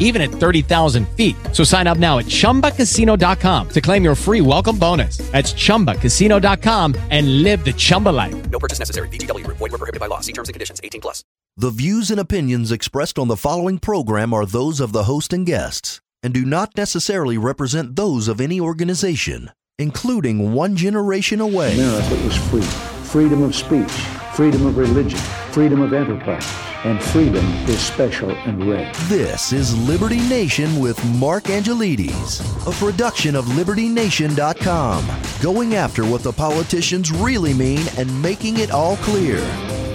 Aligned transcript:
even 0.00 0.20
at 0.20 0.30
30,000 0.30 1.08
feet. 1.10 1.36
So 1.52 1.62
sign 1.62 1.86
up 1.86 1.98
now 1.98 2.18
at 2.18 2.26
chumbacasino.com 2.26 3.68
to 3.68 3.80
claim 3.80 4.02
your 4.02 4.16
free 4.16 4.40
welcome 4.40 4.76
bonus. 4.76 5.18
That's 5.30 5.52
chumbacasino.com 5.52 6.96
and 7.10 7.44
live 7.44 7.64
the 7.64 7.72
Chumba 7.72 8.08
life. 8.08 8.50
No 8.50 8.58
purchase 8.58 8.80
necessary. 8.80 9.08
VGW 9.08 9.44
Group. 9.44 9.58
Void 9.58 9.70
were 9.70 9.78
prohibited 9.78 10.00
by 10.00 10.06
law. 10.06 10.18
See 10.20 10.32
terms 10.32 10.48
and 10.48 10.54
conditions. 10.54 10.80
18 10.82 11.00
plus. 11.00 11.22
The 11.56 11.70
views 11.70 12.10
and 12.10 12.18
opinions 12.18 12.72
expressed 12.72 13.18
on 13.18 13.28
the 13.28 13.36
following 13.36 13.78
program 13.78 14.32
are 14.32 14.46
those 14.46 14.80
of 14.80 14.92
the 14.92 15.04
host 15.04 15.32
and 15.32 15.46
guests 15.46 16.00
and 16.22 16.34
do 16.34 16.44
not 16.44 16.76
necessarily 16.76 17.38
represent 17.38 17.96
those 17.96 18.28
of 18.28 18.40
any 18.40 18.60
organization, 18.60 19.50
including 19.78 20.52
One 20.52 20.76
Generation 20.76 21.40
Away. 21.40 21.74
America 21.74 22.24
was 22.24 22.36
free. 22.48 22.62
Freedom 23.10 23.42
of 23.42 23.54
speech, 23.54 23.90
freedom 24.34 24.66
of 24.66 24.76
religion, 24.76 25.18
freedom 25.50 25.80
of 25.80 25.92
enterprise, 25.92 26.46
and 26.84 27.02
freedom 27.02 27.44
is 27.68 27.80
special 27.80 28.30
and 28.30 28.64
rare. 28.68 28.92
This 29.08 29.52
is 29.52 29.76
Liberty 29.86 30.20
Nation 30.28 30.78
with 30.78 31.02
Mark 31.16 31.44
Angelides, 31.44 32.40
a 32.66 32.72
production 32.72 33.36
of 33.36 33.44
LibertyNation.com, 33.46 35.06
going 35.42 35.74
after 35.74 36.04
what 36.04 36.22
the 36.22 36.32
politicians 36.32 37.12
really 37.12 37.54
mean 37.54 37.86
and 37.96 38.22
making 38.22 38.58
it 38.58 38.70
all 38.70 38.96
clear 38.98 39.38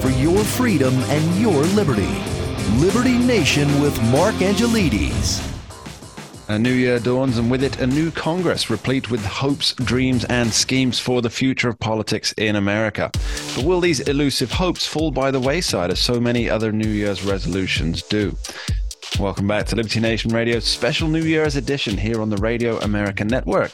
for 0.01 0.09
your 0.09 0.43
freedom 0.43 0.93
and 0.93 1.41
your 1.41 1.63
liberty. 1.73 2.13
Liberty 2.77 3.17
Nation 3.17 3.81
with 3.81 3.99
Mark 4.11 4.35
Angelides. 4.35 5.54
A 6.47 6.59
new 6.59 6.71
year 6.71 6.99
dawns, 6.99 7.39
and 7.39 7.49
with 7.49 7.63
it, 7.63 7.79
a 7.79 7.87
new 7.87 8.11
Congress 8.11 8.69
replete 8.69 9.09
with 9.09 9.25
hopes, 9.25 9.73
dreams, 9.73 10.25
and 10.25 10.53
schemes 10.53 10.99
for 10.99 11.23
the 11.23 11.29
future 11.29 11.69
of 11.69 11.79
politics 11.79 12.33
in 12.33 12.55
America. 12.55 13.09
But 13.55 13.65
will 13.65 13.81
these 13.81 14.01
elusive 14.01 14.51
hopes 14.51 14.85
fall 14.85 15.09
by 15.09 15.31
the 15.31 15.39
wayside 15.39 15.89
as 15.89 15.99
so 15.99 16.19
many 16.19 16.47
other 16.47 16.71
New 16.71 16.87
Year's 16.87 17.23
resolutions 17.23 18.03
do? 18.03 18.37
Welcome 19.19 19.47
back 19.47 19.65
to 19.67 19.75
Liberty 19.75 19.99
Nation 19.99 20.31
Radio's 20.31 20.65
special 20.65 21.07
New 21.07 21.23
Year's 21.23 21.55
edition 21.55 21.97
here 21.97 22.21
on 22.21 22.29
the 22.29 22.37
Radio 22.37 22.77
America 22.81 23.25
Network. 23.25 23.71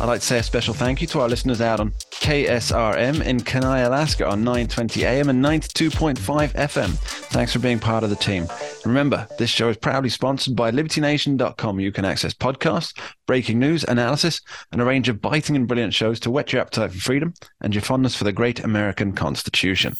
I'd 0.00 0.06
like 0.06 0.20
to 0.20 0.26
say 0.26 0.38
a 0.38 0.42
special 0.42 0.72
thank 0.72 1.02
you 1.02 1.06
to 1.08 1.20
our 1.20 1.28
listeners 1.28 1.60
out 1.60 1.80
on 1.80 1.92
KSRM 2.20 3.24
in 3.24 3.40
Kenai, 3.40 3.80
Alaska 3.80 4.26
on 4.26 4.42
920 4.42 5.04
AM 5.04 5.28
and 5.28 5.44
92.5 5.44 6.16
FM. 6.54 6.90
Thanks 7.30 7.52
for 7.52 7.58
being 7.58 7.78
part 7.78 8.02
of 8.02 8.10
the 8.10 8.16
team. 8.16 8.48
Remember, 8.84 9.28
this 9.38 9.50
show 9.50 9.68
is 9.68 9.76
proudly 9.76 10.08
sponsored 10.08 10.56
by 10.56 10.70
LibertyNation.com. 10.70 11.80
You 11.80 11.92
can 11.92 12.04
access 12.04 12.34
podcasts, 12.34 12.98
breaking 13.26 13.58
news, 13.58 13.84
analysis, 13.84 14.40
and 14.72 14.80
a 14.80 14.84
range 14.84 15.08
of 15.08 15.20
biting 15.20 15.54
and 15.54 15.68
brilliant 15.68 15.94
shows 15.94 16.18
to 16.20 16.30
whet 16.30 16.52
your 16.52 16.62
appetite 16.62 16.92
for 16.92 16.98
freedom 16.98 17.34
and 17.60 17.74
your 17.74 17.82
fondness 17.82 18.16
for 18.16 18.24
the 18.24 18.32
great 18.32 18.60
American 18.60 19.12
Constitution. 19.12 19.96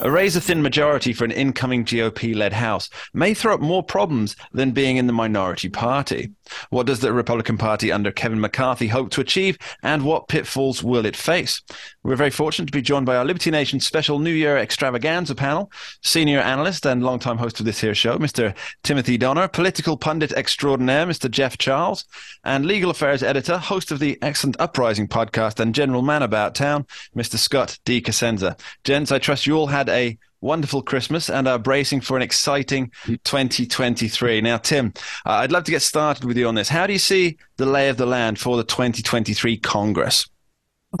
A 0.00 0.10
razor 0.10 0.40
thin 0.40 0.60
majority 0.60 1.12
for 1.12 1.24
an 1.24 1.30
incoming 1.30 1.84
GOP 1.84 2.34
led 2.34 2.52
House 2.52 2.90
may 3.12 3.32
throw 3.32 3.54
up 3.54 3.60
more 3.60 3.82
problems 3.82 4.34
than 4.52 4.72
being 4.72 4.96
in 4.96 5.06
the 5.06 5.12
minority 5.12 5.68
party. 5.68 6.32
What 6.70 6.86
does 6.86 7.00
the 7.00 7.12
Republican 7.12 7.58
Party 7.58 7.90
under 7.92 8.10
Kevin 8.10 8.40
McCarthy 8.40 8.88
hope 8.88 9.10
to 9.10 9.20
achieve, 9.20 9.58
and 9.82 10.04
what 10.04 10.28
pitfalls 10.28 10.82
will 10.82 11.06
it 11.06 11.16
face? 11.16 11.62
We're 12.02 12.16
very 12.16 12.30
fortunate 12.30 12.66
to 12.66 12.72
be 12.72 12.82
joined 12.82 13.06
by 13.06 13.16
our 13.16 13.24
Liberty 13.24 13.50
Nation 13.50 13.80
special 13.80 14.18
New 14.18 14.32
Year 14.32 14.58
extravaganza 14.58 15.34
panel, 15.34 15.70
senior 16.02 16.40
analyst 16.40 16.86
and 16.86 17.02
longtime 17.02 17.38
host 17.38 17.60
of 17.60 17.66
this 17.66 17.80
here 17.80 17.94
show, 17.94 18.18
Mr. 18.18 18.56
Timothy 18.82 19.16
Donner, 19.16 19.48
political 19.48 19.96
pundit 19.96 20.32
extraordinaire, 20.32 21.06
Mr. 21.06 21.30
Jeff 21.30 21.58
Charles, 21.58 22.04
and 22.44 22.66
legal 22.66 22.90
affairs 22.90 23.22
editor, 23.22 23.58
host 23.58 23.90
of 23.90 23.98
the 23.98 24.18
excellent 24.22 24.60
Uprising 24.60 25.08
podcast, 25.08 25.60
and 25.60 25.74
general 25.74 26.02
man 26.02 26.22
about 26.22 26.54
town, 26.54 26.86
Mr. 27.16 27.36
Scott 27.36 27.78
D. 27.84 28.00
Cosenza. 28.00 28.58
Gents, 28.84 29.12
I 29.12 29.18
trust 29.18 29.46
you 29.46 29.56
all 29.56 29.68
had 29.68 29.88
a 29.88 30.18
wonderful 30.44 30.82
Christmas 30.82 31.30
and 31.30 31.48
are 31.48 31.58
bracing 31.58 32.02
for 32.02 32.16
an 32.16 32.22
exciting 32.22 32.92
2023. 33.06 34.42
Now, 34.42 34.58
Tim, 34.58 34.92
uh, 35.24 35.30
I'd 35.30 35.50
love 35.50 35.64
to 35.64 35.70
get 35.70 35.82
started 35.82 36.24
with 36.24 36.36
you 36.36 36.46
on 36.46 36.54
this. 36.54 36.68
How 36.68 36.86
do 36.86 36.92
you 36.92 36.98
see 36.98 37.38
the 37.56 37.66
lay 37.66 37.88
of 37.88 37.96
the 37.96 38.06
land 38.06 38.38
for 38.38 38.56
the 38.56 38.64
2023 38.64 39.56
Congress? 39.56 40.28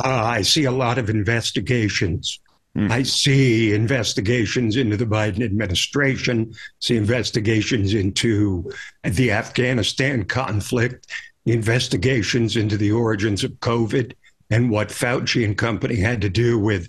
Uh, 0.02 0.08
I 0.08 0.42
see 0.42 0.64
a 0.64 0.72
lot 0.72 0.98
of 0.98 1.10
investigations. 1.10 2.40
Mm. 2.76 2.90
I 2.90 3.02
see 3.04 3.74
investigations 3.74 4.76
into 4.76 4.96
the 4.96 5.04
Biden 5.04 5.44
administration, 5.44 6.52
see 6.80 6.96
investigations 6.96 7.94
into 7.94 8.72
the 9.04 9.30
Afghanistan 9.30 10.24
conflict, 10.24 11.06
investigations 11.46 12.56
into 12.56 12.76
the 12.76 12.90
origins 12.90 13.44
of 13.44 13.52
COVID 13.60 14.14
and 14.50 14.70
what 14.70 14.88
Fauci 14.88 15.44
and 15.44 15.56
company 15.56 15.96
had 15.96 16.20
to 16.22 16.28
do 16.28 16.58
with 16.58 16.88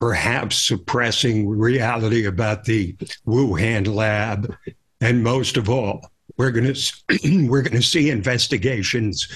perhaps 0.00 0.56
suppressing 0.56 1.48
reality 1.48 2.26
about 2.26 2.64
the 2.64 2.94
Wuhan 3.26 3.86
lab. 3.86 4.54
And 5.00 5.22
most 5.22 5.56
of 5.56 5.68
all, 5.68 6.10
we're 6.36 6.50
going 6.50 6.72
to 6.72 6.92
we're 7.48 7.62
going 7.62 7.76
to 7.76 7.82
see 7.82 8.10
investigations 8.10 9.28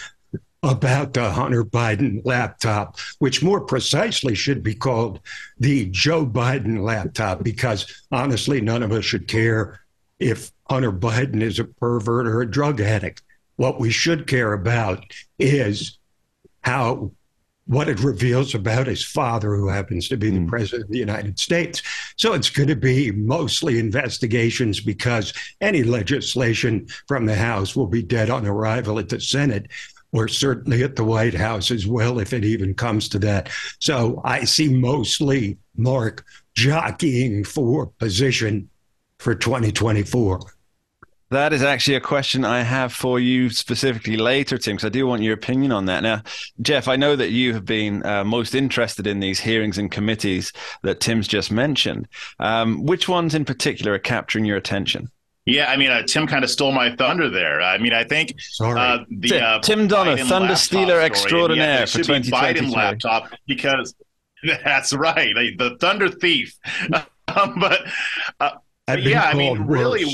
about 0.63 1.13
the 1.13 1.31
Hunter 1.31 1.65
Biden 1.65 2.21
laptop, 2.25 2.99
which 3.19 3.43
more 3.43 3.61
precisely 3.61 4.35
should 4.35 4.63
be 4.63 4.75
called 4.75 5.21
the 5.59 5.87
Joe 5.87 6.27
Biden 6.27 6.83
laptop, 6.83 7.45
because 7.45 7.87
honestly, 8.11 8.61
none 8.61 8.83
of 8.83 8.93
us 8.93 9.05
should 9.05 9.29
care 9.29 9.81
if 10.19 10.51
Hunter 10.69 10.93
Biden 10.93 11.43
is 11.43 11.59
a 11.59 11.65
pervert 11.65 12.27
or 12.27 12.41
a 12.41 12.51
drug 12.51 12.81
addict. 12.81 13.23
What 13.57 13.81
we 13.81 13.91
should 13.91 14.27
care 14.27 14.53
about 14.53 15.05
is 15.39 15.99
how 16.63 17.13
what 17.69 17.89
it 17.89 18.01
reveals 18.01 18.55
about 18.55 18.87
his 18.87 19.05
father, 19.05 19.55
who 19.55 19.69
happens 19.69 20.09
to 20.09 20.17
be 20.17 20.31
the 20.31 20.39
hmm. 20.39 20.47
president 20.47 20.85
of 20.85 20.91
the 20.91 20.99
United 20.99 21.39
States. 21.39 21.83
So 22.17 22.33
it's 22.33 22.51
going 22.51 22.69
to 22.69 22.77
be 22.77 23.13
mostly 23.13 23.79
investigations 23.79 24.81
because 24.81 25.33
any 25.61 25.85
legislation 25.85 26.89
from 27.07 27.27
the 27.27 27.37
House 27.37 27.77
will 27.77 27.87
be 27.87 28.03
dead 28.03 28.31
on 28.31 28.47
arrival 28.47 28.99
at 28.99 29.11
the 29.11 29.21
Senate 29.21 29.69
or 30.13 30.27
certainly 30.27 30.83
at 30.83 30.97
the 30.97 31.05
White 31.05 31.35
House 31.35 31.71
as 31.71 31.87
well, 31.87 32.19
if 32.19 32.33
it 32.33 32.43
even 32.43 32.73
comes 32.73 33.11
to 33.11 33.19
that. 33.19 33.51
So 33.79 34.23
I 34.25 34.45
see 34.45 34.73
mostly 34.73 35.59
Mark 35.77 36.25
jockeying 36.55 37.45
for 37.45 37.87
position 37.99 38.71
for 39.19 39.35
2024. 39.35 40.41
That 41.31 41.53
is 41.53 41.63
actually 41.63 41.97
a 41.97 42.01
question 42.01 42.45
I 42.45 42.63
have 42.63 42.93
for 42.93 43.21
you 43.21 43.51
specifically 43.51 44.17
later, 44.17 44.57
Tim, 44.57 44.77
because 44.77 44.87
I 44.87 44.89
do 44.89 45.07
want 45.07 45.23
your 45.23 45.35
opinion 45.35 45.73
on 45.73 45.85
that. 45.87 46.03
Now, 46.03 46.23
Jeff, 46.63 46.89
I 46.89 46.97
know 46.97 47.17
that 47.17 47.31
you 47.31 47.53
have 47.53 47.67
been 47.67 48.05
uh, 48.07 48.25
most 48.25 48.55
interested 48.55 49.07
in 49.07 49.21
these 49.21 49.39
hearings 49.39 49.77
and 49.77 49.91
committees 49.91 50.53
that 50.83 51.01
Tim's 51.01 51.29
just 51.29 51.51
mentioned. 51.51 52.09
Um, 52.39 52.85
which 52.87 53.09
ones 53.09 53.35
in 53.35 53.45
particular 53.45 53.93
are 53.93 53.99
capturing 53.99 54.47
your 54.47 54.57
attention? 54.57 55.11
Yeah, 55.45 55.71
I 55.71 55.77
mean, 55.77 55.91
uh, 55.91 56.03
Tim 56.03 56.27
kind 56.27 56.45
of 56.45 56.51
stole 56.51 56.73
my 56.73 56.95
thunder 56.97 57.31
there. 57.31 57.61
I 57.63 57.79
mean, 57.79 57.95
I 57.95 58.05
think 58.05 58.35
uh, 58.61 58.99
the 59.11 59.29
Tim, 59.29 59.43
uh, 59.43 59.59
Tim 59.61 59.89
Donner, 59.89 60.17
Biden 60.17 60.29
Thunder 60.29 60.57
Stealer 60.57 61.01
extraordinaire 61.01 61.77
yeah, 61.77 61.83
it 61.83 61.89
for 61.89 62.05
should 62.05 62.23
be 62.23 62.31
2023. 62.31 62.69
Biden 62.69 62.75
laptop 62.75 63.33
because 63.47 63.95
that's 64.65 64.93
right, 64.93 65.35
like, 65.35 65.57
the 65.59 65.77
Thunder 65.79 66.11
Thief. 66.11 66.55
um, 67.29 67.59
but 67.59 67.81
uh, 68.41 68.51
I've 68.51 68.51
been 68.51 68.68
yeah, 68.97 69.25
I 69.25 69.35
mean, 69.35 69.63
really, 69.67 70.05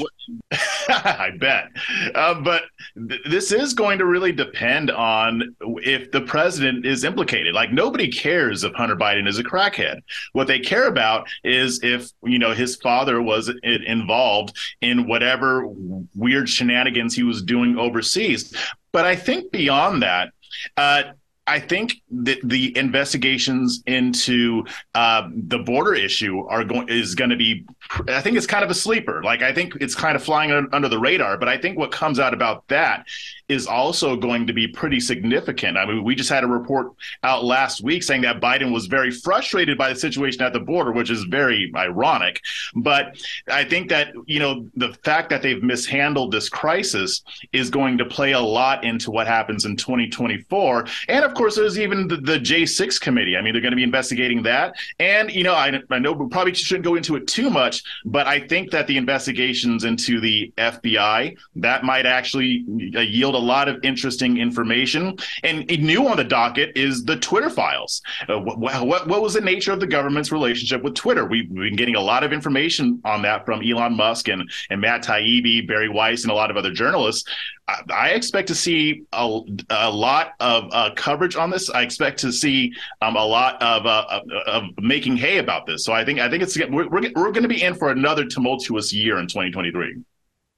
I 0.88 1.30
bet. 1.38 1.68
Uh, 2.14 2.40
but 2.40 2.62
th- 3.08 3.20
this 3.28 3.52
is 3.52 3.74
going 3.74 3.98
to 3.98 4.04
really 4.04 4.32
depend 4.32 4.90
on 4.90 5.54
if 5.60 6.10
the 6.10 6.22
president 6.22 6.84
is 6.84 7.04
implicated. 7.04 7.54
Like 7.54 7.72
nobody 7.72 8.10
cares 8.10 8.64
if 8.64 8.72
Hunter 8.74 8.96
Biden 8.96 9.28
is 9.28 9.38
a 9.38 9.44
crackhead. 9.44 10.00
What 10.32 10.46
they 10.46 10.58
care 10.58 10.88
about 10.88 11.28
is 11.44 11.82
if 11.82 12.10
you 12.24 12.38
know 12.38 12.52
his 12.52 12.76
father 12.76 13.22
was 13.22 13.52
involved 13.62 14.56
in 14.80 15.06
whatever 15.06 15.66
weird 16.14 16.48
shenanigans 16.48 17.14
he 17.14 17.22
was 17.22 17.42
doing 17.42 17.78
overseas. 17.78 18.54
But 18.92 19.04
I 19.04 19.16
think 19.16 19.52
beyond 19.52 20.02
that. 20.02 20.30
Uh, 20.76 21.02
I 21.46 21.60
think 21.60 22.00
that 22.10 22.38
the 22.42 22.76
investigations 22.76 23.82
into 23.86 24.64
uh, 24.94 25.28
the 25.34 25.58
border 25.58 25.94
issue 25.94 26.40
are 26.46 26.64
going 26.64 26.88
is 26.88 27.14
going 27.14 27.30
to 27.30 27.36
be. 27.36 27.66
I 28.08 28.22
think 28.22 28.36
it's 28.36 28.46
kind 28.46 28.64
of 28.64 28.70
a 28.70 28.74
sleeper. 28.74 29.22
Like 29.22 29.42
I 29.42 29.52
think 29.52 29.74
it's 29.80 29.94
kind 29.94 30.16
of 30.16 30.22
flying 30.22 30.68
under 30.72 30.88
the 30.88 30.98
radar. 30.98 31.36
But 31.36 31.48
I 31.48 31.58
think 31.58 31.78
what 31.78 31.92
comes 31.92 32.18
out 32.18 32.32
about 32.32 32.66
that 32.68 33.06
is 33.48 33.66
also 33.66 34.16
going 34.16 34.46
to 34.46 34.54
be 34.54 34.66
pretty 34.66 35.00
significant. 35.00 35.76
I 35.76 35.84
mean, 35.84 36.02
we 36.02 36.14
just 36.14 36.30
had 36.30 36.44
a 36.44 36.46
report 36.46 36.92
out 37.22 37.44
last 37.44 37.82
week 37.82 38.02
saying 38.02 38.22
that 38.22 38.40
Biden 38.40 38.72
was 38.72 38.86
very 38.86 39.10
frustrated 39.10 39.76
by 39.76 39.90
the 39.90 39.96
situation 39.96 40.40
at 40.40 40.54
the 40.54 40.60
border, 40.60 40.92
which 40.92 41.10
is 41.10 41.24
very 41.24 41.70
ironic. 41.76 42.40
But 42.74 43.22
I 43.50 43.64
think 43.64 43.90
that 43.90 44.14
you 44.26 44.40
know 44.40 44.66
the 44.76 44.94
fact 45.04 45.28
that 45.30 45.42
they've 45.42 45.62
mishandled 45.62 46.32
this 46.32 46.48
crisis 46.48 47.22
is 47.52 47.68
going 47.68 47.98
to 47.98 48.06
play 48.06 48.32
a 48.32 48.40
lot 48.40 48.82
into 48.82 49.10
what 49.10 49.26
happens 49.26 49.66
in 49.66 49.76
2024, 49.76 50.86
and 51.08 51.24
of 51.24 51.33
of 51.34 51.38
course, 51.38 51.56
there's 51.56 51.80
even 51.80 52.06
the, 52.06 52.16
the 52.16 52.38
J6 52.38 53.00
committee. 53.00 53.36
I 53.36 53.42
mean, 53.42 53.54
they're 53.54 53.60
going 53.60 53.72
to 53.72 53.76
be 53.76 53.82
investigating 53.82 54.40
that. 54.44 54.76
And, 55.00 55.32
you 55.32 55.42
know, 55.42 55.54
I, 55.54 55.80
I 55.90 55.98
know 55.98 56.12
we 56.12 56.28
probably 56.28 56.54
shouldn't 56.54 56.84
go 56.84 56.94
into 56.94 57.16
it 57.16 57.26
too 57.26 57.50
much, 57.50 57.82
but 58.04 58.28
I 58.28 58.38
think 58.38 58.70
that 58.70 58.86
the 58.86 58.96
investigations 58.96 59.82
into 59.82 60.20
the 60.20 60.52
FBI, 60.58 61.36
that 61.56 61.82
might 61.82 62.06
actually 62.06 62.64
uh, 62.94 63.00
yield 63.00 63.34
a 63.34 63.38
lot 63.38 63.68
of 63.68 63.80
interesting 63.82 64.36
information. 64.36 65.16
And 65.42 65.66
new 65.66 66.06
on 66.06 66.18
the 66.18 66.24
docket 66.24 66.76
is 66.76 67.04
the 67.04 67.16
Twitter 67.16 67.50
files. 67.50 68.00
Uh, 68.28 68.38
what, 68.38 68.86
what, 68.86 69.08
what 69.08 69.20
was 69.20 69.34
the 69.34 69.40
nature 69.40 69.72
of 69.72 69.80
the 69.80 69.88
government's 69.88 70.30
relationship 70.30 70.84
with 70.84 70.94
Twitter? 70.94 71.24
We've 71.24 71.52
been 71.52 71.74
getting 71.74 71.96
a 71.96 72.00
lot 72.00 72.22
of 72.22 72.32
information 72.32 73.00
on 73.04 73.22
that 73.22 73.44
from 73.44 73.60
Elon 73.68 73.96
Musk 73.96 74.28
and, 74.28 74.48
and 74.70 74.80
Matt 74.80 75.02
Taibbi, 75.02 75.66
Bari 75.66 75.88
Weiss, 75.88 76.22
and 76.22 76.30
a 76.30 76.34
lot 76.34 76.52
of 76.52 76.56
other 76.56 76.72
journalists. 76.72 77.28
I 77.66 78.10
expect 78.10 78.48
to 78.48 78.54
see 78.54 79.04
a, 79.12 79.40
a 79.70 79.90
lot 79.90 80.34
of 80.40 80.68
uh, 80.70 80.90
coverage 80.96 81.34
on 81.34 81.48
this. 81.48 81.70
I 81.70 81.82
expect 81.82 82.20
to 82.20 82.30
see 82.30 82.74
um, 83.00 83.16
a 83.16 83.24
lot 83.24 83.62
of, 83.62 83.86
uh, 83.86 84.20
of, 84.46 84.64
making 84.78 85.16
hay 85.16 85.38
about 85.38 85.64
this. 85.64 85.84
So 85.84 85.92
I 85.92 86.04
think 86.04 86.20
I 86.20 86.28
think 86.28 86.42
it's 86.42 86.58
we're 86.58 86.88
we're, 86.88 87.00
going 87.10 87.42
to 87.42 87.48
be 87.48 87.62
in 87.62 87.74
for 87.74 87.90
another 87.90 88.26
tumultuous 88.26 88.92
year 88.92 89.18
in 89.18 89.26
2023. 89.28 90.02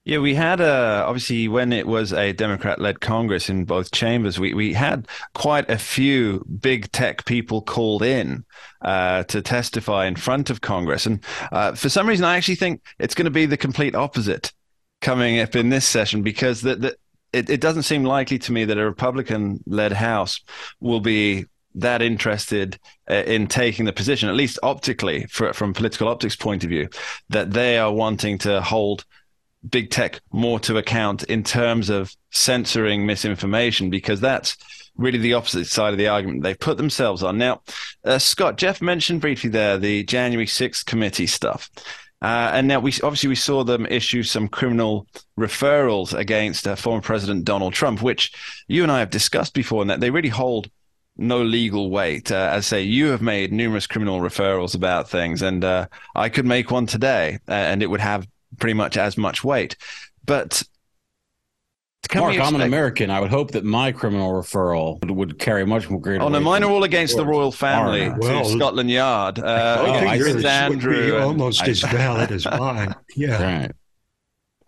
Yeah, 0.04 0.18
we 0.18 0.34
had 0.34 0.60
uh, 0.60 1.04
obviously 1.06 1.46
when 1.46 1.72
it 1.72 1.86
was 1.86 2.12
a 2.12 2.32
Democrat-led 2.32 3.00
Congress 3.00 3.48
in 3.48 3.64
both 3.64 3.92
chambers, 3.92 4.40
we 4.40 4.52
we 4.54 4.72
had 4.72 5.06
quite 5.34 5.70
a 5.70 5.78
few 5.78 6.44
big 6.60 6.90
tech 6.90 7.24
people 7.24 7.62
called 7.62 8.02
in 8.02 8.44
uh, 8.82 9.22
to 9.24 9.42
testify 9.42 10.06
in 10.06 10.16
front 10.16 10.50
of 10.50 10.60
Congress, 10.60 11.06
and 11.06 11.24
uh, 11.52 11.72
for 11.74 11.88
some 11.88 12.08
reason, 12.08 12.24
I 12.24 12.36
actually 12.36 12.56
think 12.56 12.82
it's 12.98 13.14
going 13.14 13.26
to 13.26 13.30
be 13.30 13.46
the 13.46 13.56
complete 13.56 13.94
opposite 13.94 14.52
coming 15.06 15.38
up 15.38 15.54
in 15.54 15.68
this 15.68 15.86
session 15.86 16.20
because 16.22 16.62
that 16.62 16.96
it, 17.32 17.48
it 17.48 17.60
doesn't 17.60 17.84
seem 17.84 18.02
likely 18.02 18.40
to 18.40 18.50
me 18.50 18.64
that 18.64 18.76
a 18.76 18.84
Republican 18.84 19.62
led 19.64 19.92
House 19.92 20.40
will 20.80 20.98
be 20.98 21.44
that 21.76 22.02
interested 22.02 22.76
uh, 23.08 23.14
in 23.14 23.46
taking 23.46 23.84
the 23.84 23.92
position, 23.92 24.28
at 24.28 24.34
least 24.34 24.58
optically, 24.64 25.24
for, 25.26 25.52
from 25.52 25.70
a 25.70 25.74
political 25.74 26.08
optics 26.08 26.34
point 26.34 26.64
of 26.64 26.70
view, 26.70 26.88
that 27.28 27.52
they 27.52 27.78
are 27.78 27.92
wanting 27.92 28.36
to 28.38 28.60
hold 28.60 29.04
big 29.68 29.90
tech 29.90 30.20
more 30.32 30.58
to 30.58 30.76
account 30.76 31.22
in 31.24 31.44
terms 31.44 31.88
of 31.88 32.12
censoring 32.32 33.06
misinformation, 33.06 33.90
because 33.90 34.20
that's 34.20 34.56
really 34.96 35.18
the 35.18 35.34
opposite 35.34 35.66
side 35.66 35.92
of 35.92 35.98
the 35.98 36.08
argument 36.08 36.42
they've 36.42 36.58
put 36.58 36.78
themselves 36.78 37.22
on. 37.22 37.38
Now, 37.38 37.62
uh, 38.04 38.18
Scott, 38.18 38.56
Jeff 38.56 38.82
mentioned 38.82 39.20
briefly 39.20 39.50
there 39.50 39.78
the 39.78 40.02
January 40.02 40.46
6th 40.46 40.84
committee 40.84 41.28
stuff. 41.28 41.70
Uh, 42.22 42.50
and 42.54 42.66
now 42.66 42.80
we 42.80 42.92
obviously 43.02 43.28
we 43.28 43.34
saw 43.34 43.62
them 43.62 43.86
issue 43.86 44.22
some 44.22 44.48
criminal 44.48 45.06
referrals 45.38 46.14
against 46.14 46.66
uh, 46.66 46.74
former 46.74 47.02
President 47.02 47.44
Donald 47.44 47.74
Trump, 47.74 48.00
which 48.00 48.32
you 48.68 48.82
and 48.82 48.90
I 48.90 49.00
have 49.00 49.10
discussed 49.10 49.54
before, 49.54 49.82
and 49.82 49.90
that 49.90 50.00
they 50.00 50.10
really 50.10 50.30
hold 50.30 50.70
no 51.18 51.42
legal 51.42 51.90
weight. 51.90 52.30
Uh, 52.32 52.50
as 52.52 52.58
I 52.58 52.60
say, 52.60 52.82
you 52.82 53.08
have 53.08 53.22
made 53.22 53.52
numerous 53.52 53.86
criminal 53.86 54.20
referrals 54.20 54.74
about 54.74 55.10
things, 55.10 55.42
and 55.42 55.62
uh, 55.64 55.88
I 56.14 56.28
could 56.28 56.46
make 56.46 56.70
one 56.70 56.86
today, 56.86 57.38
uh, 57.48 57.52
and 57.52 57.82
it 57.82 57.90
would 57.90 58.00
have 58.00 58.26
pretty 58.58 58.74
much 58.74 58.96
as 58.96 59.16
much 59.16 59.44
weight. 59.44 59.76
But 60.24 60.62
Mark, 62.14 62.38
I'm 62.38 62.54
an 62.54 62.60
American. 62.60 63.10
I 63.10 63.20
would 63.20 63.30
hope 63.30 63.52
that 63.52 63.64
my 63.64 63.92
criminal 63.92 64.32
referral 64.32 65.00
would, 65.00 65.10
would 65.10 65.38
carry 65.38 65.64
much 65.64 65.88
more 65.88 66.00
greater. 66.00 66.22
Oh 66.22 66.28
no, 66.28 66.40
mine 66.40 66.62
are 66.62 66.70
all 66.70 66.84
against 66.84 67.16
the 67.16 67.24
royal 67.24 67.52
family 67.52 68.08
well, 68.18 68.44
to 68.44 68.50
Scotland 68.50 68.90
Yard. 68.90 69.38
Uh, 69.38 69.84
I 69.86 70.00
think 70.00 70.18
yours 70.18 70.44
Andrew 70.44 70.96
would 70.96 71.06
be 71.06 71.16
almost 71.16 71.60
and, 71.60 71.70
as 71.70 71.80
valid 71.80 72.30
as 72.32 72.44
mine. 72.44 72.94
Yeah. 73.16 73.60
Right. 73.60 73.72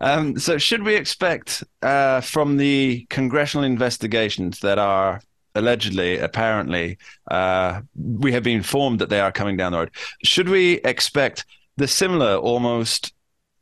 Um, 0.01 0.39
so, 0.39 0.59
should 0.59 0.85
we 0.85 0.95
expect 0.95 1.65
uh, 1.83 2.21
from 2.21 2.57
the 2.57 3.07
congressional 3.11 3.65
investigations 3.65 4.61
that 4.61 4.79
are 4.79 5.21
allegedly, 5.55 6.19
apparently, 6.19 6.99
uh, 7.31 7.81
we 7.97 8.33
have 8.33 8.43
been 8.43 8.57
informed 8.57 9.01
that 9.01 9.09
they 9.09 9.21
are 9.21 9.33
coming 9.33 9.57
down 9.57 9.73
the 9.73 9.79
road? 9.79 9.91
Should 10.23 10.49
we 10.49 10.75
expect 10.85 11.45
the 11.77 11.89
similar, 11.89 12.37
almost 12.37 13.13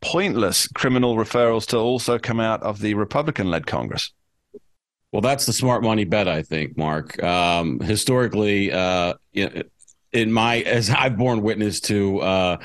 pointless 0.01 0.69
criminal 0.69 1.17
referrals 1.17 1.67
to 1.67 1.79
also 1.79 2.19
come 2.19 2.41
out 2.41 2.63
of 2.63 2.81
the 2.81 2.95
Republican 2.95 3.51
led 3.51 3.67
Congress. 3.67 4.13
Well, 5.13 5.23
that's 5.23 5.47
the 5.47 5.53
smart 5.53 5.83
money 5.83 6.05
bet, 6.05 6.29
I 6.29 6.43
think, 6.43 6.77
Mark. 6.77 7.23
Um, 7.23 7.81
historically, 7.81 8.73
uh, 8.73 9.15
in 9.33 10.33
my 10.33 10.59
as 10.59 10.91
I've 10.91 11.17
borne 11.17 11.43
witness 11.43 11.81
to, 11.81 12.21
uh, 12.21 12.57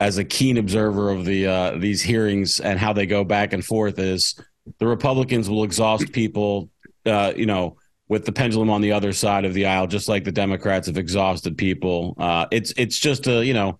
as 0.00 0.18
a 0.18 0.24
keen 0.24 0.56
observer 0.56 1.10
of 1.10 1.24
the 1.24 1.46
uh, 1.46 1.78
these 1.78 2.00
hearings 2.00 2.60
and 2.60 2.78
how 2.78 2.92
they 2.92 3.06
go 3.06 3.24
back 3.24 3.52
and 3.52 3.64
forth, 3.64 3.98
is 3.98 4.34
the 4.78 4.86
Republicans 4.86 5.50
will 5.50 5.64
exhaust 5.64 6.12
people, 6.12 6.70
uh, 7.06 7.32
you 7.36 7.46
know, 7.46 7.76
with 8.08 8.24
the 8.24 8.32
pendulum 8.32 8.70
on 8.70 8.80
the 8.80 8.92
other 8.92 9.12
side 9.12 9.44
of 9.44 9.54
the 9.54 9.66
aisle, 9.66 9.86
just 9.86 10.08
like 10.08 10.24
the 10.24 10.32
Democrats 10.32 10.86
have 10.86 10.96
exhausted 10.96 11.56
people. 11.58 12.14
Uh, 12.18 12.46
it's 12.50 12.72
it's 12.76 12.98
just 12.98 13.26
a 13.26 13.44
you 13.44 13.54
know 13.54 13.78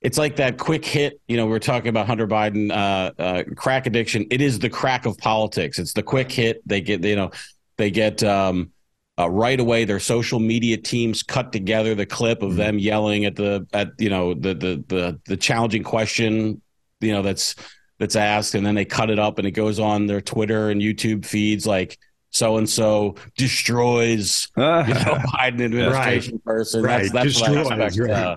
it's 0.00 0.16
like 0.16 0.36
that 0.36 0.58
quick 0.58 0.84
hit. 0.84 1.20
You 1.28 1.36
know, 1.36 1.46
we 1.46 1.54
are 1.54 1.60
talking 1.60 1.88
about 1.88 2.06
Hunter 2.06 2.26
Biden 2.26 2.70
uh, 2.70 3.12
uh, 3.20 3.44
crack 3.56 3.86
addiction. 3.86 4.26
It 4.30 4.40
is 4.40 4.58
the 4.58 4.70
crack 4.70 5.04
of 5.04 5.18
politics. 5.18 5.78
It's 5.78 5.92
the 5.92 6.02
quick 6.02 6.32
hit. 6.32 6.66
They 6.66 6.80
get, 6.80 7.04
you 7.04 7.16
know, 7.16 7.30
they 7.76 7.90
get 7.90 8.22
um, 8.22 8.70
uh, 9.18 9.28
right 9.28 9.60
away. 9.60 9.84
Their 9.84 10.00
social 10.00 10.40
media 10.40 10.78
teams 10.78 11.22
cut 11.22 11.52
together 11.52 11.94
the 11.94 12.06
clip 12.06 12.42
of 12.42 12.50
mm-hmm. 12.50 12.58
them 12.58 12.78
yelling 12.78 13.26
at 13.26 13.36
the 13.36 13.66
at 13.72 13.88
you 13.98 14.08
know 14.08 14.32
the 14.32 14.54
the 14.54 14.84
the 14.88 15.20
the 15.26 15.36
challenging 15.36 15.82
question. 15.82 16.62
You 17.00 17.12
know 17.12 17.22
that's 17.22 17.54
that's 17.98 18.16
asked, 18.16 18.54
and 18.54 18.64
then 18.64 18.74
they 18.74 18.86
cut 18.86 19.10
it 19.10 19.18
up, 19.18 19.38
and 19.38 19.46
it 19.46 19.52
goes 19.52 19.78
on 19.78 20.06
their 20.06 20.22
Twitter 20.22 20.70
and 20.70 20.80
YouTube 20.80 21.26
feeds 21.26 21.66
like 21.66 21.98
so 22.30 22.56
and 22.56 22.68
so 22.68 23.16
destroys 23.36 24.48
you 24.56 24.62
know 24.62 24.78
Biden 25.34 25.62
administration 25.62 26.34
right. 26.34 26.44
person. 26.44 26.82
Right. 26.82 27.12
That's 27.12 27.40
that's 27.40 27.68
what 27.68 27.80
I 27.80 27.84
expect. 27.84 28.10
Uh, 28.10 28.36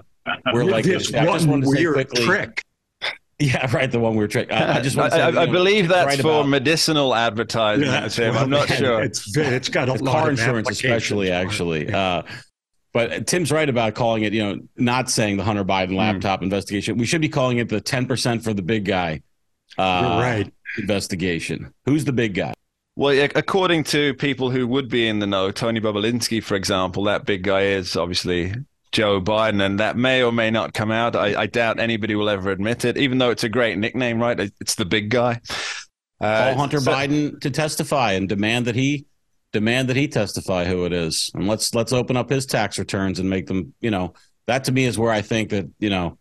we're 0.53 0.65
like 0.65 0.85
this 0.85 1.11
one 1.11 1.61
weird 1.61 2.09
trick. 2.15 2.61
Yeah, 3.39 3.69
right. 3.75 3.91
The 3.91 3.99
one 3.99 4.15
we're 4.15 4.27
trick. 4.27 4.51
I, 4.53 4.77
I 4.77 4.81
just 4.81 4.95
want 4.95 5.11
to 5.11 5.17
say, 5.17 5.21
I, 5.21 5.27
I 5.27 5.31
know, 5.31 5.51
believe 5.51 5.89
that's 5.89 6.05
right 6.05 6.21
for 6.21 6.39
about, 6.41 6.49
medicinal 6.49 7.13
advertising. 7.13 7.87
Yeah, 7.87 8.07
Tim. 8.07 8.37
I'm 8.37 8.49
not 8.49 8.69
sure. 8.69 9.03
It's 9.03 9.35
it's 9.35 9.69
got 9.69 9.89
a 9.89 9.93
it's 9.93 10.01
lot 10.01 10.11
car 10.13 10.23
of 10.27 10.39
insurance, 10.39 10.69
especially 10.69 11.31
actually. 11.31 11.89
Yeah. 11.89 11.97
Uh, 11.97 12.23
but 12.93 13.27
Tim's 13.27 13.51
right 13.51 13.67
about 13.67 13.95
calling 13.95 14.23
it. 14.23 14.33
You 14.33 14.43
know, 14.43 14.59
not 14.77 15.09
saying 15.09 15.37
the 15.37 15.43
Hunter 15.43 15.65
Biden 15.65 15.89
hmm. 15.89 15.95
laptop 15.95 16.39
mm. 16.39 16.43
investigation. 16.43 16.97
We 16.97 17.05
should 17.05 17.21
be 17.21 17.27
calling 17.27 17.57
it 17.57 17.67
the 17.67 17.81
10 17.81 18.05
percent 18.05 18.43
for 18.43 18.53
the 18.53 18.61
big 18.61 18.85
guy. 18.85 19.21
Uh, 19.77 20.19
right. 20.21 20.53
Investigation. 20.77 21.73
Who's 21.85 22.05
the 22.05 22.13
big 22.13 22.35
guy? 22.35 22.53
Well, 22.95 23.27
according 23.35 23.85
to 23.85 24.13
people 24.13 24.51
who 24.51 24.67
would 24.67 24.87
be 24.87 25.07
in 25.07 25.17
the 25.17 25.25
know, 25.25 25.49
Tony 25.49 25.81
Bobulinski, 25.81 26.43
for 26.43 26.55
example, 26.55 27.03
that 27.05 27.25
big 27.25 27.41
guy 27.41 27.63
is 27.63 27.97
obviously 27.97 28.53
Joe 28.93 29.19
Biden, 29.19 29.65
and 29.65 29.79
that 29.79 29.97
may 29.97 30.23
or 30.23 30.31
may 30.31 30.51
not 30.51 30.73
come 30.73 30.91
out. 30.91 31.15
I, 31.15 31.41
I, 31.41 31.45
doubt 31.47 31.79
anybody 31.79 32.15
will 32.15 32.29
ever 32.29 32.51
admit 32.51 32.85
it, 32.85 32.95
even 32.95 33.17
though 33.17 33.31
it's 33.31 33.43
a 33.43 33.49
great 33.49 33.77
nickname, 33.77 34.21
right? 34.21 34.39
It's 34.61 34.75
the 34.75 34.85
big 34.85 35.09
guy. 35.09 35.41
Uh, 36.21 36.45
Call 36.45 36.55
Hunter 36.55 36.79
so, 36.79 36.91
Biden 36.91 37.41
to 37.41 37.49
testify 37.49 38.13
and 38.13 38.29
demand 38.29 38.67
that 38.67 38.75
he 38.75 39.07
demand 39.51 39.89
that 39.89 39.95
he 39.95 40.07
testify 40.07 40.65
who 40.65 40.85
it 40.85 40.93
is, 40.93 41.31
and 41.33 41.47
let's 41.47 41.73
let's 41.75 41.91
open 41.91 42.15
up 42.15 42.29
his 42.29 42.45
tax 42.45 42.77
returns 42.77 43.19
and 43.19 43.29
make 43.29 43.47
them. 43.47 43.73
You 43.81 43.91
know, 43.91 44.13
that 44.45 44.65
to 44.65 44.71
me 44.71 44.85
is 44.85 44.97
where 44.97 45.11
I 45.11 45.21
think 45.21 45.49
that 45.49 45.69
you 45.79 45.89
know 45.89 46.17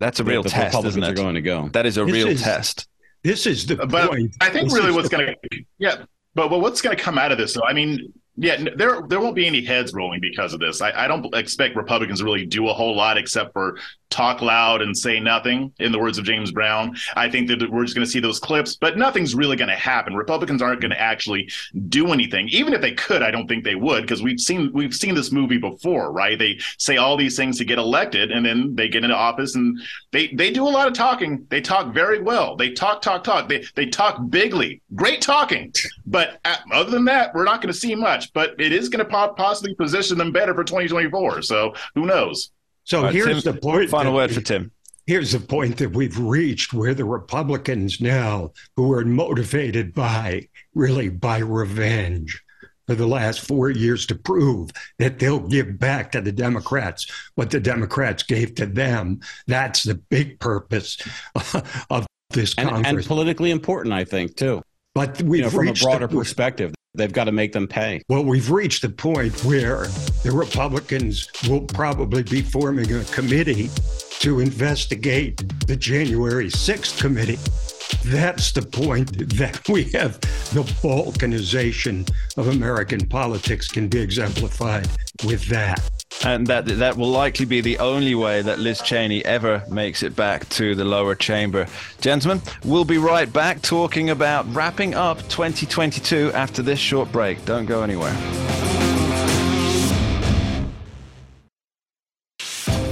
that's 0.00 0.18
a 0.20 0.24
real 0.24 0.42
the, 0.42 0.50
test, 0.50 0.74
Republicans 0.74 0.96
isn't 0.96 1.04
it? 1.04 1.10
Are 1.10 1.22
going 1.22 1.36
to 1.36 1.42
go. 1.42 1.68
That 1.68 1.86
is 1.86 1.96
a 1.98 2.04
this 2.04 2.12
real 2.12 2.28
is, 2.28 2.42
test. 2.42 2.88
This 3.22 3.46
is 3.46 3.66
the 3.66 3.76
but 3.76 4.10
point. 4.10 4.34
I 4.40 4.50
think 4.50 4.68
this 4.68 4.74
really 4.74 4.92
what's 4.92 5.08
going 5.08 5.26
to 5.26 5.64
yeah, 5.78 6.04
but 6.34 6.48
but 6.48 6.58
what's 6.58 6.82
going 6.82 6.96
to 6.96 7.02
come 7.02 7.16
out 7.16 7.32
of 7.32 7.38
this? 7.38 7.54
So 7.54 7.64
I 7.64 7.72
mean, 7.72 8.12
yeah, 8.36 8.62
there 8.76 9.02
there 9.08 9.20
won't 9.20 9.34
be 9.34 9.46
any 9.46 9.64
heads 9.64 9.94
rolling 9.94 10.20
because 10.20 10.52
of 10.52 10.60
this. 10.60 10.82
I, 10.82 10.92
I, 10.92 11.08
don't 11.08 11.34
expect 11.34 11.74
Republicans 11.74 12.18
to 12.18 12.24
really 12.24 12.44
do 12.44 12.68
a 12.68 12.72
whole 12.72 12.94
lot 12.94 13.16
except 13.16 13.54
for 13.54 13.78
talk 14.10 14.40
loud 14.40 14.82
and 14.82 14.96
say 14.96 15.20
nothing. 15.20 15.72
In 15.78 15.92
the 15.92 15.98
words 15.98 16.18
of 16.18 16.24
James 16.24 16.50
Brown, 16.50 16.96
I 17.14 17.30
think 17.30 17.48
that 17.48 17.70
we're 17.70 17.84
just 17.84 17.94
going 17.94 18.04
to 18.04 18.10
see 18.10 18.20
those 18.20 18.40
clips, 18.40 18.76
but 18.76 18.96
nothing's 18.96 19.34
really 19.34 19.56
going 19.56 19.68
to 19.68 19.76
happen. 19.76 20.14
Republicans 20.14 20.62
aren't 20.62 20.80
going 20.80 20.90
to 20.90 21.00
actually 21.00 21.50
do 21.88 22.12
anything. 22.12 22.48
Even 22.48 22.72
if 22.72 22.80
they 22.80 22.92
could, 22.92 23.22
I 23.22 23.30
don't 23.30 23.46
think 23.46 23.64
they 23.64 23.74
would 23.74 24.02
because 24.02 24.22
we've 24.22 24.40
seen 24.40 24.70
we've 24.72 24.94
seen 24.94 25.14
this 25.14 25.30
movie 25.30 25.58
before, 25.58 26.12
right? 26.12 26.38
They 26.38 26.58
say 26.78 26.96
all 26.96 27.16
these 27.16 27.36
things 27.36 27.58
to 27.58 27.64
get 27.64 27.78
elected, 27.78 28.32
and 28.32 28.44
then 28.44 28.74
they 28.74 28.88
get 28.88 29.04
into 29.04 29.16
office 29.16 29.54
and 29.54 29.78
they 30.12 30.28
they 30.28 30.50
do 30.50 30.66
a 30.66 30.70
lot 30.70 30.88
of 30.88 30.94
talking. 30.94 31.46
They 31.50 31.60
talk 31.60 31.92
very 31.92 32.20
well. 32.20 32.56
They 32.56 32.70
talk 32.70 33.02
talk 33.02 33.24
talk. 33.24 33.48
They 33.48 33.64
they 33.74 33.86
talk 33.86 34.18
bigly. 34.30 34.80
Great 34.94 35.20
talking, 35.20 35.72
but 36.06 36.40
uh, 36.44 36.56
other 36.72 36.90
than 36.90 37.04
that, 37.06 37.34
we're 37.34 37.44
not 37.44 37.60
going 37.60 37.72
to 37.72 37.78
see 37.78 37.94
much 37.94 38.06
much, 38.06 38.32
but 38.32 38.54
it 38.60 38.72
is 38.72 38.88
going 38.88 39.04
to 39.04 39.34
possibly 39.34 39.74
position 39.74 40.18
them 40.18 40.32
better 40.32 40.54
for 40.54 40.64
2024. 40.64 41.42
So 41.42 41.74
who 41.94 42.06
knows? 42.06 42.50
So 42.86 43.02
right, 43.02 43.12
here's 43.12 43.42
Tim, 43.42 43.54
the 43.54 43.60
point. 43.60 43.90
Final 43.90 44.14
word 44.14 44.32
for 44.32 44.40
Tim. 44.40 44.70
Here's 45.06 45.32
the 45.32 45.40
point 45.40 45.76
that 45.78 45.90
we've 45.90 46.16
reached 46.18 46.72
where 46.72 46.94
the 46.94 47.04
Republicans 47.04 48.00
now, 48.00 48.52
who 48.76 48.92
are 48.92 49.04
motivated 49.04 49.92
by 49.92 50.48
really 50.74 51.08
by 51.08 51.38
revenge, 51.38 52.40
for 52.86 52.94
the 52.94 53.06
last 53.06 53.40
four 53.40 53.70
years 53.70 54.06
to 54.06 54.14
prove 54.14 54.70
that 55.00 55.18
they'll 55.18 55.40
give 55.40 55.80
back 55.80 56.12
to 56.12 56.20
the 56.20 56.30
Democrats 56.30 57.10
what 57.34 57.50
the 57.50 57.58
Democrats 57.58 58.22
gave 58.22 58.54
to 58.54 58.66
them. 58.66 59.18
That's 59.48 59.82
the 59.82 59.96
big 59.96 60.38
purpose 60.38 60.96
of 61.90 62.06
this 62.30 62.54
and, 62.56 62.68
Congress. 62.68 62.86
And 62.88 63.04
politically 63.04 63.50
important, 63.50 63.94
I 63.94 64.04
think, 64.04 64.36
too. 64.36 64.62
But 64.94 65.20
we've 65.22 65.38
you 65.38 65.42
know, 65.42 65.50
from 65.50 65.68
a 65.68 65.72
broader 65.72 66.06
perspective 66.06 66.75
they've 66.96 67.12
got 67.12 67.24
to 67.24 67.32
make 67.32 67.52
them 67.52 67.66
pay. 67.66 68.02
Well, 68.08 68.24
we've 68.24 68.50
reached 68.50 68.82
the 68.82 68.88
point 68.88 69.44
where 69.44 69.86
the 70.22 70.32
Republicans 70.32 71.28
will 71.48 71.62
probably 71.62 72.22
be 72.22 72.42
forming 72.42 72.92
a 72.92 73.04
committee 73.04 73.70
to 74.20 74.40
investigate 74.40 75.36
the 75.66 75.76
January 75.76 76.46
6th 76.46 77.00
committee. 77.00 77.38
That's 78.04 78.52
the 78.52 78.62
point 78.62 79.28
that 79.36 79.68
we 79.68 79.84
have 79.92 80.20
the 80.52 80.62
balkanization 80.82 82.10
of 82.36 82.48
American 82.48 83.06
politics 83.06 83.68
can 83.68 83.88
be 83.88 84.00
exemplified 84.00 84.88
with 85.24 85.46
that. 85.48 85.80
And 86.24 86.46
that 86.46 86.66
that 86.66 86.96
will 86.96 87.10
likely 87.10 87.44
be 87.44 87.60
the 87.60 87.78
only 87.78 88.14
way 88.14 88.42
that 88.42 88.58
Liz 88.58 88.80
Cheney 88.80 89.24
ever 89.24 89.62
makes 89.70 90.02
it 90.02 90.16
back 90.16 90.48
to 90.50 90.74
the 90.74 90.84
lower 90.84 91.14
chamber. 91.14 91.66
Gentlemen, 92.00 92.42
we'll 92.64 92.84
be 92.84 92.98
right 92.98 93.30
back 93.32 93.62
talking 93.62 94.10
about 94.10 94.52
wrapping 94.54 94.94
up 94.94 95.18
2022 95.28 96.32
after 96.32 96.62
this 96.62 96.78
short 96.78 97.12
break. 97.12 97.44
Don't 97.44 97.66
go 97.66 97.82
anywhere. 97.82 98.14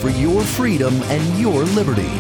For 0.01 0.11
your 0.11 0.43
freedom 0.43 0.95
and 1.05 1.41
your 1.41 1.65
liberty. 1.65 2.11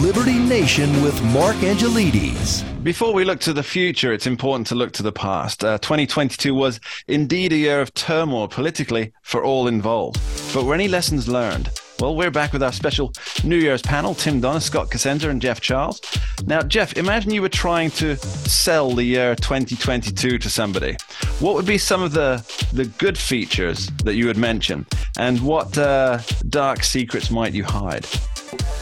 Liberty 0.00 0.38
Nation 0.38 1.02
with 1.02 1.20
Mark 1.32 1.56
Angelides. 1.56 2.62
Before 2.84 3.14
we 3.14 3.24
look 3.24 3.40
to 3.40 3.54
the 3.54 3.62
future, 3.62 4.12
it's 4.12 4.26
important 4.26 4.66
to 4.66 4.74
look 4.74 4.92
to 4.92 5.02
the 5.02 5.10
past. 5.10 5.64
Uh, 5.64 5.78
2022 5.78 6.54
was 6.54 6.80
indeed 7.08 7.52
a 7.52 7.56
year 7.56 7.80
of 7.80 7.94
turmoil 7.94 8.46
politically 8.46 9.14
for 9.22 9.42
all 9.42 9.66
involved. 9.66 10.20
But 10.52 10.64
were 10.64 10.74
any 10.74 10.86
lessons 10.86 11.28
learned? 11.28 11.70
Well, 11.98 12.14
we're 12.14 12.30
back 12.30 12.52
with 12.52 12.62
our 12.62 12.72
special 12.72 13.14
New 13.42 13.56
Year's 13.56 13.80
panel 13.80 14.14
Tim 14.14 14.38
Donner, 14.38 14.60
Scott 14.60 14.90
Cosenza, 14.90 15.30
and 15.30 15.40
Jeff 15.40 15.62
Charles. 15.62 16.02
Now, 16.44 16.60
Jeff, 16.60 16.92
imagine 16.98 17.32
you 17.32 17.40
were 17.40 17.48
trying 17.48 17.90
to 17.92 18.16
sell 18.16 18.90
the 18.90 19.04
year 19.04 19.34
2022 19.34 20.38
to 20.38 20.50
somebody. 20.50 20.94
What 21.40 21.54
would 21.54 21.66
be 21.66 21.78
some 21.78 22.02
of 22.02 22.12
the, 22.12 22.44
the 22.74 22.84
good 22.98 23.16
features 23.16 23.86
that 24.04 24.14
you 24.14 24.26
would 24.26 24.36
mention? 24.36 24.84
And 25.16 25.40
what 25.40 25.76
uh, 25.78 26.18
dark 26.50 26.84
secrets 26.84 27.30
might 27.30 27.54
you 27.54 27.64
hide? 27.64 28.06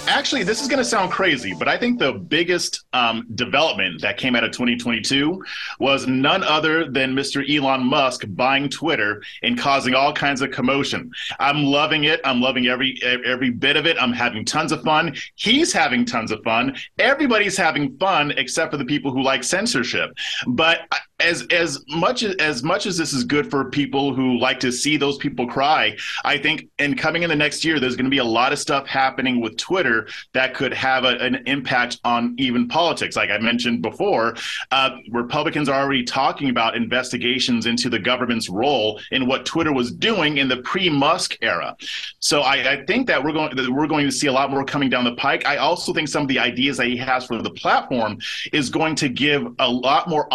Actually, 0.07 0.43
this 0.43 0.61
is 0.61 0.69
going 0.69 0.79
to 0.79 0.85
sound 0.85 1.11
crazy, 1.11 1.55
but 1.55 1.67
I 1.67 1.79
think 1.79 1.99
the 1.99 2.13
biggest 2.13 2.85
um, 2.93 3.27
development 3.35 4.03
that 4.03 4.19
came 4.19 4.37
out 4.37 4.45
of 4.45 4.53
2022 4.53 5.43
was 5.81 6.07
none 6.07 6.45
other 6.45 6.91
than 6.91 7.15
Mr. 7.15 7.43
Elon 7.49 7.85
Musk 7.85 8.25
buying 8.29 8.69
Twitter 8.69 9.23
and 9.43 9.59
causing 9.59 9.95
all 9.95 10.13
kinds 10.13 10.43
of 10.43 10.51
commotion. 10.51 11.11
I'm 11.41 11.65
loving 11.65 12.05
it. 12.05 12.21
I'm 12.23 12.41
loving 12.41 12.67
every 12.67 12.99
every 13.03 13.51
bit 13.51 13.77
of 13.77 13.87
it. 13.87 13.97
I'm 13.99 14.13
having 14.13 14.45
tons 14.45 14.73
of 14.73 14.83
fun. 14.83 15.17
He's 15.37 15.73
having 15.73 16.05
tons 16.05 16.31
of 16.31 16.43
fun. 16.45 16.77
Everybody's 16.99 17.57
having 17.57 17.97
fun 17.97 18.33
except 18.33 18.73
for 18.73 18.77
the 18.77 18.85
people 18.85 19.11
who 19.11 19.23
like 19.23 19.43
censorship. 19.43 20.11
But 20.47 20.81
as 21.21 21.47
as 21.53 21.83
much 21.89 22.23
as, 22.23 22.35
as 22.37 22.63
much 22.63 22.87
as 22.87 22.97
this 22.97 23.13
is 23.13 23.23
good 23.25 23.49
for 23.49 23.71
people 23.71 24.15
who 24.15 24.39
like 24.39 24.59
to 24.61 24.73
see 24.73 24.97
those 24.97 25.17
people 25.19 25.47
cry, 25.47 25.97
I 26.25 26.39
think 26.39 26.69
in 26.79 26.97
coming 26.97 27.23
in 27.23 27.31
the 27.31 27.37
next 27.37 27.65
year, 27.65 27.79
there's 27.79 27.95
going 27.95 28.07
to 28.07 28.11
be 28.11 28.19
a 28.19 28.25
lot 28.25 28.53
of 28.53 28.59
stuff 28.59 28.87
happening 28.87 29.41
with 29.41 29.57
Twitter 29.57 30.09
that 30.33 30.55
could 30.55 30.75
have 30.75 31.05
a, 31.05 31.17
an 31.19 31.43
impact 31.47 32.01
on 32.05 32.35
even 32.39 32.67
politics. 32.67 33.15
Like 33.15 33.31
I 33.31 33.39
mentioned 33.39 33.81
before, 33.81 34.35
uh, 34.73 34.97
Republicans 35.11 35.69
are 35.69 35.81
already 35.81 36.03
talking 36.03 36.51
about 36.51 36.77
investigations 36.77 37.67
into 37.67 37.89
the 37.89 37.99
government's 37.99 38.49
role 38.49 39.01
in 39.13 39.27
what 39.27 39.47
Twitter 39.47 39.73
was 39.73 39.93
doing 39.93 40.39
in 40.39 40.49
the 40.49 40.59
pre-Musk 40.59 41.37
era. 41.43 41.77
So 42.19 42.41
I, 42.41 42.73
I 42.73 42.85
think 42.87 43.07
that 43.07 43.23
we're 43.23 43.33
going 43.33 43.55
that 43.55 43.71
we're 43.71 43.87
going 43.87 44.07
to 44.07 44.13
see 44.13 44.27
a 44.27 44.33
lot 44.33 44.51
more 44.51 44.65
coming 44.65 44.91
down 44.91 45.05
the 45.05 45.15
pike. 45.15 45.47
I 45.47 45.59
also 45.59 45.93
think 45.93 46.09
some 46.09 46.23
of 46.23 46.29
the 46.29 46.41
ideas 46.41 46.77
that 46.79 46.89
he 46.89 46.97
has 46.97 47.27
for 47.27 47.41
the 47.41 47.51
platform 47.51 48.19
is 48.53 48.69
going 48.69 48.97
to 48.97 49.09
give 49.09 49.47
a 49.61 49.71
lot 49.71 50.09
more 50.09 50.33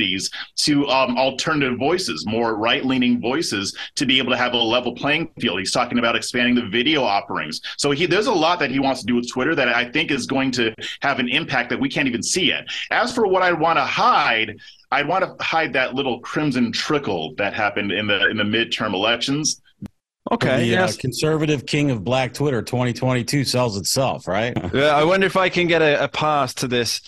opportunities 0.00 0.30
to 0.56 0.86
um, 0.88 1.16
alternative 1.16 1.78
voices, 1.78 2.24
more 2.26 2.56
right-leaning 2.56 3.20
voices, 3.20 3.76
to 3.96 4.06
be 4.06 4.18
able 4.18 4.30
to 4.30 4.36
have 4.36 4.52
a 4.52 4.56
level 4.56 4.94
playing 4.94 5.30
field. 5.40 5.58
He's 5.58 5.72
talking 5.72 5.98
about 5.98 6.16
expanding 6.16 6.54
the 6.54 6.68
video 6.68 7.02
offerings. 7.02 7.60
So 7.76 7.90
he 7.90 8.06
there's 8.06 8.26
a 8.26 8.32
lot 8.32 8.58
that 8.60 8.70
he 8.70 8.78
wants 8.78 9.00
to 9.00 9.06
do 9.06 9.16
with 9.16 9.30
Twitter 9.30 9.54
that 9.54 9.68
I 9.68 9.90
think 9.90 10.10
is 10.10 10.26
going 10.26 10.50
to 10.52 10.74
have 11.02 11.18
an 11.18 11.28
impact 11.28 11.70
that 11.70 11.80
we 11.80 11.88
can't 11.88 12.08
even 12.08 12.22
see 12.22 12.46
yet. 12.46 12.66
As 12.90 13.14
for 13.14 13.26
what 13.26 13.42
I 13.42 13.52
want 13.52 13.78
to 13.78 13.84
hide, 13.84 14.56
I'd 14.90 15.06
want 15.06 15.24
to 15.24 15.44
hide 15.44 15.72
that 15.74 15.94
little 15.94 16.20
crimson 16.20 16.72
trickle 16.72 17.34
that 17.36 17.54
happened 17.54 17.92
in 17.92 18.06
the 18.06 18.28
in 18.28 18.36
the 18.36 18.44
midterm 18.44 18.94
elections. 18.94 19.60
Okay. 20.30 20.58
The 20.58 20.66
yes. 20.66 20.96
uh, 20.96 21.00
conservative 21.00 21.66
king 21.66 21.90
of 21.90 22.04
black 22.04 22.34
Twitter 22.34 22.62
2022 22.62 23.44
sells 23.44 23.76
itself, 23.76 24.28
right? 24.28 24.56
yeah, 24.74 24.94
I 24.94 25.02
wonder 25.02 25.26
if 25.26 25.36
I 25.36 25.48
can 25.48 25.66
get 25.66 25.82
a, 25.82 26.04
a 26.04 26.08
pass 26.08 26.54
to 26.54 26.68
this 26.68 27.00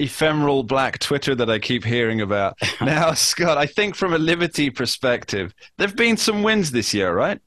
ephemeral 0.00 0.62
black 0.62 0.98
Twitter 0.98 1.34
that 1.34 1.50
I 1.50 1.58
keep 1.58 1.84
hearing 1.84 2.20
about. 2.20 2.56
now, 2.80 3.12
Scott, 3.14 3.58
I 3.58 3.66
think 3.66 3.94
from 3.94 4.14
a 4.14 4.18
liberty 4.18 4.70
perspective, 4.70 5.54
there've 5.76 5.96
been 5.96 6.16
some 6.16 6.42
wins 6.42 6.70
this 6.70 6.94
year, 6.94 7.12
right? 7.14 7.40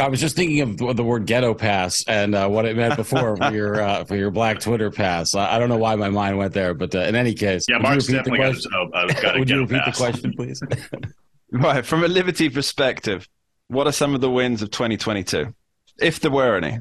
I 0.00 0.08
was 0.08 0.20
just 0.20 0.34
thinking 0.34 0.60
of 0.60 0.96
the 0.96 1.04
word 1.04 1.26
ghetto 1.26 1.52
pass 1.52 2.02
and 2.08 2.34
uh, 2.34 2.48
what 2.48 2.64
it 2.64 2.76
meant 2.76 2.96
before 2.96 3.36
for 3.36 3.52
your 3.52 3.80
uh, 3.80 4.04
for 4.04 4.16
your 4.16 4.30
black 4.30 4.60
Twitter 4.60 4.90
pass. 4.90 5.34
I, 5.34 5.56
I, 5.56 5.58
don't 5.58 5.68
know 5.68 5.76
why 5.76 5.94
my 5.94 6.08
mind 6.08 6.38
went 6.38 6.54
there, 6.54 6.72
but 6.72 6.94
uh, 6.94 7.00
in 7.00 7.14
any 7.14 7.34
case, 7.34 7.66
yeah, 7.68 7.78
Mark's 7.78 8.06
definitely 8.06 8.38
got, 8.38 9.20
got 9.20 9.38
Would 9.38 9.50
you 9.50 9.60
repeat 9.60 9.82
pass. 9.82 9.98
the 9.98 10.04
question, 10.04 10.32
please? 10.32 10.62
right, 11.52 11.84
from 11.84 12.02
a 12.02 12.08
liberty 12.08 12.48
perspective, 12.48 13.28
what 13.68 13.86
are 13.86 13.92
some 13.92 14.14
of 14.14 14.22
the 14.22 14.30
wins 14.30 14.62
of 14.62 14.70
2022, 14.70 15.54
if 16.00 16.20
there 16.20 16.30
were 16.30 16.56
any? 16.56 16.78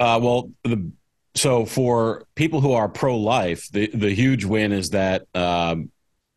Uh, 0.00 0.18
well, 0.22 0.50
the 0.64 0.90
so 1.36 1.64
for 1.64 2.24
people 2.34 2.60
who 2.60 2.72
are 2.72 2.88
pro 2.88 3.16
life, 3.16 3.68
the 3.70 3.88
the 3.88 4.14
huge 4.14 4.44
win 4.44 4.72
is 4.72 4.90
that 4.90 5.26
um, 5.34 5.90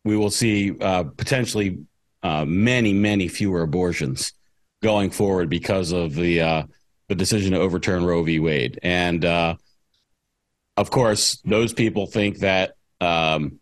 we 0.04 0.16
will 0.16 0.30
see 0.30 0.76
uh, 0.80 1.04
potentially 1.04 1.78
uh, 2.22 2.44
many 2.44 2.92
many 2.92 3.28
fewer 3.28 3.62
abortions 3.62 4.32
going 4.82 5.10
forward 5.10 5.48
because 5.48 5.92
of 5.92 6.14
the 6.14 6.40
uh, 6.40 6.62
the 7.08 7.14
decision 7.14 7.52
to 7.52 7.58
overturn 7.58 8.04
Roe 8.04 8.22
v. 8.22 8.40
Wade. 8.40 8.78
And 8.82 9.24
uh, 9.24 9.56
of 10.76 10.90
course, 10.90 11.40
those 11.44 11.72
people 11.72 12.06
think 12.06 12.38
that 12.38 12.74
um, 13.00 13.59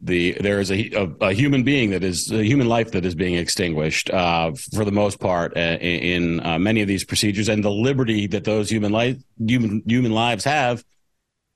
the 0.00 0.32
there 0.40 0.60
is 0.60 0.70
a, 0.70 0.90
a, 0.92 1.28
a, 1.28 1.32
human 1.32 1.62
being 1.62 1.90
that 1.90 2.04
is 2.04 2.30
a 2.30 2.44
human 2.44 2.68
life 2.68 2.90
that 2.92 3.04
is 3.04 3.14
being 3.14 3.34
extinguished 3.34 4.10
uh, 4.10 4.52
for 4.74 4.84
the 4.84 4.92
most 4.92 5.18
part 5.18 5.56
uh, 5.56 5.60
in, 5.60 6.38
in 6.38 6.46
uh, 6.46 6.58
many 6.58 6.82
of 6.82 6.88
these 6.88 7.04
procedures, 7.04 7.48
and 7.48 7.64
the 7.64 7.70
liberty 7.70 8.26
that 8.26 8.44
those 8.44 8.70
human 8.70 8.92
life 8.92 9.16
human 9.38 9.82
human 9.86 10.12
lives 10.12 10.44
have 10.44 10.84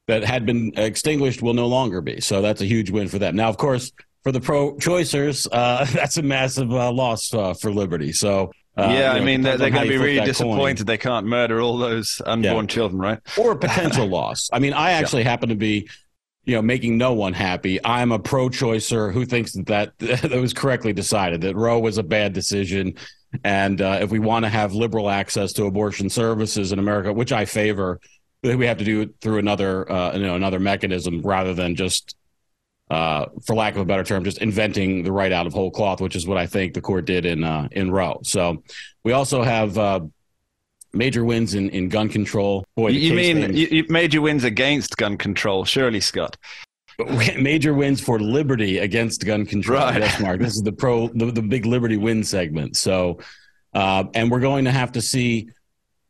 that 0.08 0.24
had 0.24 0.46
been 0.46 0.72
extinguished 0.76 1.42
will 1.42 1.54
no 1.54 1.66
longer 1.66 2.00
be. 2.00 2.20
So 2.20 2.42
that's 2.42 2.60
a 2.60 2.66
huge 2.66 2.90
win 2.90 3.08
for 3.08 3.18
them. 3.18 3.36
Now, 3.36 3.48
of 3.48 3.56
course. 3.56 3.92
For 4.22 4.30
the 4.30 4.40
pro-choicers, 4.40 5.48
uh, 5.50 5.84
that's 5.92 6.16
a 6.16 6.22
massive 6.22 6.70
uh, 6.70 6.92
loss 6.92 7.30
for 7.30 7.72
liberty. 7.72 8.12
So 8.12 8.52
uh, 8.76 8.88
yeah, 8.90 9.12
I 9.12 9.20
mean 9.20 9.42
they're, 9.42 9.58
they're 9.58 9.70
going 9.70 9.82
to 9.82 9.88
be 9.88 9.98
really 9.98 10.24
disappointed 10.24 10.86
coin. 10.86 10.86
they 10.86 10.96
can't 10.96 11.26
murder 11.26 11.60
all 11.60 11.76
those 11.76 12.22
unborn 12.24 12.64
yeah. 12.64 12.66
children, 12.66 13.00
right? 13.00 13.18
Or 13.38 13.52
a 13.52 13.56
potential 13.56 14.06
loss. 14.08 14.48
I 14.50 14.60
mean, 14.60 14.72
I 14.72 14.92
actually 14.92 15.22
yeah. 15.22 15.30
happen 15.30 15.50
to 15.50 15.54
be, 15.54 15.90
you 16.44 16.54
know, 16.54 16.62
making 16.62 16.98
no 16.98 17.12
one 17.12 17.32
happy. 17.32 17.78
I'm 17.84 18.12
a 18.12 18.18
pro-choicer 18.18 19.12
who 19.12 19.24
thinks 19.24 19.52
that 19.52 19.66
that, 19.66 19.98
that 19.98 20.40
was 20.40 20.52
correctly 20.52 20.92
decided 20.92 21.40
that 21.42 21.56
Roe 21.56 21.78
was 21.78 21.98
a 21.98 22.02
bad 22.02 22.32
decision, 22.32 22.94
and 23.44 23.80
uh, 23.80 23.98
if 24.00 24.10
we 24.10 24.18
want 24.18 24.44
to 24.44 24.48
have 24.48 24.74
liberal 24.74 25.08
access 25.08 25.52
to 25.54 25.64
abortion 25.64 26.10
services 26.10 26.72
in 26.72 26.78
America, 26.78 27.12
which 27.12 27.32
I 27.32 27.44
favor, 27.44 28.00
that 28.42 28.58
we 28.58 28.66
have 28.66 28.78
to 28.78 28.84
do 28.84 29.02
it 29.02 29.14
through 29.20 29.38
another, 29.38 29.90
uh, 29.90 30.16
you 30.16 30.26
know, 30.26 30.34
another 30.34 30.58
mechanism 30.58 31.22
rather 31.22 31.54
than 31.54 31.76
just 31.76 32.16
uh, 32.90 33.26
for 33.46 33.56
lack 33.56 33.74
of 33.74 33.80
a 33.80 33.84
better 33.84 34.04
term, 34.04 34.22
just 34.24 34.38
inventing 34.38 35.02
the 35.02 35.12
right 35.12 35.32
out 35.32 35.46
of 35.46 35.54
whole 35.54 35.70
cloth, 35.70 36.00
which 36.00 36.16
is 36.16 36.26
what 36.26 36.36
I 36.36 36.46
think 36.46 36.74
the 36.74 36.80
court 36.80 37.06
did 37.06 37.24
in 37.24 37.42
uh, 37.42 37.68
in 37.70 37.90
Roe. 37.90 38.20
So 38.22 38.62
we 39.04 39.12
also 39.12 39.42
have 39.42 39.78
uh, 39.78 40.00
major 40.92 41.24
wins 41.24 41.54
in, 41.54 41.70
in 41.70 41.88
gun 41.88 42.08
control. 42.08 42.64
Boy, 42.76 42.88
you 42.88 43.14
mean 43.14 43.54
you, 43.54 43.84
major 43.88 44.20
wins 44.20 44.44
against 44.44 44.96
gun 44.96 45.16
control? 45.16 45.64
Surely, 45.64 46.00
Scott. 46.00 46.36
Major 47.38 47.72
wins 47.72 48.02
for 48.02 48.20
liberty 48.20 48.78
against 48.78 49.24
gun 49.24 49.46
control. 49.46 49.80
Right. 49.80 50.00
Yes, 50.00 50.20
Mark. 50.20 50.40
This 50.40 50.54
is 50.54 50.62
the 50.62 50.72
pro 50.72 51.08
the, 51.08 51.32
the 51.32 51.42
big 51.42 51.64
liberty 51.64 51.96
win 51.96 52.22
segment. 52.22 52.76
So, 52.76 53.18
uh, 53.72 54.04
and 54.14 54.30
we're 54.30 54.40
going 54.40 54.66
to 54.66 54.70
have 54.70 54.92
to 54.92 55.00
see 55.00 55.48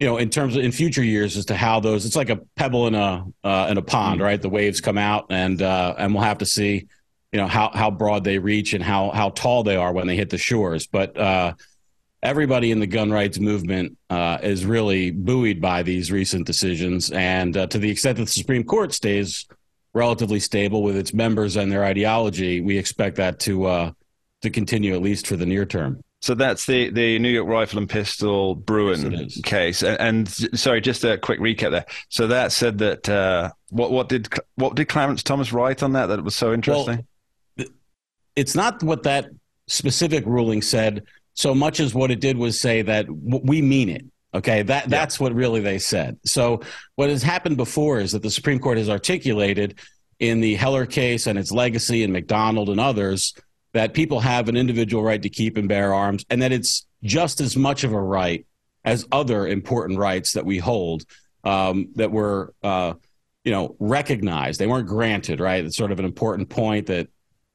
you 0.02 0.08
know, 0.08 0.16
in 0.16 0.30
terms 0.30 0.56
of 0.56 0.64
in 0.64 0.72
future 0.72 1.04
years 1.04 1.36
as 1.36 1.44
to 1.44 1.54
how 1.54 1.78
those, 1.78 2.04
it's 2.04 2.16
like 2.16 2.28
a 2.28 2.40
pebble 2.56 2.88
in 2.88 2.96
a 2.96 3.24
uh, 3.44 3.68
in 3.70 3.78
a 3.78 3.82
pond, 3.82 4.16
mm-hmm. 4.16 4.24
right? 4.24 4.42
The 4.42 4.48
waves 4.48 4.80
come 4.80 4.98
out, 4.98 5.26
and 5.30 5.62
uh, 5.62 5.94
and 5.96 6.12
we'll 6.12 6.24
have 6.24 6.38
to 6.38 6.46
see, 6.46 6.88
you 7.30 7.38
know, 7.38 7.46
how 7.46 7.70
how 7.72 7.92
broad 7.92 8.24
they 8.24 8.38
reach 8.38 8.72
and 8.72 8.82
how 8.82 9.12
how 9.12 9.28
tall 9.28 9.62
they 9.62 9.76
are 9.76 9.92
when 9.92 10.08
they 10.08 10.16
hit 10.16 10.28
the 10.28 10.38
shores. 10.38 10.88
But 10.88 11.16
uh, 11.16 11.54
everybody 12.22 12.70
in 12.70 12.80
the 12.80 12.86
gun 12.86 13.10
rights 13.10 13.38
movement 13.38 13.96
uh, 14.10 14.38
is 14.42 14.64
really 14.64 15.10
buoyed 15.10 15.60
by 15.60 15.82
these 15.82 16.12
recent 16.12 16.46
decisions, 16.46 17.10
and 17.10 17.56
uh, 17.56 17.66
to 17.68 17.78
the 17.78 17.90
extent 17.90 18.18
that 18.18 18.24
the 18.24 18.30
Supreme 18.30 18.64
Court 18.64 18.92
stays 18.92 19.46
relatively 19.94 20.40
stable 20.40 20.82
with 20.82 20.96
its 20.96 21.12
members 21.12 21.56
and 21.56 21.70
their 21.70 21.84
ideology, 21.84 22.60
we 22.60 22.78
expect 22.78 23.16
that 23.16 23.38
to 23.40 23.66
uh, 23.66 23.90
to 24.42 24.50
continue 24.50 24.94
at 24.94 25.02
least 25.02 25.26
for 25.26 25.36
the 25.36 25.46
near 25.46 25.64
term. 25.64 26.02
So 26.22 26.34
that's 26.34 26.66
the, 26.66 26.90
the 26.90 27.18
New 27.18 27.30
York 27.30 27.48
Rifle 27.48 27.80
and 27.80 27.90
Pistol 27.90 28.54
Bruen 28.54 29.10
yes, 29.10 29.40
case. 29.40 29.82
And, 29.82 30.00
and, 30.00 30.56
sorry, 30.56 30.80
just 30.80 31.02
a 31.02 31.18
quick 31.18 31.40
recap 31.40 31.72
there. 31.72 31.84
So 32.10 32.28
that 32.28 32.52
said 32.52 32.78
that 32.78 33.08
uh, 33.08 33.50
what 33.70 33.90
what 33.90 34.08
did 34.08 34.32
what 34.54 34.76
did 34.76 34.88
Clarence 34.88 35.24
Thomas 35.24 35.52
write 35.52 35.82
on 35.82 35.94
that 35.94 36.06
that 36.06 36.22
was 36.22 36.36
so 36.36 36.52
interesting? 36.52 37.04
Well, 37.58 37.66
it's 38.36 38.54
not 38.54 38.82
what 38.84 39.02
that 39.02 39.26
specific 39.66 40.24
ruling 40.24 40.62
said 40.62 41.04
so 41.34 41.54
much 41.54 41.80
as 41.80 41.94
what 41.94 42.10
it 42.10 42.20
did 42.20 42.36
was 42.36 42.60
say 42.60 42.82
that 42.82 43.06
we 43.08 43.62
mean 43.62 43.88
it. 43.88 44.04
Okay, 44.34 44.62
that 44.62 44.88
that's 44.88 45.20
what 45.20 45.34
really 45.34 45.60
they 45.60 45.78
said. 45.78 46.18
So 46.24 46.62
what 46.96 47.10
has 47.10 47.22
happened 47.22 47.58
before 47.58 48.00
is 48.00 48.12
that 48.12 48.22
the 48.22 48.30
Supreme 48.30 48.58
Court 48.58 48.78
has 48.78 48.88
articulated 48.88 49.78
in 50.20 50.40
the 50.40 50.54
Heller 50.54 50.86
case 50.86 51.26
and 51.26 51.38
its 51.38 51.52
legacy 51.52 52.02
and 52.02 52.12
McDonald 52.12 52.70
and 52.70 52.80
others 52.80 53.34
that 53.74 53.92
people 53.92 54.20
have 54.20 54.48
an 54.48 54.56
individual 54.56 55.02
right 55.02 55.20
to 55.20 55.28
keep 55.28 55.56
and 55.56 55.68
bear 55.68 55.92
arms, 55.92 56.24
and 56.30 56.40
that 56.40 56.52
it's 56.52 56.86
just 57.02 57.40
as 57.40 57.56
much 57.56 57.84
of 57.84 57.92
a 57.92 58.00
right 58.00 58.46
as 58.84 59.06
other 59.12 59.46
important 59.46 59.98
rights 59.98 60.32
that 60.32 60.46
we 60.46 60.58
hold 60.58 61.04
um, 61.44 61.88
that 61.96 62.10
were, 62.10 62.54
uh, 62.62 62.94
you 63.44 63.52
know, 63.52 63.76
recognized. 63.78 64.58
They 64.60 64.66
weren't 64.66 64.88
granted. 64.88 65.40
Right. 65.40 65.64
It's 65.64 65.76
sort 65.76 65.92
of 65.92 65.98
an 65.98 66.04
important 66.04 66.48
point 66.48 66.86
that 66.86 67.08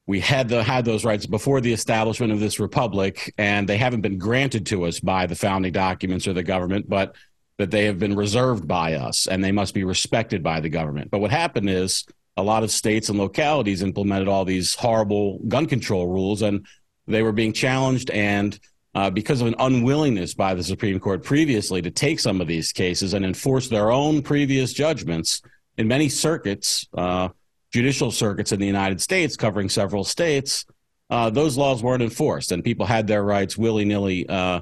we 0.08 0.20
had 0.20 0.48
the, 0.48 0.64
had 0.64 0.86
those 0.86 1.04
rights 1.04 1.26
before 1.26 1.60
the 1.60 1.74
establishment 1.74 2.32
of 2.32 2.40
this 2.40 2.58
republic, 2.58 3.34
and 3.36 3.68
they 3.68 3.76
haven't 3.76 4.00
been 4.00 4.16
granted 4.16 4.64
to 4.64 4.86
us 4.86 5.00
by 5.00 5.26
the 5.26 5.36
founding 5.36 5.70
documents 5.70 6.26
or 6.26 6.32
the 6.32 6.42
government, 6.42 6.88
but 6.88 7.14
that 7.58 7.70
they 7.70 7.84
have 7.84 7.98
been 7.98 8.16
reserved 8.16 8.66
by 8.66 8.94
us, 8.94 9.26
and 9.26 9.44
they 9.44 9.52
must 9.52 9.74
be 9.74 9.84
respected 9.84 10.42
by 10.42 10.60
the 10.60 10.70
government. 10.70 11.10
But 11.10 11.20
what 11.20 11.30
happened 11.30 11.68
is 11.68 12.06
a 12.38 12.42
lot 12.42 12.62
of 12.62 12.70
states 12.70 13.10
and 13.10 13.18
localities 13.18 13.82
implemented 13.82 14.28
all 14.28 14.46
these 14.46 14.74
horrible 14.74 15.40
gun 15.46 15.66
control 15.66 16.06
rules, 16.06 16.40
and 16.40 16.66
they 17.06 17.22
were 17.22 17.32
being 17.32 17.52
challenged. 17.52 18.10
And 18.10 18.58
uh, 18.94 19.10
because 19.10 19.42
of 19.42 19.46
an 19.48 19.56
unwillingness 19.58 20.32
by 20.32 20.54
the 20.54 20.64
Supreme 20.64 20.98
Court 21.00 21.22
previously 21.22 21.82
to 21.82 21.90
take 21.90 22.18
some 22.18 22.40
of 22.40 22.46
these 22.46 22.72
cases 22.72 23.12
and 23.12 23.26
enforce 23.26 23.68
their 23.68 23.90
own 23.90 24.22
previous 24.22 24.72
judgments 24.72 25.42
in 25.76 25.86
many 25.86 26.08
circuits, 26.08 26.88
uh, 26.96 27.28
judicial 27.72 28.10
circuits 28.10 28.52
in 28.52 28.60
the 28.60 28.66
United 28.66 29.00
States 29.00 29.36
covering 29.36 29.68
several 29.68 30.04
states, 30.04 30.64
uh, 31.10 31.30
those 31.30 31.56
laws 31.56 31.82
weren't 31.82 32.02
enforced, 32.02 32.52
and 32.52 32.62
people 32.62 32.86
had 32.86 33.06
their 33.06 33.22
rights 33.22 33.56
willy 33.56 33.84
nilly 33.84 34.28
uh, 34.28 34.60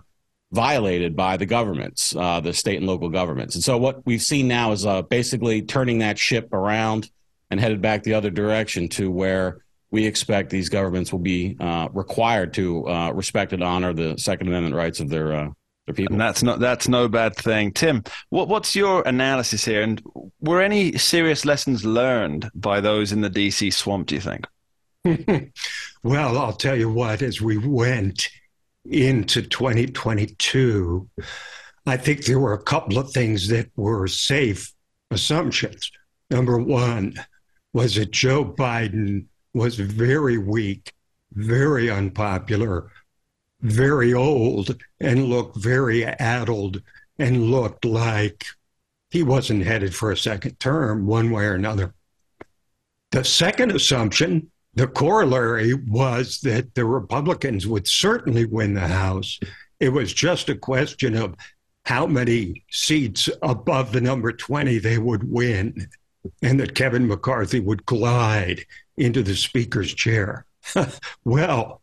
violated 0.53 1.17
by 1.17 1.37
the 1.37 1.47
governments, 1.47 2.15
uh, 2.17 2.41
the 2.41 2.53
state 2.53 2.77
and 2.77 2.87
local 2.87 3.09
governments. 3.09 3.55
And 3.57 3.65
so, 3.65 3.77
what 3.79 4.05
we've 4.07 4.23
seen 4.23 4.47
now 4.47 4.73
is 4.73 4.87
uh, 4.87 5.03
basically 5.03 5.63
turning 5.63 5.99
that 5.99 6.19
ship 6.19 6.53
around 6.53 7.11
and 7.51 7.61
headed 7.61 7.81
back 7.81 8.03
the 8.03 8.15
other 8.15 8.31
direction 8.31 8.89
to 8.91 9.11
where 9.11 9.65
we 9.91 10.07
expect 10.07 10.51
these 10.51 10.69
governments 10.69 11.13
will 11.13 11.21
be 11.21 11.57
uh, 11.59 11.89
required 11.93 12.55
to 12.55 12.89
uh, 12.89 13.11
respect 13.13 13.53
and 13.53 13.63
honor 13.63 13.93
the 13.93 14.17
Second 14.19 14.49
Amendment 14.49 14.75
rights 14.75 15.01
of 15.01 15.09
their. 15.09 15.53
And 15.89 16.21
that's 16.21 16.43
not 16.43 16.59
that's 16.59 16.89
no 16.89 17.09
bad 17.09 17.37
thing. 17.37 17.73
Tim, 17.73 18.03
what 18.31 18.49
what's 18.49 18.75
your 18.75 19.07
analysis 19.07 19.65
here? 19.65 19.83
And 19.83 20.03
were 20.41 20.61
any 20.61 20.99
serious 20.99 21.45
lessons 21.45 21.85
learned 21.85 22.51
by 22.55 22.81
those 22.81 23.13
in 23.13 23.21
the 23.21 23.31
DC 23.31 23.73
swamp, 23.73 24.09
do 24.09 24.17
you 24.17 24.21
think? 24.21 24.47
well, 26.03 26.39
I'll 26.39 26.53
tell 26.53 26.77
you 26.77 26.91
what, 26.91 27.23
as 27.23 27.41
we 27.41 27.59
went 27.59 28.29
into 28.85 29.43
2022, 29.43 31.09
I 31.87 31.97
think 31.97 32.25
there 32.25 32.41
were 32.41 32.55
a 32.55 32.63
couple 32.63 32.99
of 32.99 33.13
things 33.13 33.49
that 33.49 33.71
were 33.77 34.09
safe 34.09 34.73
assumptions. 35.11 35.91
Number 36.31 36.59
one 36.59 37.15
was 37.73 37.95
that 37.95 38.11
Joe 38.11 38.45
Biden 38.45 39.27
was 39.55 39.77
very 39.77 40.39
weak, 40.39 40.93
very 41.33 41.91
unpopular, 41.91 42.91
very 43.61 44.13
old 44.13 44.77
and 45.01 45.25
looked 45.25 45.57
very 45.57 46.05
addled 46.05 46.83
and 47.19 47.51
looked 47.51 47.85
like 47.85 48.45
he 49.11 49.23
wasn't 49.23 49.65
headed 49.65 49.95
for 49.95 50.11
a 50.11 50.17
second 50.17 50.59
term 50.61 51.07
one 51.07 51.31
way 51.31 51.45
or 51.47 51.55
another. 51.55 51.95
The 53.13 53.25
second 53.25 53.73
assumption, 53.73 54.51
the 54.75 54.87
corollary, 54.87 55.73
was 55.73 56.41
that 56.41 56.75
the 56.75 56.85
Republicans 56.85 57.67
would 57.67 57.87
certainly 57.87 58.45
win 58.45 58.75
the 58.75 58.89
House. 58.89 59.39
It 59.81 59.91
was 59.91 60.13
just 60.13 60.49
a 60.49 60.57
question 60.57 61.17
of 61.17 61.35
how 61.85 62.07
many 62.07 62.65
seats 62.71 63.29
above 63.43 63.93
the 63.93 64.01
number 64.01 64.33
20 64.33 64.79
they 64.79 64.99
would 64.99 65.31
win, 65.31 65.89
and 66.43 66.59
that 66.59 66.75
Kevin 66.75 67.07
McCarthy 67.07 67.61
would 67.61 67.87
glide 67.87 68.67
into 68.97 69.23
the 69.23 69.37
Speaker's 69.37 69.95
chair. 69.95 70.45
well, 71.25 71.81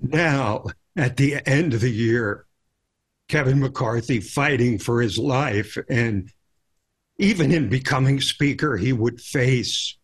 now 0.00 0.64
at 0.98 1.16
the 1.16 1.36
end 1.48 1.74
of 1.74 1.80
the 1.80 1.90
year, 1.90 2.44
Kevin 3.28 3.60
McCarthy 3.60 4.20
fighting 4.20 4.78
for 4.78 5.00
his 5.00 5.18
life. 5.18 5.78
And 5.88 6.32
even 7.18 7.52
in 7.52 7.68
becoming 7.68 8.20
Speaker, 8.20 8.76
he 8.76 8.92
would 8.92 9.20
face 9.20 9.96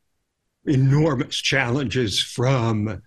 enormous 0.67 1.37
challenges 1.37 2.21
from 2.21 3.03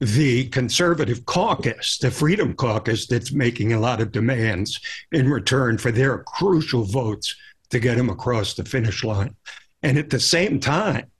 the 0.00 0.48
conservative 0.48 1.24
caucus, 1.24 1.98
the 1.98 2.10
Freedom 2.10 2.54
Caucus, 2.54 3.06
that's 3.06 3.32
making 3.32 3.72
a 3.72 3.80
lot 3.80 4.00
of 4.00 4.12
demands 4.12 4.80
in 5.12 5.28
return 5.28 5.78
for 5.78 5.90
their 5.90 6.18
crucial 6.18 6.84
votes 6.84 7.34
to 7.70 7.78
get 7.78 7.96
him 7.96 8.10
across 8.10 8.54
the 8.54 8.64
finish 8.64 9.02
line. 9.02 9.34
And 9.82 9.98
at 9.98 10.10
the 10.10 10.20
same 10.20 10.60
time, 10.60 11.10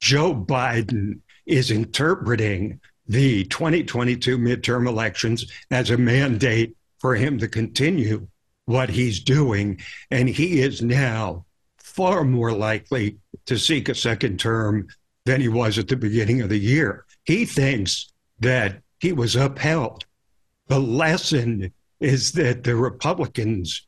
Joe 0.00 0.34
Biden 0.34 1.20
is 1.46 1.70
interpreting 1.70 2.80
the 3.06 3.44
2022 3.44 4.38
midterm 4.38 4.88
elections 4.88 5.50
as 5.70 5.90
a 5.90 5.98
mandate 5.98 6.76
for 6.98 7.14
him 7.14 7.38
to 7.38 7.48
continue 7.48 8.26
what 8.66 8.88
he's 8.88 9.20
doing. 9.20 9.80
And 10.10 10.28
he 10.28 10.60
is 10.60 10.82
now 10.82 11.44
far 11.78 12.24
more 12.24 12.52
likely 12.52 13.18
to 13.46 13.58
seek 13.58 13.88
a 13.88 13.94
second 13.94 14.38
term 14.38 14.88
than 15.24 15.40
he 15.40 15.48
was 15.48 15.78
at 15.78 15.88
the 15.88 15.96
beginning 15.96 16.40
of 16.40 16.48
the 16.48 16.58
year. 16.58 17.04
He 17.24 17.44
thinks 17.44 18.12
that 18.40 18.82
he 19.00 19.12
was 19.12 19.36
upheld. 19.36 20.04
The 20.68 20.80
lesson 20.80 21.72
is 22.00 22.32
that 22.32 22.64
the 22.64 22.76
Republicans 22.76 23.86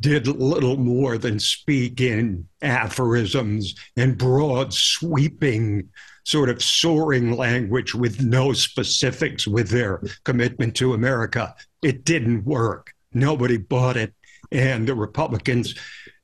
did 0.00 0.26
little 0.26 0.76
more 0.76 1.16
than 1.16 1.38
speak 1.38 2.00
in 2.00 2.46
aphorisms 2.60 3.74
and 3.96 4.18
broad, 4.18 4.74
sweeping 4.74 5.88
sort 6.26 6.50
of 6.50 6.62
soaring 6.62 7.36
language 7.36 7.94
with 7.94 8.20
no 8.20 8.52
specifics 8.52 9.46
with 9.46 9.68
their 9.68 10.02
commitment 10.24 10.74
to 10.74 10.92
America. 10.92 11.54
It 11.82 12.04
didn't 12.04 12.44
work. 12.44 12.92
Nobody 13.14 13.56
bought 13.56 13.96
it. 13.96 14.12
And 14.50 14.88
the 14.88 14.94
Republicans 14.94 15.74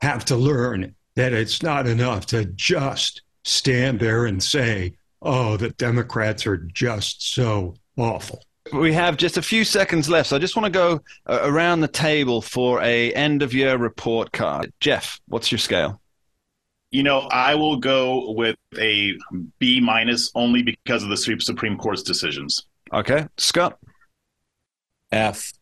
have 0.01 0.25
to 0.27 0.37
learn 0.37 0.95
that 1.15 1.33
it's 1.33 1.63
not 1.63 1.87
enough 1.87 2.27
to 2.27 2.47
just 2.47 3.23
stand 3.45 4.01
there 4.01 4.27
and 4.27 4.43
say, 4.43 4.95
oh, 5.23 5.57
the 5.57 5.71
Democrats 5.71 6.49
are 6.49 6.57
just 6.57 7.35
so 7.35 7.77
awful. 7.97 8.43
We 8.73 8.93
have 8.95 9.17
just 9.17 9.37
a 9.37 9.43
few 9.43 9.65
seconds 9.65 10.09
left, 10.09 10.31
so 10.31 10.37
I 10.37 10.39
just 10.41 10.57
want 10.57 10.67
to 10.67 10.71
go 10.71 11.01
uh, 11.27 11.41
around 11.43 11.81
the 11.81 11.89
table 11.89 12.43
for 12.43 12.81
a 12.83 13.13
end 13.13 13.43
of 13.43 13.55
year 13.55 13.77
report 13.77 14.33
card. 14.33 14.73
Jeff, 14.81 15.21
what's 15.29 15.53
your 15.53 15.59
scale? 15.59 16.02
You 16.93 17.03
know, 17.03 17.21
I 17.31 17.55
will 17.55 17.77
go 17.77 18.33
with 18.33 18.57
a 18.79 19.15
B 19.59 19.81
minus 19.81 20.31
only 20.35 20.63
because 20.63 21.03
of 21.03 21.09
the 21.09 21.17
Supreme 21.17 21.79
Court's 21.79 22.03
decisions. 22.03 22.67
Okay, 22.93 23.27
Scott. 23.39 23.79
F. 25.11 25.53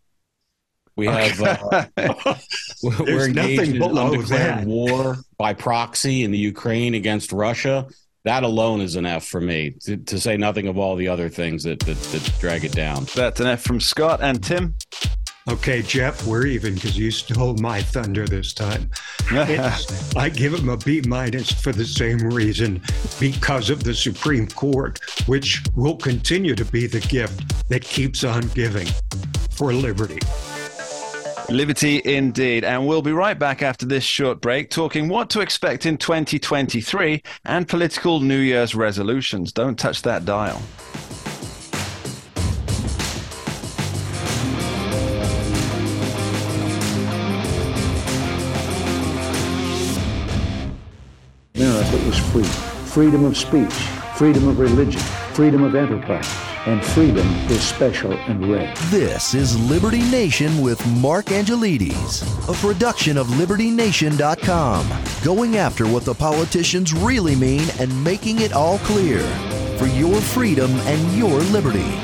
We 0.96 1.06
have 1.06 1.40
uh, 1.40 1.86
we're 2.82 3.28
engaged 3.28 3.76
in 3.76 3.82
undeclared 3.82 4.66
war 4.66 5.18
by 5.38 5.54
proxy 5.54 6.24
in 6.24 6.30
the 6.30 6.38
Ukraine 6.38 6.94
against 6.94 7.32
Russia. 7.32 7.86
That 8.24 8.42
alone 8.42 8.80
is 8.80 8.96
an 8.96 9.06
F 9.06 9.24
for 9.24 9.40
me. 9.40 9.76
To, 9.82 9.96
to 9.96 10.20
say 10.20 10.36
nothing 10.36 10.66
of 10.66 10.76
all 10.76 10.96
the 10.96 11.08
other 11.08 11.28
things 11.28 11.62
that, 11.62 11.78
that 11.80 11.96
that 11.96 12.34
drag 12.38 12.64
it 12.64 12.72
down. 12.72 13.06
That's 13.14 13.40
an 13.40 13.46
F 13.46 13.62
from 13.62 13.80
Scott 13.80 14.20
and 14.20 14.42
Tim. 14.42 14.74
Okay, 15.50 15.82
Jeff, 15.82 16.24
we're 16.28 16.46
even 16.46 16.74
because 16.74 16.96
you 16.96 17.10
stole 17.10 17.54
my 17.54 17.82
thunder 17.82 18.24
this 18.24 18.54
time. 18.54 18.88
I 20.16 20.30
give 20.32 20.54
him 20.54 20.68
a 20.68 20.76
B 20.76 21.02
minus 21.08 21.50
for 21.50 21.72
the 21.72 21.84
same 21.84 22.18
reason, 22.18 22.80
because 23.18 23.68
of 23.68 23.82
the 23.82 23.92
Supreme 23.92 24.46
Court, 24.46 25.00
which 25.26 25.60
will 25.74 25.96
continue 25.96 26.54
to 26.54 26.64
be 26.64 26.86
the 26.86 27.00
gift 27.00 27.68
that 27.68 27.82
keeps 27.82 28.22
on 28.22 28.42
giving 28.48 28.86
for 29.50 29.72
liberty. 29.72 30.20
Liberty 31.48 32.00
indeed. 32.04 32.62
And 32.62 32.86
we'll 32.86 33.02
be 33.02 33.12
right 33.12 33.36
back 33.36 33.60
after 33.60 33.86
this 33.86 34.04
short 34.04 34.40
break 34.40 34.70
talking 34.70 35.08
what 35.08 35.30
to 35.30 35.40
expect 35.40 35.84
in 35.84 35.96
2023 35.96 37.24
and 37.44 37.66
political 37.66 38.20
New 38.20 38.38
Year's 38.38 38.76
resolutions. 38.76 39.52
Don't 39.52 39.76
touch 39.76 40.02
that 40.02 40.24
dial. 40.24 40.62
Freedom 52.90 53.24
of 53.24 53.36
speech, 53.36 53.72
freedom 54.16 54.48
of 54.48 54.58
religion, 54.58 55.00
freedom 55.32 55.62
of 55.62 55.76
enterprise, 55.76 56.28
and 56.66 56.84
freedom 56.84 57.24
is 57.48 57.62
special 57.62 58.12
and 58.12 58.50
rare. 58.50 58.74
This 58.90 59.32
is 59.32 59.56
Liberty 59.70 60.02
Nation 60.10 60.60
with 60.60 60.84
Mark 61.00 61.26
Angelides, 61.26 62.22
a 62.48 62.52
production 62.54 63.16
of 63.16 63.28
LibertyNation.com, 63.28 64.88
going 65.22 65.56
after 65.56 65.86
what 65.86 66.04
the 66.04 66.14
politicians 66.14 66.92
really 66.92 67.36
mean 67.36 67.62
and 67.78 68.02
making 68.02 68.40
it 68.40 68.52
all 68.52 68.78
clear. 68.80 69.20
for 69.78 69.86
your 69.86 70.20
freedom 70.20 70.70
and 70.80 71.16
your 71.16 71.40
liberty. 71.54 71.96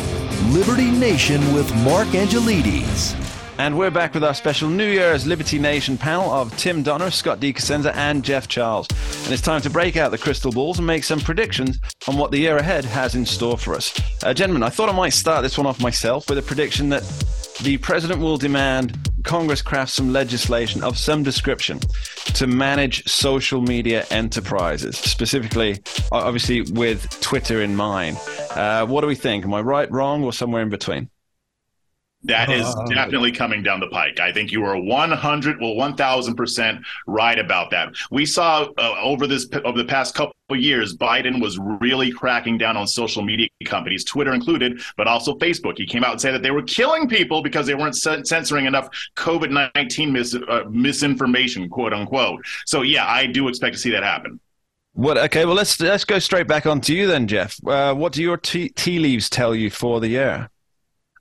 Liberty 0.50 0.90
Nation 0.90 1.42
with 1.52 1.70
Mark 1.84 2.08
Angelides. 2.14 3.25
And 3.58 3.78
we're 3.78 3.90
back 3.90 4.12
with 4.12 4.22
our 4.22 4.34
special 4.34 4.68
New 4.68 4.86
Year's 4.86 5.26
Liberty 5.26 5.58
Nation 5.58 5.96
panel 5.96 6.30
of 6.30 6.54
Tim 6.58 6.82
Donner, 6.82 7.10
Scott 7.10 7.40
D. 7.40 7.54
Cosenza, 7.54 7.94
and 7.96 8.22
Jeff 8.22 8.48
Charles. 8.48 8.86
And 9.24 9.32
it's 9.32 9.40
time 9.40 9.62
to 9.62 9.70
break 9.70 9.96
out 9.96 10.10
the 10.10 10.18
crystal 10.18 10.52
balls 10.52 10.76
and 10.78 10.86
make 10.86 11.04
some 11.04 11.20
predictions 11.20 11.78
on 12.06 12.18
what 12.18 12.30
the 12.30 12.38
year 12.38 12.58
ahead 12.58 12.84
has 12.84 13.14
in 13.14 13.24
store 13.24 13.56
for 13.56 13.74
us. 13.74 13.98
Uh, 14.22 14.34
gentlemen, 14.34 14.62
I 14.62 14.68
thought 14.68 14.90
I 14.90 14.92
might 14.92 15.14
start 15.14 15.42
this 15.42 15.56
one 15.56 15.66
off 15.66 15.80
myself 15.80 16.28
with 16.28 16.36
a 16.36 16.42
prediction 16.42 16.90
that 16.90 17.02
the 17.62 17.78
president 17.78 18.20
will 18.20 18.36
demand 18.36 18.98
Congress 19.24 19.62
craft 19.62 19.90
some 19.90 20.12
legislation 20.12 20.84
of 20.84 20.98
some 20.98 21.22
description 21.22 21.80
to 22.34 22.46
manage 22.46 23.08
social 23.08 23.62
media 23.62 24.04
enterprises, 24.10 24.98
specifically, 24.98 25.80
obviously, 26.12 26.60
with 26.60 27.08
Twitter 27.22 27.62
in 27.62 27.74
mind. 27.74 28.18
Uh, 28.50 28.84
what 28.86 29.00
do 29.00 29.06
we 29.06 29.14
think? 29.14 29.44
Am 29.44 29.54
I 29.54 29.62
right, 29.62 29.90
wrong, 29.90 30.22
or 30.22 30.32
somewhere 30.32 30.62
in 30.62 30.68
between? 30.68 31.08
That 32.26 32.50
is 32.50 32.66
uh, 32.66 32.84
definitely 32.86 33.30
coming 33.30 33.62
down 33.62 33.78
the 33.78 33.86
pike. 33.86 34.18
I 34.18 34.32
think 34.32 34.50
you 34.50 34.64
are 34.64 34.76
100, 34.76 35.60
well, 35.60 35.74
1000% 35.74 36.82
right 37.06 37.38
about 37.38 37.70
that. 37.70 37.94
We 38.10 38.26
saw 38.26 38.66
uh, 38.78 38.94
over 39.00 39.26
this 39.26 39.48
over 39.64 39.78
the 39.78 39.84
past 39.84 40.14
couple 40.14 40.34
of 40.50 40.58
years, 40.58 40.96
Biden 40.96 41.40
was 41.40 41.58
really 41.58 42.10
cracking 42.10 42.58
down 42.58 42.76
on 42.76 42.86
social 42.86 43.22
media 43.22 43.48
companies, 43.64 44.04
Twitter 44.04 44.32
included, 44.32 44.80
but 44.96 45.06
also 45.06 45.38
Facebook. 45.38 45.78
He 45.78 45.86
came 45.86 46.02
out 46.02 46.12
and 46.12 46.20
said 46.20 46.34
that 46.34 46.42
they 46.42 46.50
were 46.50 46.62
killing 46.62 47.08
people 47.08 47.42
because 47.42 47.66
they 47.66 47.74
weren't 47.74 47.96
censoring 47.96 48.66
enough 48.66 48.88
COVID 49.16 49.70
19 49.74 50.12
mis- 50.12 50.34
uh, 50.34 50.64
misinformation, 50.68 51.68
quote 51.68 51.92
unquote. 51.92 52.44
So, 52.66 52.82
yeah, 52.82 53.06
I 53.06 53.26
do 53.26 53.48
expect 53.48 53.74
to 53.74 53.80
see 53.80 53.90
that 53.90 54.02
happen. 54.02 54.40
What? 54.94 55.18
Okay, 55.18 55.44
well 55.44 55.54
let's 55.54 55.78
let's 55.78 56.06
go 56.06 56.18
straight 56.18 56.48
back 56.48 56.64
onto 56.64 56.94
you 56.94 57.06
then, 57.06 57.26
Jeff. 57.26 57.58
Uh, 57.66 57.94
what 57.94 58.14
do 58.14 58.22
your 58.22 58.38
tea, 58.38 58.70
tea 58.70 58.98
leaves 58.98 59.28
tell 59.28 59.54
you 59.54 59.68
for 59.68 60.00
the 60.00 60.08
year? 60.08 60.48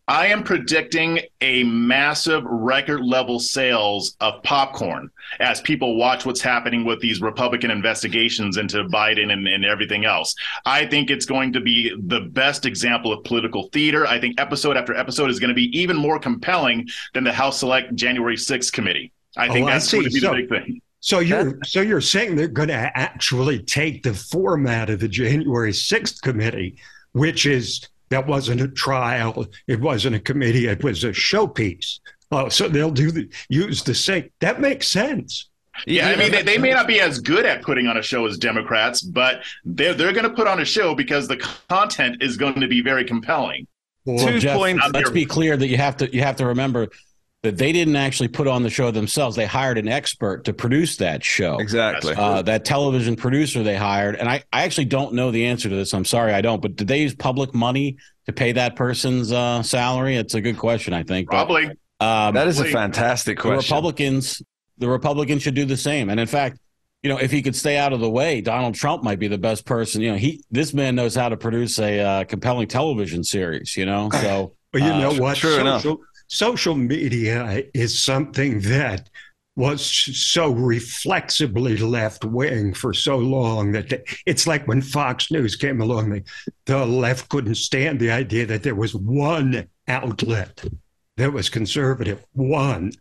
I 0.08 0.28
am 0.28 0.44
predicting 0.44 1.20
a 1.42 1.64
massive 1.64 2.44
record 2.46 3.04
level 3.04 3.40
sales 3.40 4.16
of 4.22 4.44
popcorn 4.44 5.10
as 5.40 5.62
people 5.62 5.98
watch 5.98 6.28
what's 6.28 6.42
happening 6.42 6.86
with 6.86 7.00
these 7.00 7.22
Republican 7.22 7.72
investigations 7.72 8.58
into 8.58 8.84
Biden 8.84 9.34
and, 9.34 9.48
and, 9.48 9.66
everything 9.66 10.06
else. 10.06 10.36
I 10.64 10.86
think 10.86 11.10
it's 11.10 11.26
going 11.26 11.54
to 11.54 11.60
be 11.60 11.92
the 12.06 12.22
best 12.22 12.68
example 12.68 13.12
of 13.12 13.24
political 13.24 13.70
theater. 13.70 14.06
I 14.06 14.20
think 14.20 14.40
episode 14.40 14.78
after 14.78 14.96
episode 14.96 15.32
is 15.32 15.40
going 15.40 15.50
to 15.50 15.56
be 15.56 15.76
even 15.78 15.98
more 15.98 16.20
compelling 16.20 16.88
than 17.16 17.24
the 17.24 17.34
House 17.34 17.60
Select 17.60 17.96
January 17.96 18.36
6th 18.36 18.72
committee. 18.72 19.12
I 19.36 19.50
think 19.50 19.66
oh, 19.66 19.70
that's 19.72 19.92
I 19.92 19.98
going 19.98 20.04
to 20.04 20.14
be 20.14 20.20
so, 20.20 20.30
the 20.30 20.36
big 20.36 20.50
thing. 20.50 20.82
So 21.00 21.20
you're 21.20 21.58
so 21.64 21.82
you're 21.82 22.00
saying 22.00 22.36
they're 22.36 22.48
going 22.48 22.70
to 22.70 22.92
actually 22.98 23.64
take 23.64 24.04
the 24.04 24.14
format 24.14 24.92
of 24.92 25.00
the 25.00 25.08
January 25.08 25.72
6th 25.72 26.22
committee, 26.22 26.78
which 27.14 27.48
is 27.48 27.88
that 28.10 28.28
wasn't 28.28 28.62
a 28.62 28.68
trial. 28.68 29.48
It 29.68 29.82
wasn't 29.82 30.16
a 30.16 30.20
committee. 30.20 30.68
It 30.68 30.84
was 30.84 31.04
a 31.04 31.10
showpiece. 31.10 32.00
Oh, 32.32 32.50
so 32.50 32.68
they'll 32.68 32.92
do 32.92 33.12
the 33.12 33.30
use 33.50 33.84
the 33.84 33.96
same. 33.96 34.30
That 34.40 34.60
makes 34.60 34.88
sense. 34.88 35.50
Yeah, 35.86 36.08
I 36.08 36.16
mean, 36.16 36.32
they, 36.32 36.42
they, 36.42 36.58
may 36.58 36.72
not 36.72 36.88
be 36.88 37.02
as 37.02 37.20
good 37.20 37.46
at 37.46 37.62
putting 37.62 37.88
on 37.88 37.98
a 37.98 38.02
show 38.02 38.26
as 38.26 38.38
Democrats, 38.38 39.02
but 39.02 39.42
they're 39.66 39.94
they're 39.94 40.14
going 40.14 40.24
to 40.24 40.34
put 40.34 40.48
on 40.48 40.62
a 40.62 40.66
show 40.66 40.96
because 40.96 41.28
the 41.28 41.38
content 41.70 42.22
is 42.22 42.38
going 42.38 42.62
to 42.62 42.68
be 42.68 42.82
very 42.82 43.04
compelling. 43.04 43.68
Well, 44.06 44.26
Two 44.26 44.40
Jeff, 44.40 44.58
points. 44.58 44.88
Let's 44.94 45.10
be 45.10 45.26
clear 45.26 45.58
that 45.58 45.68
you 45.68 45.78
have 45.78 45.98
to 45.98 46.14
you 46.14 46.22
have 46.22 46.38
to 46.38 46.46
remember 46.46 46.88
that 47.46 47.58
they 47.58 47.72
didn't 47.72 47.96
actually 47.96 48.28
put 48.28 48.48
on 48.48 48.64
the 48.64 48.70
show 48.70 48.92
themselves. 48.92 49.36
They 49.36 49.46
hired 49.46 49.78
an 49.78 49.88
expert 49.88 50.44
to 50.46 50.54
produce 50.54 50.98
that 50.98 51.24
show. 51.24 51.58
Exactly. 51.58 52.14
Uh, 52.16 52.42
that 52.42 52.66
television 52.66 53.16
producer 53.16 53.64
they 53.64 53.78
hired. 53.78 54.16
And 54.16 54.28
I, 54.28 54.44
I 54.52 54.64
actually 54.64 54.86
don't 54.86 55.14
know 55.14 55.32
the 55.32 55.46
answer 55.46 55.70
to 55.70 55.76
this. 55.76 55.94
I'm 55.94 56.06
sorry, 56.06 56.34
I 56.34 56.42
don't. 56.42 56.62
But 56.62 56.76
did 56.76 56.88
they 56.88 57.02
use 57.02 57.16
public 57.16 57.54
money 57.54 57.98
to 58.26 58.34
pay 58.34 58.52
that 58.54 58.76
person's 58.76 59.32
uh, 59.32 59.64
salary? 59.64 60.16
It's 60.16 60.34
a 60.34 60.42
good 60.42 60.58
question, 60.58 60.94
I 60.94 61.04
think. 61.04 61.30
Probably. 61.30 61.72
But, 62.00 62.06
um, 62.06 62.34
that 62.34 62.48
is 62.48 62.60
a 62.60 62.66
fantastic 62.66 63.38
question. 63.38 63.58
The 63.58 63.64
Republicans, 63.64 64.42
the 64.78 64.90
Republicans 64.90 65.42
should 65.44 65.56
do 65.56 65.66
the 65.66 65.78
same. 65.78 66.10
And 66.10 66.20
in 66.20 66.28
fact, 66.28 66.60
you 67.04 67.10
know, 67.10 67.18
if 67.18 67.32
he 67.32 67.42
could 67.42 67.56
stay 67.56 67.78
out 67.78 67.94
of 67.94 68.00
the 68.00 68.10
way, 68.10 68.42
Donald 68.42 68.74
Trump 68.74 69.04
might 69.04 69.20
be 69.20 69.28
the 69.28 69.38
best 69.38 69.66
person. 69.66 70.02
You 70.02 70.12
know, 70.12 70.18
he 70.18 70.44
this 70.50 70.74
man 70.74 70.96
knows 70.96 71.14
how 71.14 71.30
to 71.30 71.38
produce 71.38 71.78
a 71.78 72.00
uh, 72.00 72.24
compelling 72.24 72.68
television 72.68 73.24
series. 73.24 73.78
You 73.78 73.86
know, 73.86 74.10
so. 74.12 74.56
But 74.72 74.82
you 74.82 74.90
know 74.90 75.12
uh, 75.12 75.20
what? 75.20 75.38
Truth 75.38 75.56
Social, 75.56 75.92
enough 75.92 76.00
social 76.28 76.76
media 76.76 77.64
is 77.74 78.02
something 78.02 78.60
that 78.62 79.10
was 79.56 79.86
so 79.86 80.52
reflexively 80.52 81.78
left 81.78 82.26
wing 82.26 82.74
for 82.74 82.94
so 82.94 83.18
long 83.18 83.72
that 83.72 83.90
they, 83.90 84.04
it's 84.26 84.46
like 84.46 84.68
when 84.68 84.82
Fox 84.82 85.32
News 85.32 85.56
came 85.56 85.80
along, 85.80 86.10
the, 86.10 86.24
the 86.66 86.86
left 86.86 87.30
couldn't 87.30 87.56
stand 87.56 88.00
the 88.00 88.12
idea 88.12 88.46
that 88.46 88.64
there 88.64 88.76
was 88.76 88.94
one 88.94 89.68
outlet 89.88 90.64
that 91.18 91.32
was 91.32 91.50
conservative, 91.50 92.26
one. 92.34 92.92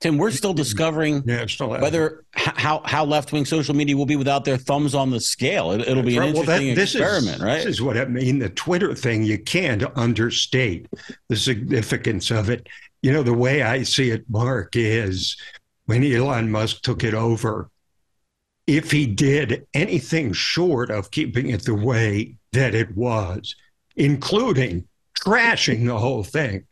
Tim, 0.00 0.16
we're 0.16 0.30
still 0.30 0.54
discovering 0.54 1.22
whether 1.58 2.24
how 2.32 2.82
how 2.84 3.04
left 3.04 3.32
wing 3.32 3.44
social 3.44 3.74
media 3.74 3.96
will 3.96 4.06
be 4.06 4.14
without 4.14 4.44
their 4.44 4.56
thumbs 4.56 4.94
on 4.94 5.10
the 5.10 5.18
scale. 5.18 5.72
It, 5.72 5.88
will 5.92 6.04
be 6.04 6.16
an 6.16 6.22
interesting 6.22 6.46
well, 6.46 6.58
that, 6.58 6.74
this 6.76 6.94
experiment, 6.94 7.36
is, 7.36 7.42
right? 7.42 7.56
This 7.56 7.66
is 7.66 7.82
what 7.82 7.96
I 7.96 8.04
mean. 8.04 8.38
The 8.38 8.50
Twitter 8.50 8.94
thing, 8.94 9.24
you 9.24 9.38
can't 9.38 9.82
understate 9.96 10.86
the 11.28 11.36
significance 11.36 12.30
of 12.30 12.48
it. 12.48 12.68
You 13.02 13.12
know, 13.12 13.24
the 13.24 13.34
way 13.34 13.62
I 13.62 13.82
see 13.82 14.10
it, 14.10 14.24
Mark, 14.28 14.76
is 14.76 15.36
when 15.86 16.04
Elon 16.04 16.50
Musk 16.50 16.82
took 16.82 17.02
it 17.02 17.14
over. 17.14 17.68
If 18.68 18.90
he 18.90 19.06
did 19.06 19.66
anything 19.72 20.32
short 20.32 20.90
of 20.90 21.10
keeping 21.10 21.48
it 21.48 21.64
the 21.64 21.74
way 21.74 22.36
that 22.52 22.74
it 22.74 22.94
was, 22.94 23.56
including 23.96 24.86
trashing 25.18 25.86
the 25.86 25.98
whole 25.98 26.22
thing, 26.22 26.66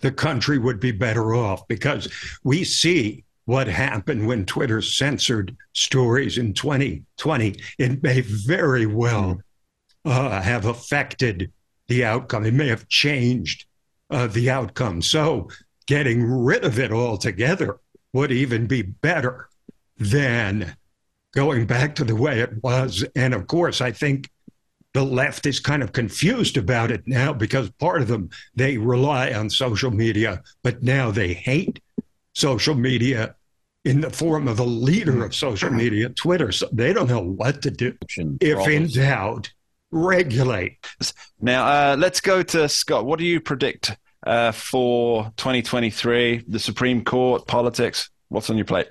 the 0.00 0.12
country 0.12 0.58
would 0.58 0.80
be 0.80 0.92
better 0.92 1.34
off 1.34 1.66
because 1.68 2.08
we 2.44 2.64
see 2.64 3.24
what 3.44 3.68
happened 3.68 4.26
when 4.26 4.44
Twitter 4.44 4.82
censored 4.82 5.56
stories 5.72 6.36
in 6.38 6.52
2020. 6.52 7.56
It 7.78 8.02
may 8.02 8.20
very 8.20 8.86
well 8.86 9.40
uh, 10.04 10.42
have 10.42 10.66
affected 10.66 11.52
the 11.88 12.04
outcome. 12.04 12.44
It 12.44 12.54
may 12.54 12.68
have 12.68 12.88
changed 12.88 13.66
uh, 14.10 14.26
the 14.26 14.50
outcome. 14.50 15.00
So 15.02 15.48
getting 15.86 16.24
rid 16.24 16.64
of 16.64 16.78
it 16.78 16.92
altogether 16.92 17.78
would 18.12 18.32
even 18.32 18.66
be 18.66 18.82
better 18.82 19.48
than 19.98 20.76
going 21.32 21.66
back 21.66 21.94
to 21.96 22.04
the 22.04 22.16
way 22.16 22.40
it 22.40 22.62
was. 22.62 23.04
And 23.14 23.34
of 23.34 23.46
course, 23.46 23.80
I 23.80 23.92
think 23.92 24.30
the 24.96 25.04
left 25.04 25.44
is 25.44 25.60
kind 25.60 25.82
of 25.82 25.92
confused 25.92 26.56
about 26.56 26.90
it 26.90 27.06
now 27.06 27.30
because 27.30 27.68
part 27.72 28.00
of 28.00 28.08
them 28.08 28.30
they 28.54 28.78
rely 28.78 29.30
on 29.30 29.50
social 29.50 29.90
media, 29.90 30.42
but 30.62 30.82
now 30.82 31.10
they 31.10 31.34
hate 31.34 31.80
social 32.32 32.74
media 32.74 33.36
in 33.84 34.00
the 34.00 34.08
form 34.08 34.48
of 34.48 34.58
a 34.58 34.64
leader 34.64 35.22
of 35.22 35.34
social 35.34 35.68
media, 35.68 36.08
Twitter. 36.08 36.50
So 36.50 36.66
they 36.72 36.94
don't 36.94 37.10
know 37.10 37.20
what 37.20 37.60
to 37.60 37.70
do. 37.70 37.94
If 38.40 38.66
in 38.68 38.86
doubt, 38.86 39.52
regulate. 39.90 40.78
Now, 41.42 41.66
uh, 41.66 41.96
let's 41.98 42.22
go 42.22 42.42
to 42.42 42.66
Scott. 42.66 43.04
What 43.04 43.18
do 43.18 43.26
you 43.26 43.38
predict 43.38 43.94
uh, 44.26 44.52
for 44.52 45.24
2023? 45.36 46.44
The 46.48 46.58
Supreme 46.58 47.04
Court, 47.04 47.46
politics. 47.46 48.08
What's 48.30 48.48
on 48.48 48.56
your 48.56 48.64
plate? 48.64 48.88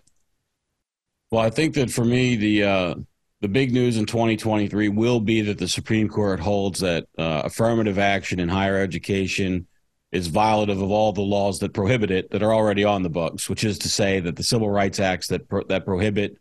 Well, 1.32 1.42
I 1.42 1.50
think 1.50 1.74
that 1.74 1.90
for 1.90 2.06
me, 2.06 2.36
the 2.36 2.64
uh, 2.64 2.96
the 3.46 3.50
big 3.50 3.72
news 3.72 3.98
in 3.98 4.08
2023 4.08 4.90
will 4.90 5.20
be 5.20 5.42
that 5.42 5.60
the 5.60 5.68
Supreme 5.68 6.10
Court 6.10 6.40
holds 6.40 6.80
that 6.80 7.06
uh, 7.16 7.44
affirmative 7.46 8.00
action 8.00 8.40
in 8.40 8.50
higher 8.50 8.80
education 8.80 9.68
is 10.12 10.28
violative 10.30 10.82
of 10.82 10.90
all 10.90 11.14
the 11.14 11.22
laws 11.22 11.60
that 11.60 11.72
prohibit 11.72 12.10
it 12.10 12.32
that 12.32 12.42
are 12.42 12.56
already 12.56 12.84
on 12.84 13.04
the 13.04 13.10
books, 13.10 13.48
which 13.48 13.64
is 13.64 13.78
to 13.78 13.88
say 13.88 14.20
that 14.20 14.36
the 14.36 14.42
civil 14.42 14.68
rights 14.68 15.00
acts 15.00 15.28
that 15.28 15.48
pro- 15.48 15.64
that 15.66 15.86
prohibit 15.86 16.40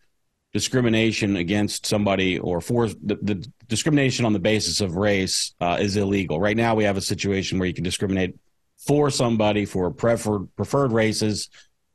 discrimination 0.55 1.37
against 1.37 1.85
somebody 1.85 2.39
or 2.39 2.63
for 2.63 2.89
the, 2.89 3.19
the 3.21 3.47
discrimination 3.69 4.25
on 4.25 4.33
the 4.33 4.39
basis 4.39 4.81
of 4.81 4.97
race 4.97 5.55
uh, 5.61 5.77
is 5.79 5.99
illegal. 5.99 6.41
Right 6.41 6.57
now, 6.57 6.75
we 6.75 6.85
have 6.85 6.97
a 6.97 7.03
situation 7.03 7.59
where 7.59 7.69
you 7.69 7.75
can 7.75 7.85
discriminate 7.85 8.35
for 8.79 9.11
somebody 9.11 9.67
for 9.67 9.91
preferred 9.91 10.49
preferred 10.57 10.93
races. 10.93 11.51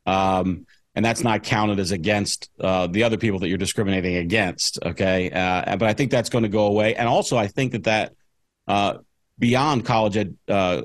Um, 0.06 0.68
and 1.00 1.06
that's 1.06 1.24
not 1.24 1.44
counted 1.44 1.80
as 1.80 1.92
against 1.92 2.50
uh, 2.60 2.86
the 2.86 3.06
other 3.06 3.16
people 3.16 3.40
that 3.40 3.48
you're 3.48 3.58
discriminating 3.58 4.18
against. 4.18 4.80
Okay, 4.84 5.32
uh, 5.32 5.78
but 5.78 5.88
I 5.88 5.94
think 5.94 6.12
that's 6.12 6.28
going 6.28 6.44
to 6.44 6.50
go 6.50 6.66
away, 6.66 6.94
and 6.94 7.08
also 7.08 7.38
I 7.38 7.48
think 7.48 7.72
that 7.72 7.86
that 7.86 8.12
uh, 8.68 8.96
beyond 9.38 9.86
college 9.86 10.18
ed, 10.18 10.36
uh, 10.50 10.82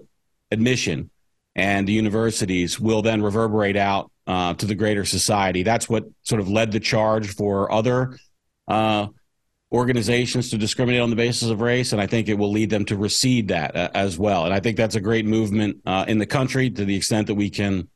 admission 0.52 1.10
and 1.56 1.88
the 1.88 1.92
universities 1.92 2.78
will 2.78 3.02
then 3.02 3.22
reverberate 3.22 3.76
out 3.76 4.12
uh, 4.28 4.54
to 4.54 4.66
the 4.66 4.76
greater 4.76 5.04
society. 5.04 5.64
That's 5.64 5.88
what 5.88 6.04
sort 6.22 6.40
of 6.40 6.48
led 6.48 6.70
the 6.70 6.78
charge 6.78 7.34
for 7.34 7.72
other 7.72 8.16
uh, 8.68 9.08
organizations 9.72 10.48
to 10.50 10.58
discriminate 10.58 11.00
on 11.00 11.10
the 11.10 11.16
basis 11.16 11.50
of 11.50 11.60
race, 11.60 11.90
and 11.90 12.00
I 12.00 12.06
think 12.06 12.28
it 12.28 12.38
will 12.38 12.52
lead 12.52 12.70
them 12.70 12.84
to 12.84 12.96
recede 12.96 13.48
that 13.48 13.74
as 13.74 14.16
well. 14.16 14.44
And 14.44 14.54
I 14.54 14.60
think 14.60 14.76
that's 14.76 14.94
a 14.94 15.00
great 15.00 15.26
movement 15.26 15.78
in 16.06 16.18
the 16.18 16.26
country 16.26 16.70
to 16.70 16.84
the 16.84 16.94
extent 16.94 17.26
that 17.26 17.34
we 17.34 17.50
can 17.50 17.88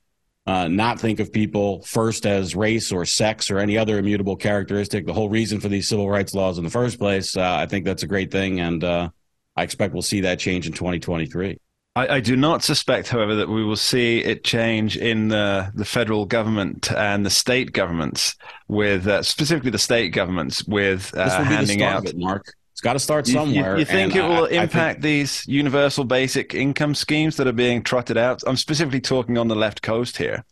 uh, 0.48 0.66
not 0.66 0.98
think 0.98 1.20
of 1.20 1.30
people 1.30 1.82
first 1.82 2.24
as 2.24 2.56
race 2.56 2.90
or 2.90 3.04
sex 3.04 3.50
or 3.50 3.58
any 3.58 3.76
other 3.76 3.98
immutable 3.98 4.34
characteristic. 4.34 5.04
The 5.04 5.12
whole 5.12 5.28
reason 5.28 5.60
for 5.60 5.68
these 5.68 5.86
civil 5.86 6.08
rights 6.08 6.32
laws 6.32 6.56
in 6.56 6.64
the 6.64 6.70
first 6.70 6.98
place, 6.98 7.36
uh, 7.36 7.42
I 7.42 7.66
think 7.66 7.84
that's 7.84 8.02
a 8.02 8.06
great 8.06 8.30
thing, 8.30 8.58
and 8.58 8.82
uh, 8.82 9.10
I 9.56 9.62
expect 9.62 9.92
we'll 9.92 10.00
see 10.00 10.22
that 10.22 10.38
change 10.38 10.66
in 10.66 10.72
2023. 10.72 11.58
I, 11.96 12.08
I, 12.08 12.20
do 12.20 12.34
not 12.34 12.64
suspect, 12.64 13.08
however, 13.08 13.34
that 13.34 13.50
we 13.50 13.62
will 13.62 13.76
see 13.76 14.20
it 14.20 14.42
change 14.42 14.96
in 14.96 15.28
the, 15.28 15.70
the 15.74 15.84
federal 15.84 16.24
government 16.24 16.90
and 16.92 17.26
the 17.26 17.30
state 17.30 17.72
governments, 17.72 18.34
with 18.68 19.06
uh, 19.06 19.22
specifically 19.22 19.70
the 19.70 19.78
state 19.78 20.14
governments, 20.14 20.64
with 20.64 21.14
uh, 21.14 21.44
handing 21.44 21.82
out. 21.82 22.06
It, 22.06 22.16
Mark. 22.16 22.54
It's 22.78 22.82
got 22.84 22.92
to 22.92 23.00
start 23.00 23.26
somewhere. 23.26 23.72
You, 23.72 23.80
you 23.80 23.84
think 23.84 24.14
it 24.14 24.22
will 24.22 24.44
I, 24.44 24.50
impact 24.50 24.76
I 24.76 24.92
think... 24.92 25.02
these 25.02 25.44
universal 25.48 26.04
basic 26.04 26.54
income 26.54 26.94
schemes 26.94 27.36
that 27.38 27.48
are 27.48 27.52
being 27.52 27.82
trotted 27.82 28.16
out? 28.16 28.44
I'm 28.46 28.56
specifically 28.56 29.00
talking 29.00 29.36
on 29.36 29.48
the 29.48 29.56
left 29.56 29.82
coast 29.82 30.16
here. 30.16 30.44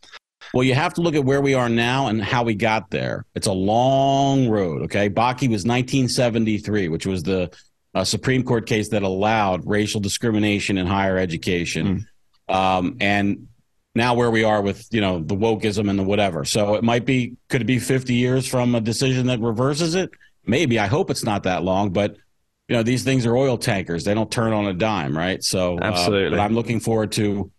Well, 0.52 0.64
you 0.64 0.74
have 0.74 0.92
to 0.94 1.02
look 1.02 1.14
at 1.14 1.24
where 1.24 1.40
we 1.40 1.54
are 1.54 1.68
now 1.68 2.08
and 2.08 2.20
how 2.20 2.42
we 2.42 2.56
got 2.56 2.90
there. 2.90 3.26
It's 3.36 3.46
a 3.46 3.52
long 3.52 4.48
road. 4.48 4.82
Okay, 4.82 5.08
Bakke 5.08 5.42
was 5.42 5.64
1973, 5.64 6.88
which 6.88 7.06
was 7.06 7.22
the 7.22 7.48
uh, 7.94 8.02
Supreme 8.02 8.42
Court 8.42 8.66
case 8.66 8.88
that 8.88 9.04
allowed 9.04 9.64
racial 9.64 10.00
discrimination 10.00 10.78
in 10.78 10.88
higher 10.88 11.18
education, 11.18 12.08
mm. 12.50 12.52
um, 12.52 12.96
and 13.00 13.46
now 13.94 14.14
where 14.14 14.32
we 14.32 14.42
are 14.42 14.62
with 14.62 14.88
you 14.90 15.00
know 15.00 15.20
the 15.20 15.36
wokeism 15.36 15.88
and 15.88 15.96
the 15.96 16.02
whatever. 16.02 16.44
So 16.44 16.74
it 16.74 16.82
might 16.82 17.04
be 17.04 17.36
could 17.48 17.60
it 17.60 17.66
be 17.66 17.78
50 17.78 18.14
years 18.14 18.48
from 18.48 18.74
a 18.74 18.80
decision 18.80 19.28
that 19.28 19.38
reverses 19.38 19.94
it? 19.94 20.10
Maybe. 20.46 20.78
I 20.78 20.86
hope 20.86 21.10
it's 21.10 21.24
not 21.24 21.42
that 21.44 21.62
long, 21.62 21.90
but 21.90 22.16
you 22.68 22.76
know 22.76 22.82
these 22.82 23.04
things 23.04 23.26
are 23.26 23.36
oil 23.36 23.58
tankers; 23.58 24.04
they 24.04 24.14
don't 24.14 24.30
turn 24.30 24.52
on 24.52 24.66
a 24.66 24.72
dime, 24.72 25.16
right? 25.16 25.42
So 25.42 25.78
absolutely. 25.80 26.26
Uh, 26.26 26.30
but 26.30 26.40
I'm 26.40 26.54
looking 26.54 26.80
forward 26.80 27.12
to 27.12 27.50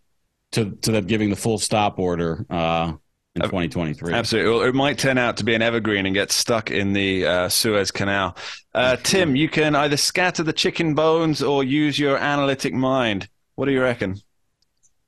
to 0.53 0.71
to 0.71 0.91
them 0.91 1.05
giving 1.05 1.29
the 1.29 1.35
full 1.35 1.57
stop 1.57 1.99
order. 1.99 2.45
Uh, 2.49 2.93
in 3.37 3.41
2023. 3.43 4.13
Absolutely. 4.13 4.51
Well, 4.51 4.61
it 4.63 4.75
might 4.75 4.97
turn 4.97 5.17
out 5.17 5.37
to 5.37 5.43
be 5.43 5.53
an 5.55 5.61
evergreen 5.61 6.05
and 6.05 6.15
get 6.15 6.31
stuck 6.31 6.71
in 6.71 6.93
the 6.93 7.25
uh, 7.25 7.49
Suez 7.49 7.91
Canal. 7.91 8.35
Uh, 8.73 8.95
Tim, 8.97 9.35
you 9.35 9.47
can 9.47 9.75
either 9.75 9.97
scatter 9.97 10.43
the 10.43 10.53
chicken 10.53 10.95
bones 10.95 11.41
or 11.41 11.63
use 11.63 11.99
your 11.99 12.17
analytic 12.17 12.73
mind. 12.73 13.29
What 13.55 13.65
do 13.65 13.71
you 13.71 13.81
reckon? 13.81 14.15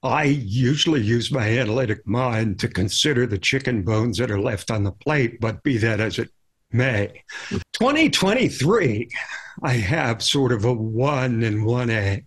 I 0.01 0.23
usually 0.25 1.01
use 1.01 1.31
my 1.31 1.57
analytic 1.57 2.07
mind 2.07 2.59
to 2.59 2.69
consider 2.69 3.27
the 3.27 3.37
chicken 3.37 3.83
bones 3.83 4.17
that 4.17 4.31
are 4.31 4.39
left 4.39 4.71
on 4.71 4.83
the 4.83 4.93
plate, 4.93 5.41
but 5.41 5.61
be 5.61 5.77
that 5.79 5.99
as 5.99 6.19
it 6.19 6.29
may. 6.71 7.23
2023, 7.73 9.09
I 9.63 9.73
have 9.73 10.21
sort 10.21 10.51
of 10.51 10.65
a 10.65 10.73
one 10.73 11.43
and 11.43 11.65
one 11.65 11.89
A. 11.89 12.23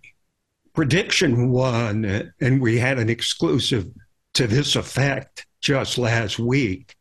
Prediction 0.73 1.51
one, 1.51 2.31
and 2.41 2.59
we 2.59 2.79
had 2.79 2.97
an 2.97 3.09
exclusive 3.09 3.91
to 4.33 4.47
this 4.47 4.75
effect 4.75 5.45
just 5.61 5.97
last 5.97 6.39
week 6.39 6.95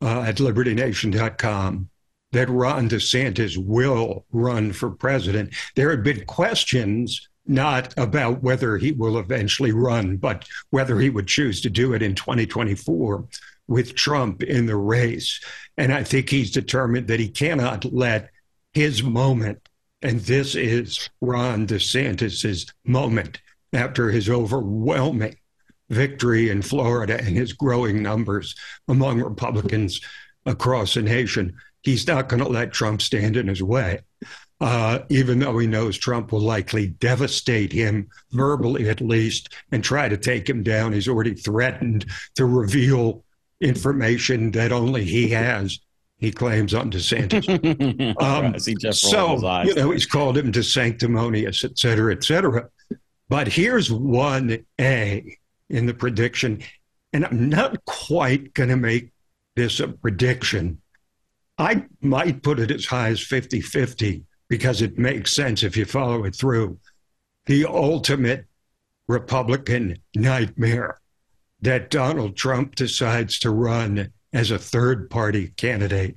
uh, 0.00 0.22
at 0.22 0.36
libertynation.com 0.36 1.90
that 2.32 2.48
Ron 2.48 2.88
DeSantis 2.88 3.56
will 3.56 4.24
run 4.32 4.72
for 4.72 4.90
president. 4.90 5.54
There 5.76 5.90
had 5.90 6.02
been 6.02 6.24
questions 6.26 7.28
not 7.46 7.94
about 7.96 8.42
whether 8.42 8.76
he 8.76 8.92
will 8.92 9.18
eventually 9.18 9.72
run, 9.72 10.16
but 10.18 10.46
whether 10.70 10.98
he 10.98 11.08
would 11.08 11.26
choose 11.26 11.60
to 11.62 11.70
do 11.70 11.94
it 11.94 12.02
in 12.02 12.14
2024 12.14 13.26
with 13.68 13.94
Trump 13.94 14.42
in 14.42 14.66
the 14.66 14.76
race. 14.76 15.40
And 15.76 15.92
I 15.92 16.02
think 16.02 16.30
he's 16.30 16.50
determined 16.50 17.06
that 17.08 17.20
he 17.20 17.28
cannot 17.28 17.84
let 17.92 18.30
his 18.72 19.02
moment, 19.02 19.68
and 20.02 20.20
this 20.20 20.54
is 20.54 21.08
Ron 21.20 21.66
DeSantis's 21.66 22.66
moment 22.84 23.40
after 23.72 24.10
his 24.10 24.28
overwhelming 24.28 25.36
victory 25.90 26.50
in 26.50 26.62
Florida 26.62 27.18
and 27.18 27.36
his 27.36 27.52
growing 27.52 28.02
numbers 28.02 28.54
among 28.88 29.22
Republicans 29.22 30.00
across 30.46 30.94
the 30.94 31.02
nation. 31.02 31.56
He's 31.82 32.06
not 32.06 32.28
going 32.28 32.42
to 32.42 32.48
let 32.48 32.72
Trump 32.72 33.02
stand 33.02 33.36
in 33.36 33.48
his 33.48 33.62
way, 33.62 34.00
uh, 34.60 35.00
even 35.08 35.38
though 35.38 35.58
he 35.58 35.66
knows 35.66 35.96
Trump 35.96 36.32
will 36.32 36.40
likely 36.40 36.88
devastate 36.88 37.72
him 37.72 38.08
verbally, 38.32 38.88
at 38.88 39.00
least, 39.00 39.54
and 39.72 39.82
try 39.82 40.08
to 40.08 40.16
take 40.16 40.48
him 40.48 40.62
down. 40.62 40.92
He's 40.92 41.08
already 41.08 41.34
threatened 41.34 42.06
to 42.34 42.44
reveal 42.44 43.24
information 43.60 44.50
that 44.52 44.72
only 44.72 45.04
he 45.04 45.28
has. 45.30 45.78
He 46.18 46.32
claims 46.32 46.74
on 46.74 46.90
DeSantis. 46.90 47.46
Um, 48.20 48.58
so, 48.92 49.62
you 49.64 49.74
know, 49.74 49.90
he's 49.92 50.06
called 50.06 50.36
him 50.36 50.50
DeSanctimonious, 50.50 51.64
et 51.64 51.78
cetera, 51.78 52.12
et 52.12 52.24
cetera. 52.24 52.68
But 53.28 53.46
here's 53.46 53.92
one 53.92 54.64
A 54.80 55.36
in 55.70 55.86
the 55.86 55.94
prediction. 55.94 56.62
And 57.12 57.24
I'm 57.24 57.48
not 57.48 57.84
quite 57.84 58.54
going 58.54 58.70
to 58.70 58.76
make 58.76 59.10
this 59.54 59.80
a 59.80 59.88
prediction. 59.88 60.80
I 61.58 61.84
might 62.00 62.42
put 62.42 62.58
it 62.60 62.70
as 62.70 62.86
high 62.86 63.08
as 63.08 63.20
50 63.20 63.60
50 63.60 64.24
because 64.48 64.82
it 64.82 64.98
makes 64.98 65.32
sense 65.32 65.62
if 65.62 65.76
you 65.76 65.84
follow 65.84 66.24
it 66.24 66.34
through. 66.34 66.78
The 67.46 67.64
ultimate 67.66 68.46
Republican 69.06 69.98
nightmare 70.14 70.98
that 71.60 71.90
Donald 71.90 72.36
Trump 72.36 72.74
decides 72.74 73.38
to 73.40 73.50
run 73.50 74.12
as 74.32 74.50
a 74.50 74.58
third 74.58 75.10
party 75.10 75.48
candidate 75.56 76.16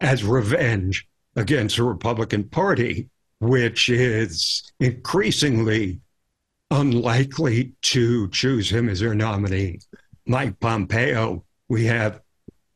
as 0.00 0.24
revenge 0.24 1.06
against 1.36 1.76
the 1.76 1.82
Republican 1.84 2.44
Party, 2.44 3.08
which 3.40 3.88
is 3.88 4.62
increasingly 4.80 6.00
unlikely 6.70 7.72
to 7.82 8.28
choose 8.28 8.70
him 8.70 8.88
as 8.88 9.00
their 9.00 9.14
nominee. 9.14 9.80
Mike 10.26 10.58
Pompeo, 10.60 11.44
we 11.68 11.84
have 11.86 12.20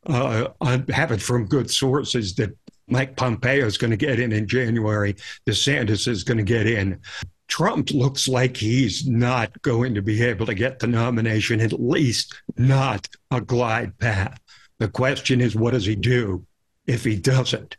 uh, 0.07 0.49
have 0.61 1.13
it 1.13 1.23
from 1.23 1.47
good 1.47 1.71
sources 1.71 2.35
that 2.35 2.57
Mike 2.89 3.17
Pompeo 3.17 3.65
is 3.65 3.79
going 3.79 3.91
to 3.91 3.97
get 3.97 4.21
in 4.21 4.33
in 4.33 4.47
January. 4.47 5.15
DeSantis 5.47 6.07
is 6.07 6.25
going 6.25 6.37
to 6.37 6.45
get 6.45 6.67
in. 6.67 7.01
Trump 7.49 7.91
looks 7.91 8.27
like 8.27 8.57
he's 8.57 9.07
not 9.07 9.61
going 9.63 9.95
to 9.95 10.03
be 10.03 10.23
able 10.23 10.47
to 10.47 10.55
get 10.55 10.79
the 10.79 10.87
nomination, 10.87 11.61
at 11.61 11.81
least 11.81 12.35
not 12.57 13.09
a 13.31 13.41
glide 13.41 13.99
path. 13.99 14.41
The 14.79 14.89
question 14.89 15.41
is, 15.41 15.55
what 15.55 15.73
does 15.73 15.87
he 15.87 15.95
do 15.95 16.47
if 16.87 17.05
he 17.05 17.17
doesn't? 17.17 17.77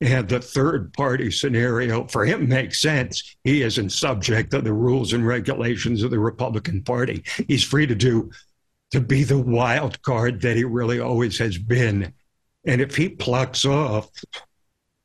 And 0.00 0.28
the 0.28 0.40
third 0.40 0.94
party 0.94 1.30
scenario 1.30 2.06
for 2.06 2.24
him 2.24 2.48
makes 2.48 2.80
sense. 2.80 3.36
He 3.44 3.62
isn't 3.62 3.90
subject 3.90 4.52
to 4.52 4.62
the 4.62 4.72
rules 4.72 5.12
and 5.12 5.26
regulations 5.26 6.02
of 6.02 6.10
the 6.10 6.18
Republican 6.18 6.82
Party. 6.82 7.22
He's 7.48 7.64
free 7.64 7.86
to 7.86 7.94
do, 7.94 8.30
to 8.92 9.00
be 9.00 9.24
the 9.24 9.38
wild 9.38 10.00
card 10.00 10.40
that 10.40 10.56
he 10.56 10.64
really 10.64 11.00
always 11.00 11.38
has 11.38 11.58
been. 11.58 12.14
And 12.64 12.80
if 12.80 12.96
he 12.96 13.10
plucks 13.10 13.66
off 13.66 14.08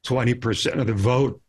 20% 0.08 0.80
of 0.80 0.88
the 0.88 0.94
vote, 0.94 1.42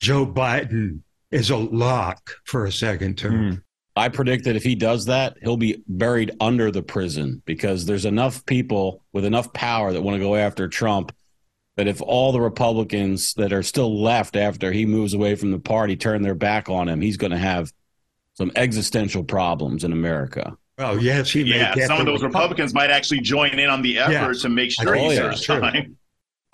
Joe 0.00 0.26
Biden 0.26 1.00
is 1.32 1.50
a 1.50 1.56
lock 1.56 2.30
for 2.44 2.66
a 2.66 2.72
second 2.72 3.18
term. 3.18 3.52
Mm. 3.52 3.62
I 3.94 4.08
predict 4.08 4.44
that 4.44 4.56
if 4.56 4.62
he 4.62 4.74
does 4.74 5.06
that, 5.06 5.36
he'll 5.42 5.56
be 5.56 5.82
buried 5.86 6.30
under 6.40 6.70
the 6.70 6.82
prison 6.82 7.42
because 7.44 7.84
there's 7.84 8.06
enough 8.06 8.44
people 8.46 9.02
with 9.12 9.24
enough 9.24 9.52
power 9.52 9.92
that 9.92 10.02
want 10.02 10.14
to 10.14 10.20
go 10.20 10.34
after 10.34 10.68
Trump 10.68 11.14
that 11.76 11.88
if 11.88 12.00
all 12.00 12.32
the 12.32 12.40
Republicans 12.40 13.34
that 13.34 13.52
are 13.52 13.62
still 13.62 14.00
left 14.02 14.36
after 14.36 14.72
he 14.72 14.86
moves 14.86 15.14
away 15.14 15.34
from 15.34 15.50
the 15.50 15.58
party 15.58 15.96
turn 15.96 16.22
their 16.22 16.34
back 16.34 16.68
on 16.68 16.88
him, 16.88 17.00
he's 17.00 17.16
going 17.16 17.32
to 17.32 17.38
have 17.38 17.72
some 18.34 18.50
existential 18.56 19.24
problems 19.24 19.84
in 19.84 19.92
America. 19.92 20.56
Oh 20.78 20.98
yes, 20.98 21.30
he 21.30 21.42
yeah. 21.42 21.74
Some 21.86 22.00
of 22.00 22.06
those 22.06 22.22
Republicans 22.22 22.72
might 22.72 22.90
actually 22.90 23.20
join 23.20 23.58
in 23.58 23.68
on 23.68 23.82
the 23.82 23.98
effort 23.98 24.12
yeah. 24.12 24.32
to 24.32 24.48
make 24.48 24.70
sure 24.70 24.94
he 24.94 25.16
serves 25.16 25.44
time. 25.44 25.96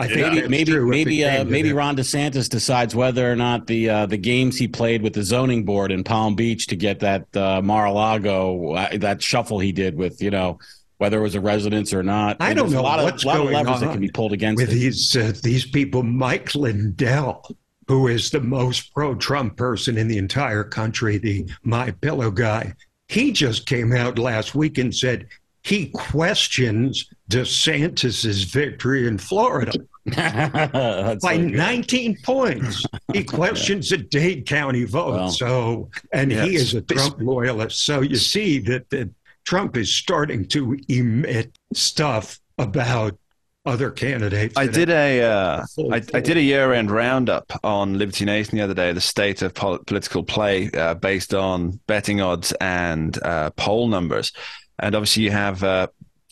I 0.01 0.07
think 0.07 0.49
maybe 0.49 0.49
maybe 0.49 0.79
maybe 0.79 1.25
uh, 1.25 1.45
maybe 1.45 1.73
Ron 1.73 1.97
DeSantis 1.97 2.49
decides 2.49 2.95
whether 2.95 3.31
or 3.31 3.35
not 3.35 3.67
the 3.67 3.91
uh, 3.91 4.07
the 4.07 4.17
games 4.17 4.57
he 4.57 4.69
played 4.69 5.03
with 5.03 5.13
the 5.13 5.25
zoning 5.25 5.65
board 5.65 5.91
in 5.91 6.05
Palm 6.05 6.37
Beach 6.37 6.69
to 6.69 6.77
get 6.77 7.01
that 7.01 7.37
uh, 7.37 7.61
Mar-a-Lago 7.63 8.75
uh, 8.75 8.97
that 8.99 9.21
shuffle 9.21 9.59
he 9.59 9.73
did 9.73 9.97
with 9.97 10.23
you 10.23 10.31
know 10.31 10.61
whether 10.99 11.19
it 11.19 11.23
was 11.23 11.35
a 11.35 11.41
residence 11.41 11.93
or 11.93 12.05
not. 12.05 12.37
I 12.39 12.55
don't 12.55 12.71
know 12.71 12.81
a 12.81 12.83
lot 12.83 13.03
what's 13.03 13.25
of, 13.25 13.27
lot 13.27 13.37
going 13.39 13.49
of 13.49 13.53
levers 13.55 13.83
on 13.83 13.89
that 13.89 13.93
can 13.93 14.01
be 14.01 14.09
pulled 14.09 14.33
against 14.33 14.63
with 14.63 14.71
it. 14.71 14.75
these 14.75 15.17
uh, 15.17 15.33
these 15.43 15.67
people. 15.67 16.05
Mike 16.05 16.55
Lindell, 16.55 17.57
who 17.89 18.07
is 18.07 18.31
the 18.31 18.41
most 18.41 18.95
pro-Trump 18.95 19.57
person 19.57 19.99
in 19.99 20.07
the 20.07 20.19
entire 20.19 20.63
country, 20.63 21.19
the 21.19 21.51
My 21.65 21.91
Pillow 21.91 22.31
guy, 22.31 22.73
he 23.09 23.33
just 23.33 23.67
came 23.67 23.93
out 23.93 24.17
last 24.17 24.55
week 24.55 24.79
and 24.79 24.95
said 24.95 25.27
he 25.65 25.89
questions 25.89 27.11
DeSantis's 27.29 28.45
victory 28.45 29.07
in 29.07 29.19
Florida 29.19 29.73
by 30.07 31.19
so 31.21 31.37
19 31.37 32.19
points. 32.23 32.85
He 33.13 33.25
questions 33.25 33.89
the 33.89 33.97
Dade 33.97 34.47
County 34.47 34.85
vote. 34.85 35.15
Well, 35.15 35.31
so, 35.31 35.89
and 36.13 36.31
yes. 36.31 36.47
he 36.47 36.57
is 36.57 36.75
a 36.75 36.83
Trump 36.83 37.17
loyalist. 37.21 37.87
So 37.87 38.03
you 38.03 38.17
see 38.17 38.59
that, 38.61 38.91
that 38.91 39.09
Trump 39.45 39.79
is 39.79 39.91
starting 39.91 40.47
to 40.49 40.79
emit 40.89 41.57
stuff 41.73 42.39
about 42.59 43.19
other 43.65 43.91
candidates. 43.91 44.59
I 44.59 44.67
did 44.67 44.91
a 44.91 45.23
uh, 45.23 45.65
I, 45.91 45.97
I, 45.97 46.21
did 46.21 46.37
a 46.37 46.43
year-end 46.43 46.91
roundup 46.91 47.51
on 47.65 47.97
Liberty 47.97 48.25
Nation 48.27 48.59
the 48.59 48.65
other 48.65 48.75
day, 48.75 48.93
the 48.93 49.01
state 49.01 49.41
of 49.41 49.55
pol- 49.55 49.79
political 49.87 50.23
play 50.23 50.71
uh, 50.73 50.95
based 50.95 51.33
on 51.33 51.81
betting 51.87 52.21
odds 52.21 52.53
and 52.61 53.19
uh, 53.23 53.51
poll 53.51 53.89
numbers, 53.89 54.33
and 54.79 54.95
obviously 54.95 55.23
you 55.23 55.31
have 55.31 55.63
uh, 55.63 55.87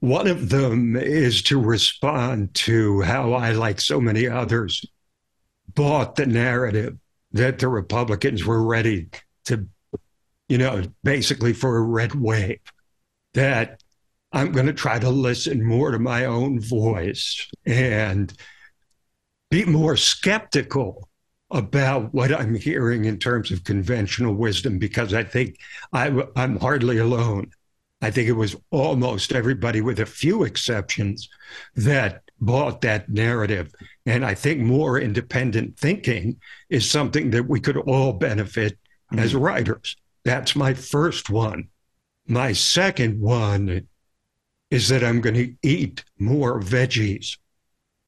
One 0.00 0.26
of 0.26 0.48
them 0.48 0.96
is 0.96 1.42
to 1.44 1.60
respond 1.60 2.54
to 2.54 3.02
how 3.02 3.34
I, 3.34 3.52
like 3.52 3.80
so 3.80 4.00
many 4.00 4.26
others, 4.26 4.84
bought 5.74 6.16
the 6.16 6.26
narrative 6.26 6.96
that 7.32 7.58
the 7.58 7.68
Republicans 7.68 8.44
were 8.44 8.62
ready 8.62 9.08
to, 9.44 9.66
you 10.48 10.58
know, 10.58 10.82
basically 11.04 11.52
for 11.52 11.76
a 11.76 11.82
red 11.82 12.14
wave. 12.14 12.60
That 13.34 13.82
I'm 14.32 14.52
going 14.52 14.66
to 14.66 14.72
try 14.72 14.98
to 14.98 15.10
listen 15.10 15.64
more 15.64 15.90
to 15.90 15.98
my 15.98 16.24
own 16.24 16.60
voice 16.60 17.48
and 17.66 18.32
be 19.50 19.64
more 19.64 19.96
skeptical 19.96 21.09
about 21.50 22.12
what 22.14 22.32
I'm 22.32 22.54
hearing 22.54 23.06
in 23.06 23.18
terms 23.18 23.50
of 23.50 23.64
conventional 23.64 24.34
wisdom 24.34 24.78
because 24.78 25.14
I 25.14 25.24
think 25.24 25.58
I, 25.92 26.22
I'm 26.36 26.58
hardly 26.58 26.98
alone. 26.98 27.50
I 28.02 28.10
think 28.10 28.28
it 28.28 28.32
was 28.32 28.56
almost 28.70 29.32
everybody, 29.32 29.80
with 29.82 30.00
a 30.00 30.06
few 30.06 30.44
exceptions, 30.44 31.28
that 31.74 32.22
bought 32.40 32.80
that 32.80 33.10
narrative. 33.10 33.74
And 34.06 34.24
I 34.24 34.34
think 34.34 34.60
more 34.60 34.98
independent 34.98 35.78
thinking 35.78 36.40
is 36.70 36.90
something 36.90 37.30
that 37.30 37.46
we 37.46 37.60
could 37.60 37.76
all 37.76 38.14
benefit 38.14 38.78
as 39.12 39.32
mm-hmm. 39.32 39.42
writers. 39.42 39.96
That's 40.24 40.56
my 40.56 40.72
first 40.72 41.28
one. 41.28 41.68
My 42.26 42.52
second 42.52 43.20
one 43.20 43.86
is 44.70 44.88
that 44.88 45.04
I'm 45.04 45.20
going 45.20 45.34
to 45.34 45.54
eat 45.62 46.04
more 46.18 46.60
veggies 46.60 47.36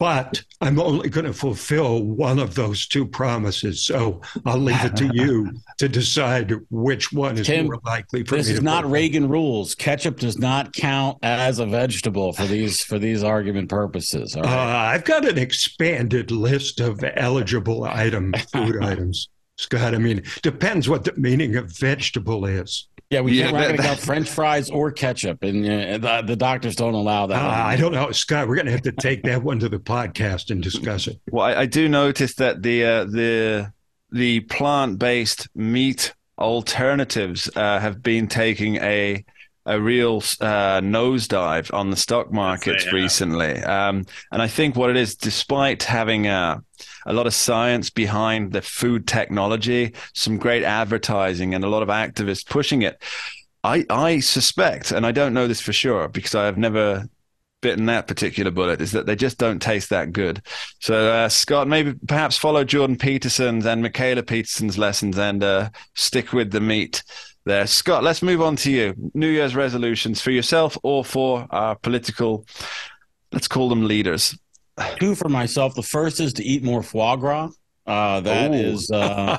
but 0.03 0.43
I'm 0.61 0.81
only 0.81 1.09
going 1.09 1.27
to 1.27 1.33
fulfill 1.33 2.03
one 2.03 2.41
of 2.41 2.57
those 2.57 2.89
two 2.89 3.07
promises. 3.07 3.87
So 3.87 4.21
I'll 4.45 4.59
leave 4.59 4.85
it 4.85 4.97
to 4.97 5.07
you 5.15 5.53
to 5.79 5.89
decide 5.89 6.55
which 6.71 7.13
one 7.13 7.39
is 7.39 7.47
Tim, 7.47 7.67
more 7.67 7.79
likely 7.85 8.25
for 8.25 8.35
This 8.35 8.49
me 8.49 8.55
is 8.55 8.59
to 8.59 8.65
not 8.65 8.83
fulfill. 8.83 8.91
Reagan 8.91 9.29
rules. 9.29 9.77
Ketchup 9.77 10.19
does 10.19 10.39
not 10.39 10.73
count 10.73 11.19
as 11.23 11.61
a 11.61 11.67
vegetable 11.67 12.33
for 12.33 12.47
these 12.47 12.83
for 12.83 12.99
these 12.99 13.23
argument 13.23 13.69
purposes. 13.69 14.35
All 14.35 14.43
Uh. 14.43 14.49
I've 14.49 15.05
got 15.05 15.25
an 15.25 15.39
expanded 15.39 16.33
list 16.33 16.81
of 16.81 16.99
eligible 17.15 17.85
item 17.85 18.35
food 18.53 18.79
items, 18.83 19.29
Scott. 19.63 19.95
I 19.95 19.99
mean, 19.99 20.23
depends 20.43 20.89
what 20.89 21.05
the 21.05 21.13
meaning 21.17 21.57
of 21.57 21.71
vegetable 21.77 22.45
is. 22.45 22.89
yeah, 23.11 23.21
we 23.21 23.33
yeah, 23.33 23.45
can't. 23.45 23.53
We're 23.55 23.59
not 23.61 23.67
going 23.69 23.77
to 23.79 23.83
count 23.83 23.99
French 24.01 24.29
fries 24.31 24.71
or 24.71 24.91
ketchup, 24.91 25.43
and 25.43 25.67
uh, 25.67 25.99
the, 26.21 26.27
the 26.29 26.37
doctors 26.37 26.77
don't 26.77 26.95
allow 26.95 27.25
Uh, 27.25 27.29
that. 27.29 27.43
I 27.43 27.77
don't 27.77 27.93
know, 27.93 28.11
Scott. 28.13 28.49
We're 28.49 28.57
going 28.57 28.67
to 28.67 28.73
have 28.73 28.83
to 28.83 28.93
take 28.93 29.23
that 29.25 29.43
one 29.43 29.59
to 29.61 29.69
the 29.69 29.79
podcast 29.79 30.51
and 30.51 30.63
discuss 30.63 31.07
it. 31.07 31.21
Well, 31.31 31.47
I, 31.47 31.61
I 31.63 31.67
do 31.67 31.89
notice 31.89 32.35
that 32.37 32.63
the 32.63 32.85
uh, 32.85 33.05
the 33.05 33.73
the 34.11 34.41
plant 34.41 34.99
based 34.99 35.49
meat 35.55 36.13
alternatives 36.39 37.49
uh, 37.57 37.79
have 37.81 38.03
been 38.03 38.27
taking 38.29 38.77
a 38.77 39.25
a 39.65 39.81
real 39.81 40.19
uh, 40.41 40.81
nosedive 40.81 41.73
on 41.73 41.91
the 41.91 41.97
stock 41.97 42.33
markets 42.33 42.85
have. 42.85 42.93
recently, 42.93 43.63
um, 43.63 44.05
and 44.31 44.43
I 44.43 44.49
think 44.49 44.77
what 44.77 44.91
it 44.91 44.97
is, 44.97 45.15
despite 45.15 45.83
having 45.85 46.27
uh, 46.27 46.61
a 47.07 47.13
lot 47.13 47.27
of 47.27 47.35
science 47.35 47.91
behind 47.91 48.53
the 48.53 48.63
food 48.63 49.07
technology, 49.07 49.95
some 50.15 50.39
great 50.39 50.65
advertising, 50.65 51.55
and 51.55 51.65
a 51.65 51.69
lot 51.69 51.83
of 51.83 51.89
activists 51.89 52.47
pushing 52.47 52.83
it. 52.83 53.03
I, 53.65 53.85
I 53.89 54.21
suspect, 54.21 54.91
and 54.91 55.07
I 55.07 55.13
don't 55.13 55.35
know 55.35 55.47
this 55.47 55.61
for 55.61 55.73
sure 55.73 56.09
because 56.09 56.35
I 56.35 56.47
have 56.47 56.59
never 56.59 57.09
bitten 57.61 57.87
that 57.87 58.09
particular 58.09 58.51
bullet, 58.51 58.81
is 58.81 58.91
that 58.91 59.07
they 59.07 59.15
just 59.15 59.39
don't 59.39 59.63
taste 59.63 59.91
that 59.91 60.13
good. 60.13 60.43
So, 60.81 61.13
uh, 61.13 61.29
Scott, 61.29 61.69
maybe 61.69 61.95
perhaps 62.09 62.37
follow 62.37 62.65
Jordan 62.65 62.97
Peterson's 62.97 63.65
and 63.65 63.85
Mikhaila 63.85 64.27
Peterson's 64.27 64.77
lessons 64.77 65.17
and 65.17 65.45
uh, 65.45 65.71
stick 65.95 66.33
with 66.33 66.51
the 66.51 66.61
meat 66.61 67.05
there. 67.45 67.67
Scott, 67.67 68.03
let's 68.03 68.23
move 68.23 68.41
on 68.41 68.57
to 68.57 68.71
you. 68.71 68.95
New 69.15 69.29
Year's 69.29 69.55
resolutions 69.55 70.21
for 70.21 70.31
yourself 70.31 70.77
or 70.83 71.05
for 71.05 71.47
our 71.51 71.75
political, 71.77 72.47
let's 73.33 73.49
call 73.49 73.69
them 73.69 73.87
leaders. 73.87 74.39
Two 74.99 75.15
for 75.15 75.29
myself. 75.29 75.75
The 75.75 75.83
first 75.83 76.21
is 76.21 76.33
to 76.35 76.45
eat 76.45 76.63
more 76.63 76.83
foie 76.83 77.17
gras. 77.17 77.51
Uh, 77.87 78.21
that 78.21 78.51
Ooh. 78.53 78.55
is, 78.55 78.91
uh, 78.91 79.39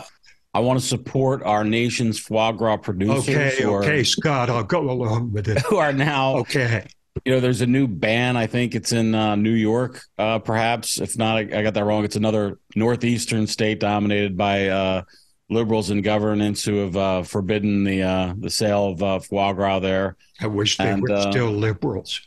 I 0.54 0.60
want 0.60 0.80
to 0.80 0.86
support 0.86 1.42
our 1.44 1.64
nation's 1.64 2.20
foie 2.20 2.52
gras 2.52 2.78
producers 2.78 3.30
Okay, 3.30 3.56
who, 3.64 3.74
are, 3.74 3.84
okay, 3.84 4.04
Scott, 4.04 4.50
I'll 4.50 4.64
go 4.64 4.90
along 4.92 5.32
with 5.32 5.48
it. 5.48 5.60
who 5.70 5.78
are 5.78 5.94
now 5.94 6.38
Okay. 6.38 6.86
you 7.26 7.34
know, 7.34 7.40
there's 7.40 7.62
a 7.62 7.66
new 7.66 7.88
ban. 7.88 8.38
I 8.38 8.46
think 8.48 8.76
it's 8.76 8.92
in 8.92 9.16
uh, 9.16 9.36
New 9.36 9.54
York, 9.54 10.04
uh, 10.18 10.40
perhaps. 10.40 11.00
If 11.00 11.18
not, 11.18 11.38
I, 11.38 11.40
I 11.42 11.64
got 11.64 11.74
that 11.74 11.86
wrong. 11.86 12.04
It's 12.04 12.16
another 12.16 12.60
northeastern 12.76 13.48
state 13.48 13.80
dominated 13.80 14.38
by 14.38 14.68
uh, 14.68 15.04
liberals 15.50 15.90
in 15.90 16.02
governance 16.02 16.64
who 16.64 16.78
have 16.78 16.96
uh, 16.96 17.24
forbidden 17.24 17.84
the 17.84 18.02
uh, 18.04 18.34
the 18.38 18.50
sale 18.50 18.88
of 18.90 19.04
uh, 19.04 19.20
foie 19.20 19.54
gras 19.54 19.80
there. 19.80 20.16
I 20.42 20.48
wish 20.48 20.78
they 20.78 20.90
And, 20.90 21.02
were 21.02 21.12
uh, 21.12 21.32
still 21.32 21.52
liberals. 21.52 22.22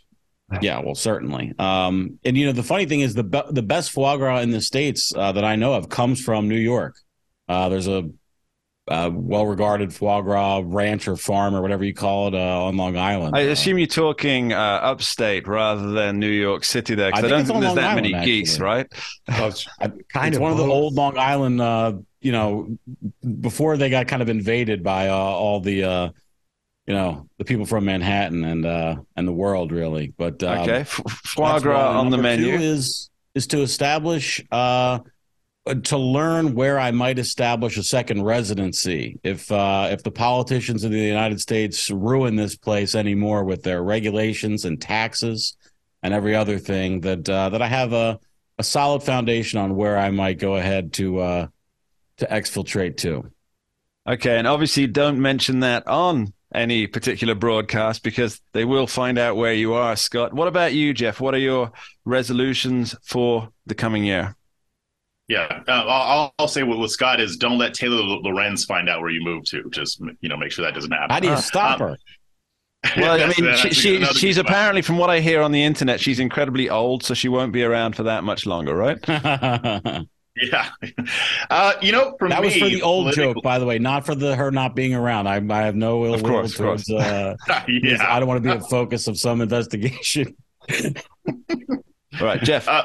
Yeah, 0.63 0.81
well, 0.81 0.95
certainly. 0.95 1.53
Um, 1.59 2.21
and 2.25 2.37
you 2.37 2.47
know, 2.47 2.53
the 2.53 2.63
funny 2.63 2.87
thing 2.87 3.01
is, 3.01 3.15
the 3.15 3.25
be- 3.25 3.43
the 3.51 3.63
best 3.63 3.91
foie 3.91 4.17
gras 4.17 4.41
in 4.41 4.51
the 4.53 4.61
states 4.61 5.13
uh, 5.15 5.33
that 5.33 5.45
I 5.45 5.57
know 5.57 5.75
of 5.75 5.89
comes 5.89 6.21
from 6.23 6.49
New 6.49 6.55
York. 6.59 6.95
Uh, 7.49 7.69
there's 7.69 7.89
a 7.89 8.09
uh, 8.89 9.11
well-regarded 9.13 9.93
foie 9.93 10.21
gras 10.21 10.63
ranch 10.65 11.09
or 11.09 11.17
farm 11.17 11.57
or 11.57 11.61
whatever 11.61 11.83
you 11.83 11.93
call 11.93 12.29
it 12.29 12.35
uh, 12.35 12.65
on 12.67 12.77
Long 12.77 12.97
Island. 12.97 13.37
I 13.37 13.49
Uh, 13.49 13.51
assume 13.51 13.79
you're 13.79 13.89
talking 13.89 14.53
uh, 14.53 14.57
upstate 14.57 15.49
rather 15.49 15.91
than 15.91 16.21
New 16.21 16.31
York 16.31 16.63
City 16.63 16.95
there, 16.95 17.11
because 17.11 17.25
I, 17.25 17.29
think 17.29 17.31
don't 17.31 17.47
think 17.47 17.61
there's 17.63 17.75
Long 17.75 17.77
that 17.77 17.95
many 17.97 18.15
Island, 18.15 18.25
geese, 18.27 18.53
actually. 18.55 18.65
right? 18.65 18.87
Oh, 19.29 19.47
it's 19.49 19.67
I- 19.81 19.91
kind 20.13 20.29
it's 20.29 20.37
of 20.37 20.43
one 20.43 20.53
of 20.53 20.59
the 20.59 20.65
old 20.67 20.95
Long 20.95 21.19
Island, 21.19 21.61
uh, 21.61 21.95
you 22.27 22.33
know, 22.33 22.77
before 23.41 23.77
they 23.77 23.89
got 23.89 24.09
kind 24.09 24.21
of 24.21 24.29
invaded 24.29 24.83
by 24.83 25.09
uh, 25.09 25.15
all 25.15 25.61
the, 25.61 25.85
uh, 25.85 26.09
you 26.85 26.93
know, 26.93 27.29
the 27.39 27.45
people 27.45 27.67
from 27.67 27.85
Manhattan 27.85 28.43
and 28.45 28.67
uh, 28.67 28.97
and 29.17 29.29
the 29.29 29.33
world 29.33 29.71
really. 29.71 30.13
But 30.19 30.43
um, 30.43 30.59
Okay, 30.59 30.83
foie 30.85 31.61
gras 31.61 32.01
on 32.01 32.11
the 32.11 32.19
menu. 32.19 32.55
is 32.55 33.11
is 33.37 33.47
to 33.49 33.63
establish 33.63 34.45
uh, 34.51 34.99
to 35.85 35.97
learn 35.97 36.55
where 36.57 36.81
I 36.81 36.91
might 36.91 37.21
establish 37.21 37.77
a 37.77 37.85
second 37.85 38.23
residency 38.25 39.21
if 39.23 39.53
uh, 39.53 39.89
if 39.93 40.03
the 40.03 40.11
politicians 40.11 40.83
of 40.83 40.91
the 40.91 40.99
United 40.99 41.41
States 41.41 41.93
ruin 41.93 42.35
this 42.35 42.57
place 42.57 42.97
anymore 42.97 43.45
with 43.45 43.63
their 43.63 43.85
regulations 43.85 44.65
and 44.65 44.81
taxes 44.81 45.57
and 46.03 46.13
every 46.13 46.35
other 46.35 46.59
thing 46.59 47.03
that 47.03 47.29
uh, 47.29 47.51
that 47.51 47.63
I 47.63 47.69
have 47.69 47.93
a, 47.93 48.19
a 48.59 48.65
solid 48.65 49.05
foundation 49.05 49.61
on 49.61 49.77
where 49.77 49.97
I 49.97 50.11
might 50.11 50.41
go 50.41 50.57
ahead 50.57 50.93
to 50.95 51.21
uh, 51.21 51.47
to 52.19 52.27
exfiltrate 52.27 52.97
to. 52.99 53.31
Okay, 54.09 54.39
and 54.39 54.47
obviously 54.47 54.87
don't 54.87 55.21
mention 55.21 55.61
that 55.61 55.87
on 55.87 56.33
any 56.55 56.87
particular 56.87 57.35
broadcast 57.35 58.03
because 58.03 58.41
they 58.53 58.65
will 58.65 58.87
find 58.87 59.19
out 59.19 59.37
where 59.37 59.53
you 59.53 59.75
are, 59.75 59.97
Scott. 59.97 60.33
What 60.33 60.47
about 60.49 60.73
you, 60.75 60.95
Jeff? 60.95 61.21
What 61.21 61.35
are 61.35 61.39
your 61.39 61.73
resolutions 62.05 62.95
for 63.03 63.49
the 63.67 63.75
coming 63.75 64.05
year? 64.05 64.37
Yeah, 65.29 65.63
uh, 65.67 65.85
all 65.85 66.33
I'll 66.39 66.47
say 66.47 66.63
what, 66.63 66.79
with 66.79 66.93
Scott 66.93 67.21
is 67.21 67.37
don't 67.37 67.59
let 67.59 67.75
Taylor 67.75 68.01
Lorenz 68.01 68.65
find 68.65 68.89
out 68.89 69.01
where 69.01 69.11
you 69.11 69.21
move 69.25 69.43
to. 69.47 69.69
Just 69.71 70.01
you 70.21 70.29
know, 70.29 70.37
make 70.37 70.53
sure 70.53 70.65
that 70.65 70.75
doesn't 70.75 70.93
happen. 70.93 71.11
How 71.11 71.19
do 71.19 71.29
you 71.29 71.37
stop 71.37 71.81
Um, 71.81 71.89
her? 71.89 71.97
Well, 72.97 73.21
I 73.21 73.27
mean, 73.27 73.47
that's 73.47 73.61
she, 73.61 73.69
a- 74.01 74.07
she, 74.07 74.15
she's 74.15 74.39
apparently, 74.39 74.81
from 74.83 74.99
what 74.99 75.11
I 75.11 75.19
hear 75.19 75.43
on 75.43 75.51
the 75.51 75.65
internet, 75.65 75.99
she's 75.99 76.21
incredibly 76.21 76.71
old, 76.71 77.03
so 77.03 77.15
she 77.15 77.29
won't 77.29 77.53
be 77.53 77.65
around 77.65 77.97
for 77.97 78.05
that 78.05 78.23
much 78.23 78.47
longer, 78.47 78.77
right? 78.77 80.07
that 80.51 80.71
Yeah, 80.83 80.95
uh, 81.51 81.73
you 81.81 81.93
know, 81.93 82.15
for 82.19 82.29
me, 82.29 82.35
that 82.35 82.43
was 82.43 82.57
for 82.57 82.69
the 82.69 82.83
old 82.83 83.05
political- 83.05 83.35
joke, 83.35 83.43
by 83.43 83.59
the 83.59 83.67
way, 83.67 83.79
not 83.79 84.05
for 84.05 84.15
the 84.15 84.37
her 84.37 84.51
not 84.51 84.75
being 84.77 84.95
around. 84.95 85.27
I, 85.27 85.37
I 85.37 85.63
have 85.63 85.77
no 85.77 86.05
ill 86.05 86.15
Of 86.15 86.23
will 86.23 86.31
course, 86.31 86.53
of 86.53 86.59
course. 86.59 86.91
Uh, 86.91 87.37
yeah, 87.69 88.05
I 88.09 88.19
don't 88.19 88.29
want 88.29 88.43
to 88.45 88.49
be 88.51 88.57
a 88.57 88.61
focus 88.61 89.09
of 89.09 89.19
some 89.19 89.41
investigation. 89.41 90.37
All 90.71 92.27
right, 92.27 92.43
Jeff. 92.43 92.69
Uh, 92.69 92.85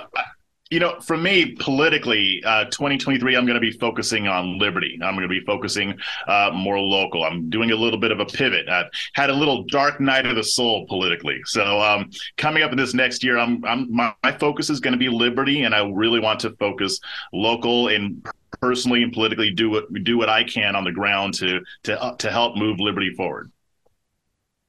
you 0.71 0.79
know, 0.79 0.97
for 1.01 1.17
me, 1.17 1.53
politically, 1.59 2.41
uh, 2.45 2.63
2023, 2.65 3.35
I'm 3.35 3.45
going 3.45 3.55
to 3.55 3.59
be 3.59 3.71
focusing 3.71 4.27
on 4.27 4.57
liberty. 4.57 4.97
I'm 5.03 5.15
going 5.15 5.27
to 5.27 5.27
be 5.27 5.41
focusing 5.41 5.99
uh, 6.27 6.51
more 6.53 6.79
local. 6.79 7.25
I'm 7.25 7.49
doing 7.49 7.71
a 7.71 7.75
little 7.75 7.99
bit 7.99 8.11
of 8.11 8.21
a 8.21 8.25
pivot. 8.25 8.69
I've 8.69 8.85
had 9.13 9.29
a 9.29 9.33
little 9.33 9.63
dark 9.65 9.99
night 9.99 10.25
of 10.25 10.37
the 10.37 10.43
soul 10.43 10.87
politically. 10.87 11.41
So 11.43 11.81
um, 11.81 12.09
coming 12.37 12.63
up 12.63 12.71
in 12.71 12.77
this 12.77 12.93
next 12.93 13.21
year, 13.21 13.37
I'm, 13.37 13.63
I'm 13.65 13.93
my, 13.93 14.13
my 14.23 14.31
focus 14.31 14.69
is 14.69 14.79
going 14.79 14.93
to 14.93 14.97
be 14.97 15.09
liberty, 15.09 15.63
and 15.63 15.75
I 15.75 15.85
really 15.85 16.21
want 16.21 16.39
to 16.41 16.51
focus 16.51 17.01
local 17.33 17.89
and 17.89 18.25
personally 18.61 19.03
and 19.03 19.11
politically 19.11 19.51
do 19.51 19.69
what 19.69 19.91
do 20.03 20.17
what 20.17 20.29
I 20.29 20.45
can 20.45 20.77
on 20.77 20.85
the 20.85 20.91
ground 20.91 21.33
to 21.35 21.59
to 21.83 22.01
uh, 22.01 22.15
to 22.15 22.31
help 22.31 22.55
move 22.55 22.79
liberty 22.79 23.13
forward. 23.13 23.51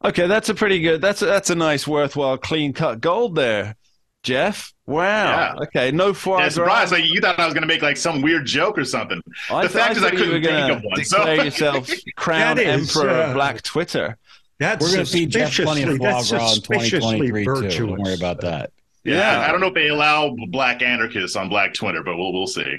Okay, 0.05 0.27
that's 0.27 0.49
a 0.49 0.55
pretty 0.55 0.81
good. 0.81 1.01
That's 1.01 1.23
a, 1.23 1.27
that's 1.27 1.51
a 1.51 1.55
nice, 1.55 1.87
worthwhile, 1.87 2.37
clean 2.39 2.73
cut 2.73 3.01
gold 3.01 3.37
there, 3.37 3.77
Jeff. 4.23 4.73
Wow. 4.87 5.55
Yeah. 5.57 5.62
Okay, 5.64 5.91
no 5.91 6.12
foie 6.14 6.39
Yeah, 6.39 6.45
gras. 6.45 6.55
surprised! 6.55 6.93
Like 6.93 7.05
you 7.05 7.20
thought 7.20 7.39
I 7.39 7.45
was 7.45 7.55
going 7.55 7.62
to 7.62 7.68
make 7.68 7.83
like 7.83 7.97
some 7.97 8.23
weird 8.23 8.47
joke 8.47 8.79
or 8.79 8.85
something. 8.85 9.20
I 9.51 9.62
the 9.62 9.68
th- 9.68 9.81
fact 9.83 9.97
is, 9.97 10.03
I 10.05 10.11
couldn't 10.11 10.29
were 10.29 10.33
think 10.35 10.45
gonna 10.47 10.75
of 10.75 10.83
one. 10.83 11.05
So 11.05 11.18
Declare 11.18 11.45
yourself 11.45 11.91
crown 12.16 12.57
That 12.57 12.66
is, 12.66 12.97
emperor 12.97 13.11
of 13.11 13.31
uh, 13.31 13.35
Black 13.35 13.62
Twitter. 13.62 14.18
That's 14.59 14.85
We're 14.85 14.93
going 14.95 15.07
to 15.07 15.11
feed 15.12 15.31
Jeff 15.31 15.55
plenty 15.57 15.83
of 15.83 15.89
suspiciously- 15.91 15.99
foie 15.99 16.05
that's 16.12 16.31
gras 16.31 16.43
in 16.43 16.55
suspiciously 16.55 17.29
2023 17.31 17.70
too. 17.70 17.87
Don't 17.87 18.01
worry 18.01 18.14
about 18.14 18.41
that. 18.43 18.70
Yeah, 19.05 19.16
Yeah. 19.41 19.47
I 19.49 19.51
don't 19.51 19.61
know 19.61 19.66
if 19.68 19.75
they 19.75 19.89
allow 19.89 20.37
black 20.51 20.83
anarchists 20.83 21.37
on 21.37 21.49
black 21.49 21.75
Twitter, 21.75 22.03
but 22.05 22.16
we'll 22.16 22.33
we'll 22.33 22.47
see. 22.47 22.77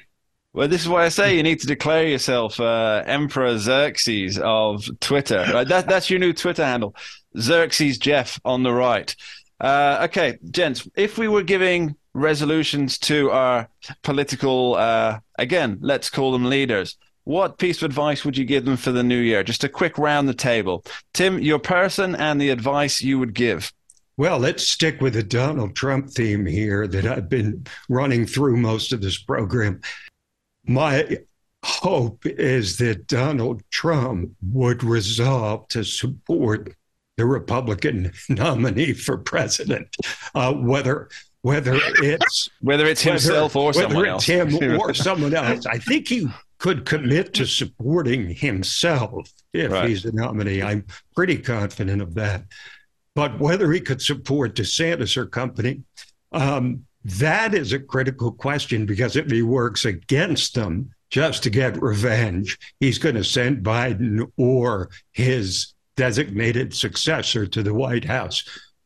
Well, 0.54 0.68
this 0.68 0.82
is 0.84 0.88
why 0.88 1.04
I 1.06 1.10
say 1.10 1.36
you 1.36 1.42
need 1.44 1.60
to 1.62 1.68
declare 1.68 2.06
yourself 2.08 2.60
uh, 2.60 3.02
Emperor 3.08 3.58
Xerxes 3.58 4.38
of 4.40 4.88
Twitter. 5.00 5.44
Right? 5.52 5.68
That, 5.68 5.88
that's 5.90 6.10
your 6.12 6.20
new 6.20 6.32
Twitter 6.32 6.64
handle, 6.64 6.96
Xerxes 7.38 7.98
Jeff 7.98 8.40
on 8.46 8.62
the 8.62 8.72
right. 8.72 9.16
Uh, 9.64 10.02
okay, 10.04 10.38
gents, 10.52 10.86
if 10.98 11.18
we 11.18 11.30
were 11.30 11.42
giving 11.42 11.96
resolutions 12.14 12.98
to 12.98 13.32
our 13.32 13.70
political, 14.02 14.76
uh, 14.76 15.18
again, 15.40 15.78
let's 15.80 16.10
call 16.10 16.34
them 16.34 16.44
leaders, 16.44 16.98
what 17.24 17.58
piece 17.58 17.78
of 17.78 17.86
advice 17.86 18.26
would 18.26 18.38
you 18.38 18.44
give 18.44 18.66
them 18.66 18.76
for 18.76 18.92
the 18.92 19.04
new 19.04 19.18
year? 19.18 19.42
Just 19.42 19.64
a 19.64 19.70
quick 19.70 19.98
round 19.98 20.28
the 20.28 20.34
table. 20.34 20.84
Tim, 21.14 21.40
your 21.40 21.60
person 21.60 22.14
and 22.14 22.42
the 22.42 22.50
advice 22.50 23.02
you 23.02 23.18
would 23.20 23.34
give. 23.34 23.72
Well, 24.18 24.38
let's 24.38 24.68
stick 24.68 25.00
with 25.00 25.14
the 25.14 25.24
Donald 25.24 25.78
Trump 25.78 26.10
theme 26.10 26.46
here 26.46 26.86
that 26.86 27.06
I've 27.06 27.30
been 27.30 27.66
running 27.88 28.26
through 28.26 28.58
most 28.58 28.92
of 28.92 29.02
this 29.02 29.18
program. 29.18 29.80
My 30.66 31.20
hope 31.64 32.26
is 32.26 32.78
that 32.80 33.08
Donald 33.08 33.64
Trump 33.72 34.32
would 34.52 34.84
resolve 34.84 35.70
to 35.70 35.86
support 35.86 36.76
the 37.18 37.26
Republican 37.26 38.12
nominee 38.30 38.94
for 38.94 39.18
president, 39.18 39.96
uh, 40.36 40.54
whether 40.54 41.10
whether 41.42 41.74
it's 42.02 42.50
Whether 42.62 42.86
it's 42.86 43.02
himself 43.02 43.56
or 43.56 43.68
whether 43.68 43.82
someone 43.82 44.06
it's 44.06 44.30
else. 44.30 44.52
him 44.54 44.80
or 44.80 44.94
someone 44.94 45.34
else. 45.36 45.66
I 45.66 45.78
think 45.78 46.08
he 46.08 46.28
could 46.58 46.86
commit 46.86 47.34
to 47.34 47.46
supporting 47.46 48.30
himself 48.34 49.30
if 49.52 49.70
Right. 49.72 49.90
he's 49.90 50.04
the 50.04 50.14
nominee. 50.14 50.62
I'm 50.64 50.86
pretty 51.14 51.38
confident 51.38 52.02
of 52.02 52.14
that. 52.16 52.46
But 53.14 53.40
whether 53.42 53.70
he 53.74 53.82
could 53.82 54.02
support 54.02 54.56
DeSantis 54.56 55.18
or 55.18 55.26
company, 55.26 55.82
um, 56.32 56.86
that 57.04 57.54
is 57.54 57.74
a 57.74 57.80
critical 57.80 58.32
question 58.32 58.86
because 58.86 59.18
if 59.18 59.30
he 59.30 59.42
works 59.42 59.84
against 59.84 60.56
them 60.56 60.92
just 61.10 61.44
to 61.44 61.50
get 61.50 61.82
revenge, 61.82 62.58
he's 62.80 62.98
going 62.98 63.16
to 63.16 63.24
send 63.26 63.66
Biden 63.66 64.32
or 64.38 64.90
his 65.12 65.73
designated 65.96 66.74
successor 66.74 67.46
to 67.48 67.64
the 67.64 67.74
White 67.74 68.06
House 68.06 68.44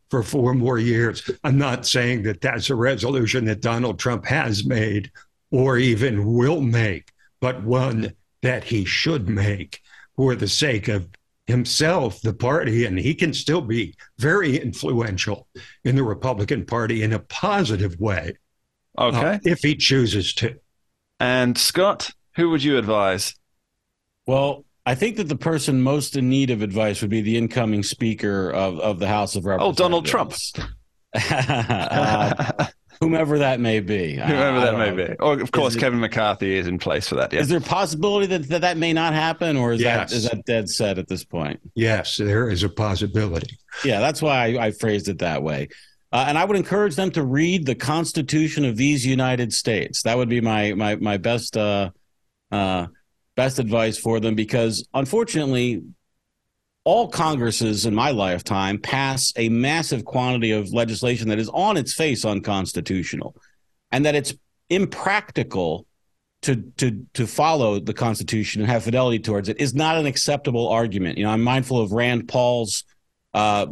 for 0.10 0.24
four 0.24 0.54
more 0.54 0.80
years. 0.80 1.30
I'm 1.44 1.58
not 1.58 1.86
saying 1.86 2.24
that 2.24 2.42
that's 2.42 2.70
a 2.70 2.76
resolution 2.76 3.46
that 3.46 3.62
Donald 3.62 4.00
Trump 4.00 4.26
has 4.26 4.66
made 4.66 5.12
or 5.52 5.78
even 5.78 6.34
will 6.34 6.62
make, 6.62 7.12
but 7.40 7.64
one 7.64 8.14
that 8.42 8.64
he 8.64 8.86
should 8.86 9.28
make 9.30 9.82
for 10.16 10.36
the 10.36 10.48
sake 10.48 10.88
of 10.88 11.08
himself, 11.46 12.22
the 12.22 12.34
party, 12.34 12.86
and 12.86 13.00
he 13.00 13.14
can 13.16 13.34
still 13.34 13.62
be 13.62 13.96
very 14.18 14.58
influential 14.58 15.48
in 15.86 15.96
the 15.96 16.04
Republican 16.04 16.66
Party 16.66 17.04
in 17.04 17.14
a 17.14 17.20
positive 17.20 17.98
way 18.00 18.34
uh, 18.98 19.06
Okay. 19.08 19.40
if 19.44 19.60
he 19.60 19.76
chooses 19.76 20.34
to. 20.34 20.56
And 21.20 21.58
Scott, 21.58 22.12
who 22.36 22.50
would 22.50 22.64
you 22.64 22.78
advise? 22.78 23.34
Well, 24.26 24.66
I 24.88 24.96
think 24.96 25.18
that 25.18 25.28
the 25.28 25.36
person 25.36 25.82
most 25.82 26.16
in 26.16 26.30
need 26.30 26.50
of 26.50 26.62
advice 26.62 27.02
would 27.02 27.10
be 27.10 27.20
the 27.20 27.36
incoming 27.38 27.84
Speaker 27.84 28.50
of, 28.50 28.80
of 28.80 29.00
the 29.00 29.08
House 29.08 29.36
of 29.36 29.44
Representatives. 29.46 29.82
Oh, 29.82 29.84
Donald 29.84 30.06
Trump. 30.06 30.34
Uh, 31.14 32.68
whomever 33.00 33.40
that 33.40 33.60
may 33.60 33.80
be. 33.80 34.16
Whoever 34.16 34.58
I 34.58 34.66
that 34.66 34.72
don't 34.72 34.80
may 34.80 34.90
know. 34.92 35.08
be. 35.10 35.14
Or, 35.20 35.40
of 35.42 35.52
course, 35.52 35.76
it- 35.76 35.80
Kevin 35.80 36.00
McCarthy 36.00 36.56
is 36.56 36.68
in 36.68 36.78
place 36.80 37.08
for 37.08 37.16
that. 37.16 37.34
Yeah. 37.34 37.40
Is 37.42 37.50
there 37.50 37.58
a 37.58 37.62
possibility 37.62 38.28
that, 38.28 38.48
that 38.50 38.62
that 38.62 38.78
may 38.78 38.94
not 38.94 39.14
happen, 39.14 39.58
or 39.58 39.74
is 39.74 39.82
Yes. 39.82 40.12
that 40.12 40.16
is 40.16 40.24
that 40.30 40.46
dead 40.46 40.70
set 40.70 40.98
at 40.98 41.08
this 41.08 41.24
point? 41.24 41.60
Yes, 41.76 42.18
there 42.18 42.50
is 42.50 42.64
a 42.64 42.70
possibility. 42.70 43.58
Yeah, 43.84 44.00
that's 44.00 44.22
why 44.22 44.56
I, 44.58 44.68
I 44.68 44.72
phrased 44.72 45.08
it 45.10 45.20
that 45.20 45.44
way. 45.44 45.70
Uh, 46.12 46.26
and 46.28 46.38
I 46.38 46.46
would 46.46 46.56
encourage 46.58 46.96
them 46.96 47.12
to 47.12 47.24
read 47.24 47.66
the 47.66 47.76
Constitution 47.76 48.64
of 48.64 48.78
these 48.78 49.06
United 49.06 49.54
States. 49.54 50.04
That 50.04 50.18
would 50.18 50.30
be 50.30 50.42
my 50.42 50.74
my 50.74 50.96
my 50.96 51.18
best 51.18 51.58
uh, 51.58 51.92
uh, 52.52 52.88
best 53.38 53.60
advice 53.60 53.98
for 53.98 54.20
them 54.20 54.36
because 54.36 54.86
unfortunately, 54.94 55.84
all 56.84 57.08
Congresses 57.08 57.86
in 57.86 57.94
my 57.94 58.12
lifetime 58.12 58.78
pass 58.80 59.32
a 59.38 59.48
massive 59.50 60.04
quantity 60.04 60.52
of 60.52 60.74
legislation 60.74 61.30
that 61.30 61.40
is 61.40 61.50
on 61.50 61.78
its 61.78 61.94
face 61.94 62.26
unconstitutional, 62.26 63.36
and 63.92 64.06
that 64.06 64.16
it's 64.16 64.34
impractical 64.70 65.86
to 66.42 66.56
to 66.78 67.06
to 67.14 67.28
follow 67.28 67.80
the 67.80 67.94
Constitution 67.94 68.62
and 68.62 68.70
have 68.70 68.84
fidelity 68.84 69.20
towards 69.20 69.50
it 69.50 69.60
is 69.60 69.74
not 69.74 69.98
an 69.98 70.06
acceptable 70.06 70.68
argument. 70.68 71.18
You 71.18 71.26
know, 71.26 71.32
I'm 71.32 71.44
mindful 71.44 71.80
of 71.80 71.92
Rand 71.92 72.28
Paul's 72.28 72.84
uh, 73.34 73.68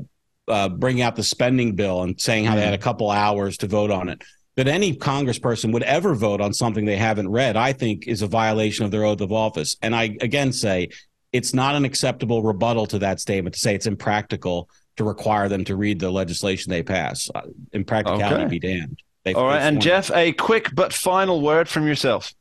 uh, 0.48 0.70
bringing 0.70 1.02
out 1.02 1.16
the 1.16 1.24
spending 1.24 1.76
bill 1.76 2.04
and 2.04 2.20
saying 2.20 2.46
how 2.46 2.56
they 2.56 2.62
had 2.62 2.74
a 2.74 2.80
couple 2.80 3.10
hours 3.10 3.58
to 3.58 3.68
vote 3.68 3.92
on 3.92 4.10
it. 4.10 4.24
That 4.56 4.68
any 4.70 4.96
congressperson 4.96 5.74
would 5.74 5.84
ever 5.84 6.16
vote 6.16 6.40
on 6.40 6.54
something 6.54 6.86
they 6.86 6.96
haven't 6.96 7.30
read, 7.30 7.58
I 7.58 7.74
think, 7.74 8.08
is 8.08 8.22
a 8.22 8.28
violation 8.28 8.86
of 8.86 8.92
their 8.92 9.04
oath 9.04 9.20
of 9.20 9.32
office. 9.34 9.76
And 9.82 9.94
I 9.94 10.16
again 10.22 10.54
say 10.54 10.90
it's 11.34 11.54
not 11.54 11.76
an 11.76 11.84
acceptable 11.84 12.42
rebuttal 12.42 12.86
to 12.88 13.00
that 13.00 13.20
statement 13.20 13.56
to 13.56 13.60
say 13.60 13.76
it's 13.76 13.86
impractical 13.88 14.70
to 14.96 15.04
require 15.04 15.50
them 15.50 15.66
to 15.66 15.76
read 15.76 16.00
the 16.00 16.10
legislation 16.10 16.70
they 16.72 16.84
pass. 16.84 17.30
Uh, 17.36 17.42
impracticality 17.74 18.44
Okay. 18.44 18.48
be 18.48 18.60
damned. 18.60 19.02
They've- 19.26 19.36
All 19.36 19.44
right. 19.46 19.60
And 19.62 19.76
sworn- 19.76 19.82
Jeff, 19.82 20.12
a 20.16 20.32
quick 20.32 20.70
but 20.74 20.94
final 20.94 21.42
word 21.42 21.68
from 21.68 21.86
yourself. 21.86 22.34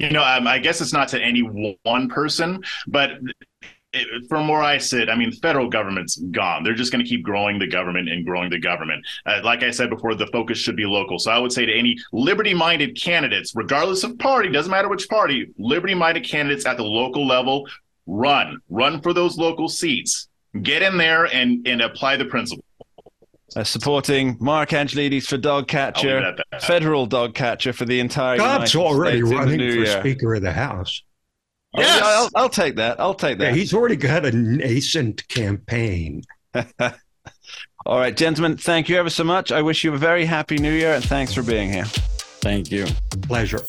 You 0.00 0.10
know, 0.10 0.24
um, 0.24 0.48
I 0.48 0.58
guess 0.58 0.80
it's 0.80 0.92
not 0.92 1.06
to 1.08 1.22
any 1.22 1.40
one 1.40 2.08
person, 2.08 2.64
but 2.88 3.10
it, 3.92 4.28
from 4.28 4.48
where 4.48 4.62
I 4.62 4.78
sit, 4.78 5.08
I 5.08 5.14
mean, 5.14 5.30
the 5.30 5.36
federal 5.36 5.68
government's 5.68 6.16
gone. 6.16 6.62
They're 6.62 6.74
just 6.74 6.92
going 6.92 7.04
to 7.04 7.08
keep 7.08 7.22
growing 7.22 7.58
the 7.58 7.66
government 7.66 8.08
and 8.08 8.24
growing 8.24 8.50
the 8.50 8.58
government. 8.58 9.04
Uh, 9.24 9.40
like 9.42 9.62
I 9.62 9.70
said 9.70 9.88
before, 9.90 10.14
the 10.14 10.26
focus 10.28 10.58
should 10.58 10.76
be 10.76 10.84
local. 10.84 11.18
So 11.18 11.30
I 11.30 11.38
would 11.38 11.52
say 11.52 11.64
to 11.66 11.72
any 11.72 11.96
liberty-minded 12.12 13.00
candidates, 13.00 13.54
regardless 13.54 14.04
of 14.04 14.18
party, 14.18 14.50
doesn't 14.50 14.70
matter 14.70 14.88
which 14.88 15.08
party, 15.08 15.46
liberty-minded 15.58 16.24
candidates 16.24 16.66
at 16.66 16.76
the 16.76 16.84
local 16.84 17.26
level, 17.26 17.66
run, 18.06 18.60
run 18.68 19.00
for 19.00 19.12
those 19.12 19.38
local 19.38 19.68
seats. 19.68 20.28
Get 20.62 20.82
in 20.82 20.96
there 20.96 21.26
and 21.26 21.66
and 21.68 21.82
apply 21.82 22.16
the 22.16 22.24
principle. 22.24 22.64
uh, 23.56 23.64
supporting 23.64 24.36
Mark 24.40 24.70
Angelides 24.70 25.26
for 25.26 25.36
dog 25.36 25.68
catcher, 25.68 26.36
federal 26.60 27.06
dog 27.06 27.34
catcher 27.34 27.72
for 27.72 27.84
the 27.84 28.00
entire. 28.00 28.36
Scott's 28.38 28.74
United 28.74 28.94
already 28.94 29.20
States 29.20 29.32
running 29.32 29.58
for 29.58 29.64
year. 29.64 30.00
Speaker 30.00 30.34
of 30.34 30.42
the 30.42 30.52
House. 30.52 31.02
Oh, 31.74 31.82
yeah, 31.82 31.98
I'll, 32.18 32.30
I'll 32.34 32.48
take 32.48 32.76
that. 32.76 33.00
I'll 33.00 33.14
take 33.14 33.38
Yeah, 33.38 33.46
that. 33.50 33.56
he's 33.56 33.72
already 33.74 33.96
got 33.96 34.24
a 34.24 34.32
nascent 34.32 35.26
campaign. 35.28 36.22
All 37.86 37.98
right, 37.98 38.16
gentlemen, 38.16 38.56
thank 38.56 38.88
you 38.88 38.96
ever 38.96 39.08
so 39.10 39.24
much. 39.24 39.50
I 39.52 39.62
wish 39.62 39.84
you 39.84 39.94
a 39.94 39.98
very 39.98 40.24
happy 40.24 40.58
new 40.58 40.72
year 40.72 40.94
and 40.94 41.04
thanks 41.04 41.32
for 41.32 41.42
being 41.42 41.72
here. 41.72 41.84
Thank 41.86 42.70
you. 42.70 42.86
Pleasure. 43.22 43.60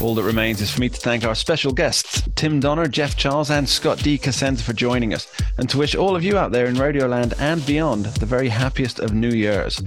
All 0.00 0.14
that 0.16 0.24
remains 0.24 0.60
is 0.60 0.70
for 0.70 0.80
me 0.80 0.88
to 0.90 0.98
thank 1.00 1.24
our 1.24 1.34
special 1.34 1.72
guests, 1.72 2.22
Tim 2.34 2.60
Donner, 2.60 2.86
Jeff 2.86 3.16
Charles, 3.16 3.50
and 3.50 3.66
Scott 3.68 3.98
D. 3.98 4.18
Cosenza 4.18 4.62
for 4.62 4.74
joining 4.74 5.14
us, 5.14 5.26
and 5.56 5.70
to 5.70 5.78
wish 5.78 5.94
all 5.94 6.14
of 6.14 6.22
you 6.22 6.36
out 6.36 6.52
there 6.52 6.66
in 6.66 6.74
Radioland 6.74 7.32
and 7.40 7.64
beyond 7.64 8.04
the 8.06 8.26
very 8.26 8.48
happiest 8.50 9.00
of 9.00 9.14
New 9.14 9.30
Year's. 9.30 9.80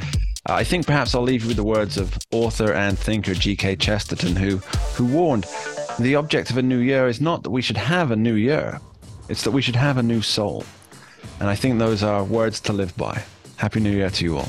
Uh, 0.47 0.53
I 0.53 0.63
think 0.63 0.87
perhaps 0.87 1.13
I'll 1.13 1.21
leave 1.21 1.43
you 1.43 1.49
with 1.49 1.57
the 1.57 1.63
words 1.63 1.97
of 1.97 2.17
author 2.31 2.73
and 2.73 2.97
thinker 2.97 3.35
G.K. 3.35 3.75
Chesterton, 3.75 4.35
who, 4.35 4.57
who 4.95 5.05
warned 5.05 5.45
the 6.05 6.15
object 6.15 6.49
of 6.49 6.57
a 6.57 6.61
new 6.61 6.77
year 6.77 7.07
is 7.07 7.19
not 7.19 7.43
that 7.43 7.49
we 7.49 7.61
should 7.61 7.77
have 7.77 8.11
a 8.11 8.15
new 8.15 8.35
year, 8.35 8.79
it's 9.27 9.43
that 9.43 9.51
we 9.51 9.61
should 9.61 9.75
have 9.75 9.97
a 9.97 10.03
new 10.03 10.21
soul. 10.21 10.63
And 11.39 11.49
I 11.49 11.55
think 11.55 11.79
those 11.79 12.03
are 12.03 12.23
words 12.23 12.59
to 12.61 12.73
live 12.73 12.95
by. 12.95 13.23
Happy 13.57 13.79
New 13.79 13.91
Year 13.91 14.09
to 14.09 14.23
you 14.23 14.37
all. 14.37 14.47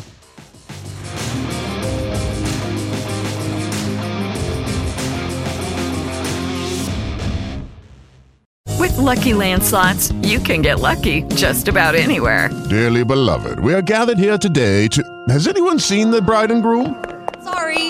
With 8.79 8.93
LuckyLand 8.93 9.63
Slots, 9.63 10.13
you 10.23 10.39
can 10.39 10.63
get 10.63 10.81
lucky 10.81 11.23
just 11.35 11.69
about 11.69 11.95
anywhere. 11.95 12.49
Dearly 12.69 13.05
beloved, 13.05 13.59
we 13.61 13.75
are 13.75 13.83
gathered 13.83 14.19
here 14.19 14.39
today 14.39 14.89
to. 14.89 15.03
Has 15.29 15.49
anyone 15.49 15.79
seen 15.79 16.11
the 16.11 16.23
bride 16.23 16.51
and 16.51 16.63
groom? 16.63 17.05
Sorry, 17.43 17.90